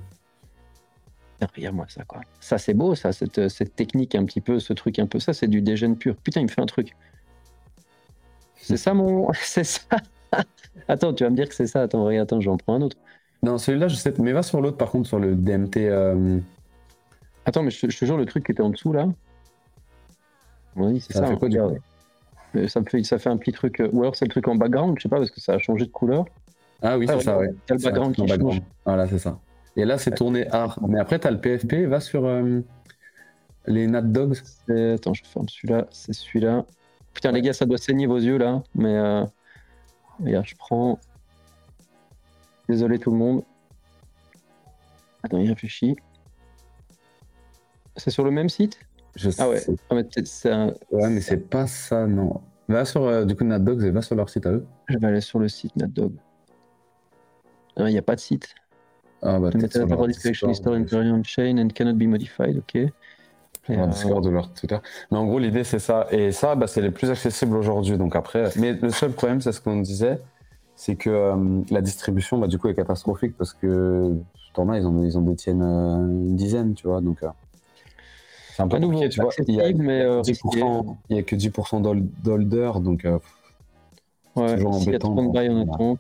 Regarde-moi 1.56 1.86
ça, 1.90 2.04
quoi. 2.06 2.22
Ça, 2.40 2.58
c'est 2.58 2.74
beau, 2.74 2.96
ça, 2.96 3.12
cette, 3.12 3.50
cette, 3.50 3.76
technique 3.76 4.16
un 4.16 4.26
petit 4.26 4.42
peu, 4.42 4.60
ce 4.60 4.74
truc 4.74 5.00
un 5.00 5.06
peu. 5.06 5.20
Ça, 5.20 5.34
c'est 5.34 5.48
du 5.48 5.62
dégène 5.62 5.98
pur. 5.98 6.16
Putain, 6.16 6.42
il 6.42 6.46
me 6.46 6.50
fait 6.50 6.62
un 6.62 6.66
truc. 6.66 6.96
C'est 8.56 8.78
ça, 8.78 8.94
mon. 8.94 9.32
C'est 9.34 9.64
ça. 9.64 9.82
attends, 10.88 11.14
tu 11.14 11.24
vas 11.24 11.30
me 11.30 11.36
dire 11.36 11.48
que 11.48 11.56
c'est 11.56 11.68
ça. 11.68 11.84
Attends, 11.84 12.04
regarde, 12.04 12.28
attends, 12.28 12.42
j'en 12.42 12.58
prends 12.58 12.76
un 12.76 12.82
autre. 12.82 12.98
Non, 13.44 13.58
celui-là, 13.58 13.88
je 13.88 13.96
sais. 13.96 14.14
Mais 14.20 14.32
va 14.32 14.42
sur 14.42 14.60
l'autre, 14.60 14.78
par 14.78 14.90
contre, 14.90 15.08
sur 15.08 15.20
le 15.20 15.36
DMT. 15.36 15.78
Euh, 15.78 16.40
attends, 17.46 17.64
mais 17.64 17.70
je, 17.70 17.86
te 17.86 18.06
jure, 18.06 18.18
le 18.18 18.26
truc 18.26 18.46
qui 18.46 18.52
était 18.52 18.64
en 18.64 18.70
dessous, 18.70 18.92
là. 18.92 19.08
Oui, 20.76 21.00
c'est 21.00 21.14
ça. 21.14 21.20
Ça 21.20 21.28
fait 21.28 21.38
quoi, 21.38 21.48
du 21.48 21.60
euh, 21.60 21.70
ça, 22.68 22.80
me 22.80 22.86
fait, 22.86 23.04
ça 23.04 23.18
fait 23.18 23.30
un 23.30 23.38
petit 23.38 23.52
truc. 23.52 23.80
Euh, 23.80 23.90
ou 23.92 24.02
alors, 24.02 24.16
c'est 24.16 24.26
le 24.26 24.32
truc 24.32 24.48
en 24.48 24.56
background, 24.56 24.96
je 24.98 25.04
sais 25.04 25.10
pas, 25.10 25.18
parce 25.18 25.32
que 25.32 25.42
ça 25.42 25.54
a 25.54 25.60
changé 25.60 25.86
de 25.86 25.92
couleur. 25.92 26.26
Ah 26.82 26.98
oui, 26.98 27.08
c'est 27.08 27.22
ça, 27.22 27.38
ouais. 27.38 27.50
le 27.70 27.84
background 27.84 28.16
qui 28.16 28.28
change. 28.28 28.62
Voilà, 28.86 29.08
c'est 29.08 29.20
ça. 29.20 29.40
Et 29.76 29.86
là, 29.86 29.98
c'est 29.98 30.12
tourné 30.12 30.48
art. 30.52 30.80
Mais 30.88 31.00
après, 31.00 31.20
tu 31.20 31.28
as 31.28 31.32
le 31.32 31.40
PFP, 31.40 31.88
va 31.88 32.00
sur 32.00 32.26
euh, 32.26 32.62
les 33.68 33.88
Nat 33.88 34.02
Dogs. 34.02 34.38
Attends, 34.70 35.14
je 35.14 35.24
ferme 35.24 35.50
celui-là, 35.50 35.88
c'est 35.92 36.14
celui-là. 36.14 36.66
Putain, 37.14 37.32
les 37.32 37.42
gars, 37.42 37.54
ça 37.54 37.66
doit 37.66 37.78
saigner 37.78 38.08
vos 38.08 38.18
yeux 38.18 38.38
là. 38.38 38.62
Mais 38.74 38.96
euh... 38.96 39.26
regarde, 40.24 40.46
je 40.46 40.56
prends. 40.56 41.00
Désolé 42.68 43.00
tout 43.00 43.12
le 43.12 43.18
monde. 43.18 43.44
Attends, 45.24 45.40
il 45.40 45.50
réfléchit. 45.50 45.96
C'est 47.98 48.12
sur 48.12 48.24
le 48.24 48.32
même 48.32 48.50
site? 48.50 48.80
Je 49.16 49.30
Ah 49.38 49.50
ouais. 49.50 49.62
Ah, 49.90 49.96
mais 49.96 50.06
un... 50.52 50.74
Ouais, 50.92 51.10
mais 51.10 51.22
c'est 51.22 51.38
pas 51.38 51.68
ça, 51.68 52.06
non. 52.08 52.42
Va 52.68 52.84
sur 52.86 53.04
euh, 53.04 53.26
du 53.26 53.36
coup 53.36 53.44
Dogs 53.44 53.84
et 53.84 53.92
va 53.92 54.02
sur 54.02 54.16
leur 54.16 54.30
site 54.30 54.46
à 54.46 54.52
eux. 54.52 54.66
Je 54.88 54.98
vais 54.98 55.08
aller 55.08 55.22
sur 55.22 55.40
le 55.40 55.48
site 55.48 55.76
NatDog. 55.76 56.14
Il 57.78 57.86
n'y 57.86 57.98
a 57.98 58.02
pas 58.02 58.16
de 58.16 58.20
site. 58.20 58.56
Ah, 59.22 59.40
bah, 59.40 59.50
the 59.50 59.56
is 59.56 60.56
stored 60.56 60.92
in 60.92 61.24
chain 61.24 61.58
and 61.58 61.70
cannot 61.74 61.94
be 61.94 62.04
modified, 62.04 62.58
ok. 62.58 62.92
Euh, 63.70 64.22
de 64.22 64.30
leur 64.30 64.54
Twitter. 64.54 64.78
Mais 65.10 65.18
en 65.18 65.26
gros, 65.26 65.40
l'idée, 65.40 65.64
c'est 65.64 65.80
ça. 65.80 66.06
Et 66.12 66.32
ça, 66.32 66.56
bah, 66.56 66.68
c'est 66.68 66.82
les 66.82 66.92
plus 66.92 67.10
accessibles 67.10 67.56
aujourd'hui. 67.56 67.98
Donc 67.98 68.16
après, 68.16 68.50
mais 68.58 68.74
le 68.74 68.92
seul 68.92 69.12
problème, 69.12 69.42
c'est 69.42 69.52
ce 69.52 69.62
qu'on 69.62 69.80
disait, 69.80 70.20
c'est 70.76 70.96
que 70.96 71.10
euh, 71.10 71.62
la 71.72 71.82
distribution, 71.82 72.38
bah, 72.38 72.48
du 72.48 72.60
coup, 72.60 72.68
est 72.68 72.76
catastrophique 72.76 73.36
parce 73.38 73.54
que 73.54 74.14
t'en 74.54 74.70
as, 74.70 74.78
ils 74.78 74.86
en, 74.86 75.04
ils 75.04 75.18
en 75.18 75.22
détiennent 75.22 75.64
euh, 75.64 75.98
une 75.98 76.36
dizaine, 76.36 76.76
tu 76.76 76.88
vois. 76.88 77.02
Donc, 77.02 77.24
c'est 78.56 78.64
un 78.64 78.68
peu 78.68 78.78
nouveau, 78.78 79.08
tu 79.08 79.22
vois. 79.22 79.32
Il 79.48 79.62
a, 79.62 79.72
mais, 79.74 80.06
il 81.10 81.16
y 81.16 81.20
a 81.20 81.24
que 81.24 81.36
10% 81.36 81.82
d'holder, 82.24 82.72
donc 82.80 83.06
ouais, 84.36 84.56
toujours 84.56 84.76
embêtant. 84.76 84.88
Il 84.88 84.92
y 84.92 84.96
a 84.96 85.66
30 85.66 85.80
en 85.80 85.98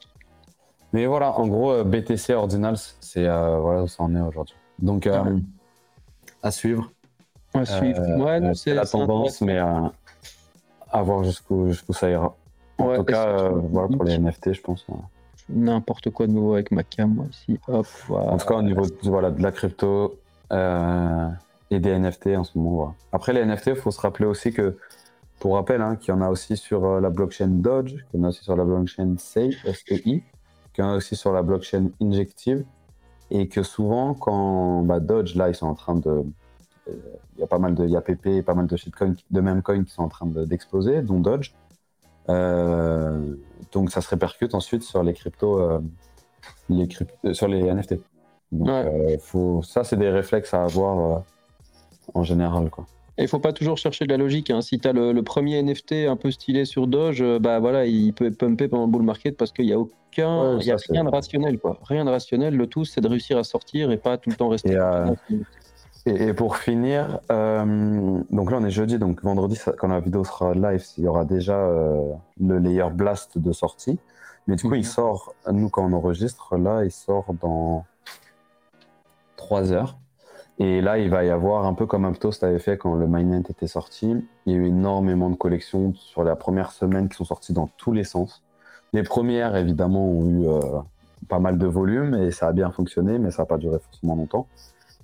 mais 0.95 1.07
voilà, 1.07 1.37
en 1.37 1.45
gros, 1.47 1.73
euh, 1.73 1.83
BTC 1.83 2.33
Ordinals, 2.33 2.77
c'est 3.01 3.27
euh, 3.27 3.57
voilà 3.57 3.83
où 3.83 3.87
ça 3.89 4.01
en 4.01 4.15
est 4.15 4.21
aujourd'hui. 4.21 4.55
Donc, 4.79 5.07
euh, 5.07 5.37
à 6.41 6.51
suivre. 6.51 6.89
À 7.53 7.65
suivre. 7.65 8.01
ouais, 8.23 8.53
c'est 8.53 8.73
la 8.73 8.85
tendance, 8.85 9.41
mais 9.41 9.57
à 9.57 11.01
voir 11.01 11.25
jusqu'où 11.25 11.73
ça 11.91 12.09
ira. 12.09 12.33
En 12.77 12.95
tout 12.95 13.03
cas, 13.03 13.49
voilà 13.49 13.89
pour 13.89 14.05
les 14.05 14.17
NFT, 14.17 14.53
je 14.53 14.61
pense. 14.61 14.87
N'importe 15.49 16.11
quoi 16.11 16.27
de 16.27 16.31
nouveau 16.31 16.53
avec 16.53 16.71
ma 16.71 16.83
cam, 16.83 17.13
moi 17.13 17.25
aussi. 17.29 17.59
Hop, 17.67 17.87
En 18.09 18.37
tout 18.37 18.47
cas, 18.47 18.55
au 18.55 18.63
niveau 18.63 18.85
de, 18.85 18.95
voilà, 19.03 19.31
de 19.31 19.43
la 19.43 19.51
crypto 19.51 20.17
et 21.71 21.79
des 21.79 21.97
NFT 21.97 22.27
en 22.37 22.43
ce 22.43 22.57
moment. 22.57 22.95
Après, 23.11 23.33
les 23.33 23.43
NFT, 23.45 23.67
il 23.67 23.75
faut 23.75 23.91
se 23.91 24.01
rappeler 24.01 24.25
aussi 24.25 24.53
que, 24.53 24.77
pour 25.39 25.55
rappel, 25.55 25.81
hein, 25.81 25.95
qu'il 25.95 26.13
y 26.13 26.17
en 26.17 26.21
a 26.21 26.29
aussi 26.29 26.57
sur 26.57 26.99
la 26.99 27.09
blockchain 27.09 27.47
Dodge, 27.47 27.95
qu'il 28.09 28.19
y 28.19 28.23
en 28.23 28.25
a 28.25 28.29
aussi 28.29 28.43
sur 28.43 28.55
la 28.55 28.63
blockchain 28.63 29.15
SEI, 29.17 29.51
SEI 29.51 30.23
aussi 30.83 31.15
sur 31.15 31.31
la 31.31 31.41
blockchain 31.41 31.89
injective, 32.01 32.65
et 33.31 33.47
que 33.47 33.63
souvent, 33.63 34.13
quand 34.13 34.81
bah, 34.83 34.99
Dodge, 34.99 35.35
là, 35.35 35.49
ils 35.49 35.55
sont 35.55 35.67
en 35.67 35.75
train 35.75 35.95
de. 35.95 36.09
Euh, 36.87 36.93
il 37.35 37.41
y 37.41 37.43
a 37.43 37.47
pas 37.47 37.59
mal 37.59 37.75
de 37.75 37.85
YAPP, 37.85 38.45
pas 38.45 38.53
mal 38.53 38.67
de 38.67 38.77
shitcoins, 38.77 39.15
de 39.29 39.41
même 39.41 39.61
coins 39.61 39.83
qui 39.83 39.91
sont 39.91 40.03
en 40.03 40.09
train 40.09 40.27
d'exploser, 40.27 41.01
dont 41.01 41.19
Dodge. 41.19 41.53
Euh, 42.29 43.35
donc 43.71 43.91
ça 43.91 44.01
se 44.01 44.09
répercute 44.09 44.55
ensuite 44.55 44.83
sur 44.83 45.03
les 45.03 45.13
cryptos, 45.13 45.59
euh, 45.59 45.79
les 46.69 46.87
sur 47.33 47.47
les 47.47 47.63
NFT. 47.63 47.95
Donc, 48.51 48.69
faut, 49.19 49.61
ça, 49.63 49.83
c'est 49.83 49.97
des 49.97 50.09
réflexes 50.09 50.53
à 50.53 50.63
avoir 50.63 51.23
en 52.13 52.23
général. 52.23 52.69
Quoi. 52.69 52.85
Et 53.17 53.23
il 53.23 53.27
faut 53.27 53.39
pas 53.39 53.53
toujours 53.53 53.77
chercher 53.77 54.05
de 54.05 54.11
la 54.11 54.17
logique. 54.17 54.49
Hein. 54.49 54.61
Si 54.61 54.79
tu 54.79 54.87
as 54.87 54.93
le, 54.93 55.21
premier 55.21 55.61
NFT 55.63 55.93
un 56.07 56.17
peu 56.17 56.31
stylé 56.31 56.65
sur 56.65 56.87
Doge, 56.87 57.21
euh, 57.21 57.39
bah 57.39 57.59
voilà, 57.59 57.85
il 57.85 58.13
peut 58.13 58.31
pumper 58.31 58.67
pendant 58.67 58.85
le 58.85 58.91
bull 58.91 59.03
market 59.03 59.37
parce 59.37 59.51
qu'il 59.51 59.65
n'y 59.65 59.73
a 59.73 59.79
aucun, 59.79 60.59
il 60.59 60.65
y 60.65 60.71
a 60.71 60.77
rien 60.89 61.05
de 61.05 61.09
rationnel 61.09 61.57
quoi. 61.59 61.79
Rien 61.83 62.03
de 62.03 62.09
rationnel. 62.09 62.55
Le 62.55 62.67
tout, 62.67 62.83
c'est 62.83 63.01
de 63.01 63.07
réussir 63.07 63.37
à 63.37 63.43
sortir 63.43 63.91
et 63.91 63.97
pas 63.97 64.17
tout 64.17 64.29
le 64.29 64.35
temps 64.35 64.49
rester. 64.49 64.73
Et, 64.73 64.77
euh, 64.77 65.05
et, 66.05 66.33
pour 66.33 66.57
finir, 66.57 67.19
euh, 67.31 68.19
donc 68.29 68.51
là 68.51 68.57
on 68.59 68.65
est 68.65 68.71
jeudi, 68.71 68.99
donc 68.99 69.23
vendredi 69.23 69.57
quand 69.77 69.87
la 69.87 70.01
vidéo 70.01 70.23
sera 70.23 70.53
live, 70.53 70.83
il 70.97 71.05
y 71.05 71.07
aura 71.07 71.25
déjà 71.25 71.67
le 72.39 72.59
layer 72.59 72.89
blast 72.93 73.37
de 73.37 73.51
sortie. 73.53 73.97
Mais 74.47 74.55
du 74.55 74.63
coup, 74.63 74.75
il 74.75 74.79
mhm. 74.79 74.83
sort, 74.83 75.33
nous 75.51 75.69
quand 75.69 75.83
on 75.83 75.93
enregistre, 75.93 76.57
là, 76.57 76.83
il 76.83 76.91
sort 76.91 77.33
dans 77.41 77.85
3 79.37 79.71
heures. 79.71 79.97
Et 80.57 80.79
là, 80.81 80.97
il 80.97 81.09
va 81.09 81.25
y 81.25 81.29
avoir 81.29 81.65
un 81.65 81.73
peu 81.73 81.85
comme 81.85 82.05
Uptoast 82.05 82.43
avait 82.43 82.59
fait 82.59 82.77
quand 82.77 82.95
le 82.95 83.07
Mainnet 83.07 83.43
était 83.49 83.67
sorti. 83.67 84.15
Il 84.45 84.53
y 84.53 84.55
a 84.55 84.59
eu 84.59 84.67
énormément 84.67 85.29
de 85.29 85.35
collections 85.35 85.93
sur 85.95 86.23
la 86.23 86.35
première 86.35 86.71
semaine 86.71 87.09
qui 87.09 87.17
sont 87.17 87.25
sorties 87.25 87.51
dans 87.51 87.67
tous 87.77 87.91
les 87.91 88.05
sens. 88.05 88.41
Les 88.93 89.03
premières, 89.03 89.57
évidemment, 89.57 90.07
ont 90.07 90.29
eu 90.29 90.47
euh, 90.47 90.59
pas 91.27 91.39
mal 91.39 91.57
de 91.57 91.67
volume 91.67 92.13
et 92.13 92.31
ça 92.31 92.47
a 92.47 92.53
bien 92.53 92.71
fonctionné, 92.71 93.19
mais 93.19 93.31
ça 93.31 93.41
n'a 93.41 93.47
pas 93.47 93.57
duré 93.57 93.79
forcément 93.79 94.15
longtemps. 94.15 94.47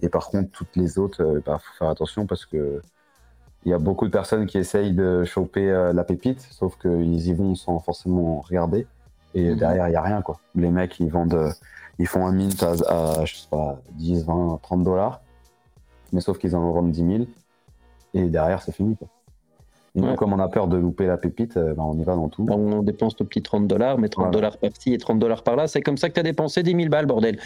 Et 0.01 0.07
par 0.07 0.29
contre, 0.29 0.49
toutes 0.51 0.75
les 0.75 0.97
autres, 0.97 1.21
il 1.21 1.43
bah, 1.45 1.59
faut 1.59 1.73
faire 1.77 1.89
attention 1.89 2.25
parce 2.25 2.45
que 2.45 2.81
il 3.65 3.69
y 3.69 3.73
a 3.73 3.77
beaucoup 3.77 4.05
de 4.07 4.11
personnes 4.11 4.47
qui 4.47 4.57
essayent 4.57 4.93
de 4.93 5.23
choper 5.23 5.69
euh, 5.69 5.93
la 5.93 6.03
pépite, 6.03 6.41
sauf 6.49 6.77
qu'ils 6.79 7.27
y 7.27 7.33
vont 7.33 7.53
sans 7.55 7.79
forcément 7.79 8.41
regarder. 8.41 8.87
Et 9.35 9.51
mhm. 9.51 9.57
derrière, 9.57 9.87
il 9.87 9.91
n'y 9.91 9.97
a 9.97 10.01
rien, 10.01 10.21
quoi. 10.21 10.39
Les 10.55 10.71
mecs, 10.71 10.99
ils 10.99 11.11
vendent, 11.11 11.33
euh, 11.33 11.51
ils 11.99 12.07
font 12.07 12.25
un 12.25 12.31
mint 12.31 12.63
à, 12.63 13.25
je 13.25 13.35
sais 13.35 13.47
pas, 13.49 13.79
10, 13.93 14.25
20, 14.25 14.59
30 14.63 14.83
dollars. 14.83 15.21
Mais 16.11 16.21
sauf 16.21 16.37
qu'ils 16.37 16.55
en 16.55 16.71
vendent 16.71 16.91
10 16.91 17.07
000. 17.07 17.23
Et 18.13 18.25
derrière, 18.25 18.61
c'est 18.61 18.73
fini, 18.73 18.95
quoi. 18.95 19.07
Et 19.93 20.15
comme 20.15 20.31
on 20.31 20.39
a 20.39 20.47
peur 20.47 20.67
de 20.67 20.77
louper 20.77 21.05
la 21.05 21.17
pépite, 21.17 21.57
euh, 21.57 21.73
ben, 21.73 21.83
on 21.83 21.97
y 21.97 22.03
va 22.03 22.15
dans 22.15 22.29
tout. 22.29 22.45
On 22.49 22.81
dépense 22.81 23.19
nos 23.19 23.25
petits 23.25 23.41
30 23.41 23.67
dollars, 23.67 23.97
mais 23.97 24.07
30 24.07 24.31
dollars 24.31 24.57
par-ci 24.57 24.93
et 24.93 24.97
30 24.97 25.19
dollars 25.19 25.43
par-là. 25.43 25.67
C'est 25.67 25.81
comme 25.81 25.97
ça 25.97 26.07
que 26.07 26.13
tu 26.13 26.19
as 26.21 26.23
dépensé 26.23 26.63
10 26.63 26.75
000 26.75 26.89
balles, 26.89 27.07
bordel. 27.07 27.39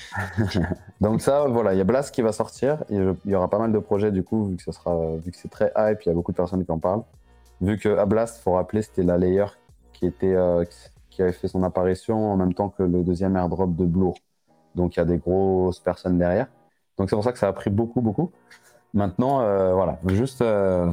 Donc, 1.01 1.21
ça, 1.21 1.45
voilà, 1.47 1.73
il 1.73 1.77
y 1.79 1.81
a 1.81 1.83
Blast 1.83 2.13
qui 2.13 2.21
va 2.21 2.31
sortir. 2.31 2.83
Il 2.91 3.15
y 3.25 3.33
aura 3.33 3.49
pas 3.49 3.57
mal 3.57 3.71
de 3.71 3.79
projets, 3.79 4.11
du 4.11 4.21
coup, 4.21 4.45
vu 4.45 4.57
que, 4.57 4.63
ce 4.63 4.71
sera, 4.71 5.15
vu 5.15 5.31
que 5.31 5.37
c'est 5.37 5.49
très 5.49 5.71
hype, 5.75 6.03
il 6.03 6.09
y 6.09 6.11
a 6.11 6.13
beaucoup 6.13 6.31
de 6.31 6.37
personnes 6.37 6.63
qui 6.63 6.71
en 6.71 6.77
parlent. 6.77 7.03
Vu 7.61 7.79
que 7.79 7.97
à 7.97 8.05
Blast, 8.05 8.37
il 8.39 8.43
faut 8.43 8.51
rappeler, 8.51 8.83
c'était 8.83 9.03
la 9.03 9.17
layer 9.17 9.45
qui, 9.93 10.05
était, 10.05 10.35
euh, 10.35 10.63
qui 11.09 11.23
avait 11.23 11.31
fait 11.31 11.47
son 11.47 11.63
apparition 11.63 12.31
en 12.31 12.37
même 12.37 12.53
temps 12.53 12.69
que 12.69 12.83
le 12.83 13.01
deuxième 13.01 13.35
airdrop 13.37 13.75
de 13.75 13.85
Blur. 13.85 14.13
Donc, 14.75 14.97
il 14.97 14.99
y 14.99 15.01
a 15.01 15.05
des 15.05 15.17
grosses 15.17 15.79
personnes 15.79 16.19
derrière. 16.19 16.47
Donc, 16.97 17.09
c'est 17.09 17.15
pour 17.15 17.23
ça 17.23 17.31
que 17.31 17.39
ça 17.39 17.47
a 17.47 17.53
pris 17.53 17.69
beaucoup, 17.69 18.01
beaucoup. 18.01 18.31
Maintenant, 18.93 19.41
euh, 19.41 19.73
voilà, 19.73 19.99
juste 20.05 20.41
euh, 20.41 20.89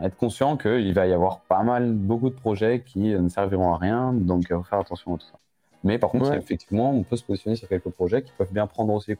être 0.00 0.16
conscient 0.16 0.56
qu'il 0.56 0.94
va 0.94 1.08
y 1.08 1.12
avoir 1.12 1.40
pas 1.40 1.64
mal, 1.64 1.92
beaucoup 1.92 2.30
de 2.30 2.36
projets 2.36 2.84
qui 2.86 3.00
ne 3.00 3.28
serviront 3.28 3.74
à 3.74 3.78
rien, 3.78 4.12
donc 4.12 4.44
il 4.48 4.54
faut 4.54 4.62
faire 4.62 4.78
attention 4.78 5.16
à 5.16 5.18
tout 5.18 5.26
ça. 5.26 5.38
Mais 5.82 5.98
par 5.98 6.10
contre, 6.10 6.32
effectivement, 6.34 6.92
on 6.92 7.02
peut 7.02 7.16
se 7.16 7.24
positionner 7.24 7.56
sur 7.56 7.68
quelques 7.68 7.90
projets 7.90 8.22
qui 8.22 8.30
peuvent 8.38 8.52
bien 8.52 8.68
prendre 8.68 8.94
aussi. 8.94 9.16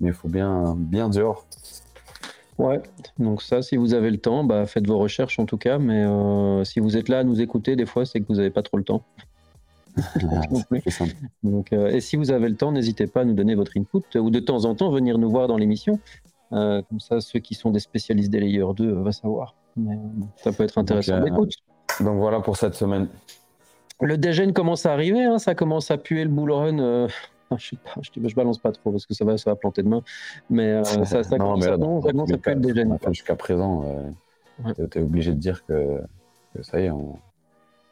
Mais 0.00 0.08
il 0.08 0.14
faut 0.14 0.28
bien, 0.28 0.74
bien 0.76 1.10
dur. 1.10 1.44
Ouais, 2.56 2.80
donc 3.18 3.42
ça, 3.42 3.62
si 3.62 3.76
vous 3.76 3.94
avez 3.94 4.10
le 4.10 4.18
temps, 4.18 4.44
bah, 4.44 4.64
faites 4.64 4.86
vos 4.86 4.98
recherches 4.98 5.38
en 5.38 5.44
tout 5.44 5.58
cas, 5.58 5.78
mais 5.78 6.04
euh, 6.04 6.64
si 6.64 6.80
vous 6.80 6.96
êtes 6.96 7.08
là 7.08 7.18
à 7.18 7.24
nous 7.24 7.40
écouter, 7.40 7.74
des 7.76 7.84
fois, 7.84 8.06
c'est 8.06 8.20
que 8.20 8.26
vous 8.28 8.36
n'avez 8.36 8.50
pas 8.50 8.62
trop 8.62 8.76
le 8.76 8.84
temps. 8.84 9.02
donc, 11.42 11.72
et 11.72 12.00
si 12.00 12.16
vous 12.16 12.30
avez 12.30 12.48
le 12.48 12.56
temps, 12.56 12.72
n'hésitez 12.72 13.06
pas 13.06 13.20
à 13.20 13.24
nous 13.24 13.34
donner 13.34 13.54
votre 13.54 13.72
input 13.76 14.18
ou 14.18 14.30
de 14.30 14.40
temps 14.40 14.64
en 14.64 14.74
temps 14.74 14.90
venir 14.90 15.18
nous 15.18 15.30
voir 15.30 15.48
dans 15.48 15.56
l'émission. 15.56 16.00
Euh, 16.52 16.82
comme 16.88 17.00
ça, 17.00 17.20
ceux 17.20 17.40
qui 17.40 17.54
sont 17.54 17.70
des 17.70 17.80
spécialistes 17.80 18.30
des 18.30 18.40
layers 18.40 18.74
2 18.76 18.84
euh, 18.84 18.94
vont 18.94 19.12
savoir. 19.12 19.54
Mais, 19.76 19.94
euh, 19.94 20.26
ça 20.36 20.52
peut 20.52 20.62
être 20.62 20.78
intéressant. 20.78 21.20
Donc, 21.20 21.50
donc, 22.00 22.18
voilà 22.18 22.40
pour 22.40 22.56
cette 22.56 22.74
semaine. 22.74 23.08
Le 24.00 24.18
dégène 24.18 24.52
commence 24.52 24.86
à 24.86 24.92
arriver, 24.92 25.22
hein, 25.22 25.38
ça 25.38 25.54
commence 25.54 25.90
à 25.90 25.98
puer 25.98 26.24
le 26.24 26.30
bull 26.30 26.52
run. 26.52 27.08
je 27.56 27.68
sais 27.68 27.76
pas, 27.76 28.00
je, 28.00 28.28
je, 28.28 28.34
balance 28.34 28.58
pas 28.58 28.72
trop 28.72 28.90
parce 28.90 29.06
que 29.06 29.14
ça 29.14 29.24
va, 29.24 29.36
ça 29.36 29.50
va 29.50 29.56
planter 29.56 29.82
demain. 29.82 30.02
Mais 30.50 30.82
ça, 31.04 31.04
ça, 31.04 31.36
non, 31.36 31.54
commence, 31.54 31.60
mais 31.60 32.22
à, 32.22 32.26
ça 32.26 32.38
puer 32.38 32.54
le 32.54 32.60
dégène. 32.60 32.98
Jusqu'à 33.08 33.36
présent, 33.36 33.84
tu 34.74 34.98
es 34.98 35.02
obligé 35.02 35.32
de 35.32 35.38
dire 35.38 35.64
que, 35.66 36.02
ça 36.62 36.80
y 36.80 36.84
est, 36.84 36.90
on, 36.90 37.16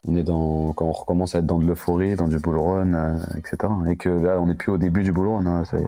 est 0.09 0.23
dans, 0.23 0.73
quand 0.73 0.87
on 0.87 0.93
recommence 0.93 1.35
à 1.35 1.39
être 1.39 1.47
dans 1.47 1.59
de 1.59 1.65
l'euphorie, 1.65 2.17
dans 2.17 2.29
du 2.29 2.39
bull 2.39 2.59
run, 2.59 3.19
etc. 3.37 3.57
Et 3.89 3.97
que 3.97 4.09
là, 4.09 4.41
on 4.41 4.47
n'est 4.47 4.55
plus 4.55 4.73
au 4.73 4.79
début 4.79 5.03
du 5.03 5.13
bull 5.13 5.29
run, 5.29 5.47
hein, 5.47 5.65
ça, 5.65 5.79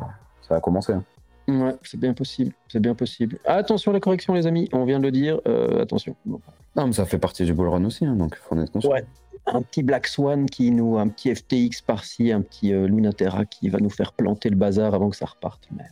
ça 0.49 0.57
a 0.57 0.61
commencé. 0.61 0.93
Hein. 0.93 1.05
Ouais, 1.49 1.75
c'est 1.83 2.01
bien 2.01 2.15
possible. 2.15 2.53
C'est 2.69 2.81
bien 2.81 2.95
possible. 2.95 3.39
Attention 3.45 3.91
à 3.91 3.95
la 3.95 4.01
correction, 4.01 4.33
les 4.35 4.47
amis. 4.47 4.69
On 4.73 4.85
vient 4.85 4.99
de 4.99 5.05
le 5.05 5.11
dire. 5.11 5.41
Euh, 5.47 5.83
attention. 5.83 6.17
Non, 6.27 6.87
mais 6.87 6.93
ça 6.93 7.05
fait 7.05 7.19
partie 7.19 7.45
du 7.45 7.53
bull 7.53 7.69
run 7.69 7.85
aussi, 7.85 8.07
hein, 8.07 8.15
donc 8.15 8.37
il 8.37 8.43
faut 8.43 8.55
en 8.55 8.63
être 8.63 8.73
conscient. 8.73 8.91
Ouais. 8.91 9.05
Un 9.47 9.61
petit 9.61 9.83
Black 9.83 10.07
Swan 10.07 10.47
qui 10.47 10.71
nous, 10.71 10.97
un 10.97 11.09
petit 11.09 11.35
FTX 11.35 11.83
par-ci, 11.87 12.33
un 12.33 12.41
petit 12.41 12.73
euh, 12.73 12.87
Lunaterra 12.87 13.45
qui 13.45 13.69
va 13.69 13.79
nous 13.79 13.91
faire 13.91 14.13
planter 14.13 14.49
le 14.49 14.57
bazar 14.57 14.95
avant 14.95 15.11
que 15.11 15.17
ça 15.17 15.27
reparte. 15.27 15.69
Merde. 15.71 15.91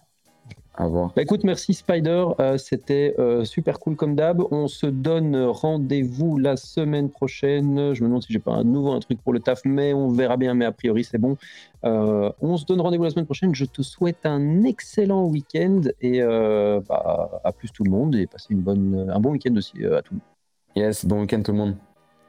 Bah, 1.15 1.23
écoute, 1.23 1.45
merci 1.45 1.75
Spider, 1.75 2.27
euh, 2.41 2.57
c'était 2.57 3.15
euh, 3.19 3.45
super 3.45 3.79
cool 3.79 3.97
comme 3.97 4.15
d'hab. 4.15 4.43
On 4.51 4.69
se 4.69 4.87
donne 4.87 5.37
rendez-vous 5.37 6.39
la 6.39 6.57
semaine 6.57 7.11
prochaine. 7.11 7.93
Je 7.95 8.03
me 8.03 8.09
demande 8.09 8.23
si 8.23 8.33
j'ai 8.33 8.39
pas 8.39 8.53
un 8.53 8.65
nouveau 8.65 8.93
un 8.93 9.01
truc 9.01 9.21
pour 9.23 9.33
le 9.33 9.41
taf, 9.41 9.61
mais 9.65 9.93
on 9.93 10.09
verra 10.09 10.37
bien. 10.37 10.55
Mais 10.55 10.65
a 10.65 10.73
priori, 10.73 11.05
c'est 11.05 11.19
bon. 11.19 11.37
Euh, 11.85 12.33
on 12.41 12.57
se 12.57 12.65
donne 12.65 12.81
rendez-vous 12.81 13.05
la 13.05 13.11
semaine 13.11 13.27
prochaine. 13.27 13.55
Je 13.55 13.67
te 13.67 13.83
souhaite 13.83 14.25
un 14.25 14.65
excellent 14.65 15.27
week-end 15.27 15.83
et 16.01 16.23
bah, 16.23 17.41
à 17.45 17.53
plus 17.53 17.71
tout 17.71 17.85
le 17.85 17.91
monde 17.91 18.17
et 18.17 18.27
passez 18.27 18.49
une 18.51 18.61
bonne, 18.61 19.11
un 19.13 19.21
bon 19.21 19.33
week-end 19.33 19.55
aussi 19.57 19.85
à 19.85 20.01
tout 20.01 20.15
le 20.15 20.21
monde. 20.21 20.27
Yes, 20.75 21.05
bon 21.05 21.21
week-end 21.21 21.43
tout 21.43 21.53
le 21.53 21.59
monde. 21.59 21.77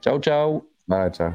Ciao, 0.01 0.19
ciao. 0.19 0.65
Bye, 0.87 1.11
ciao. 1.11 1.31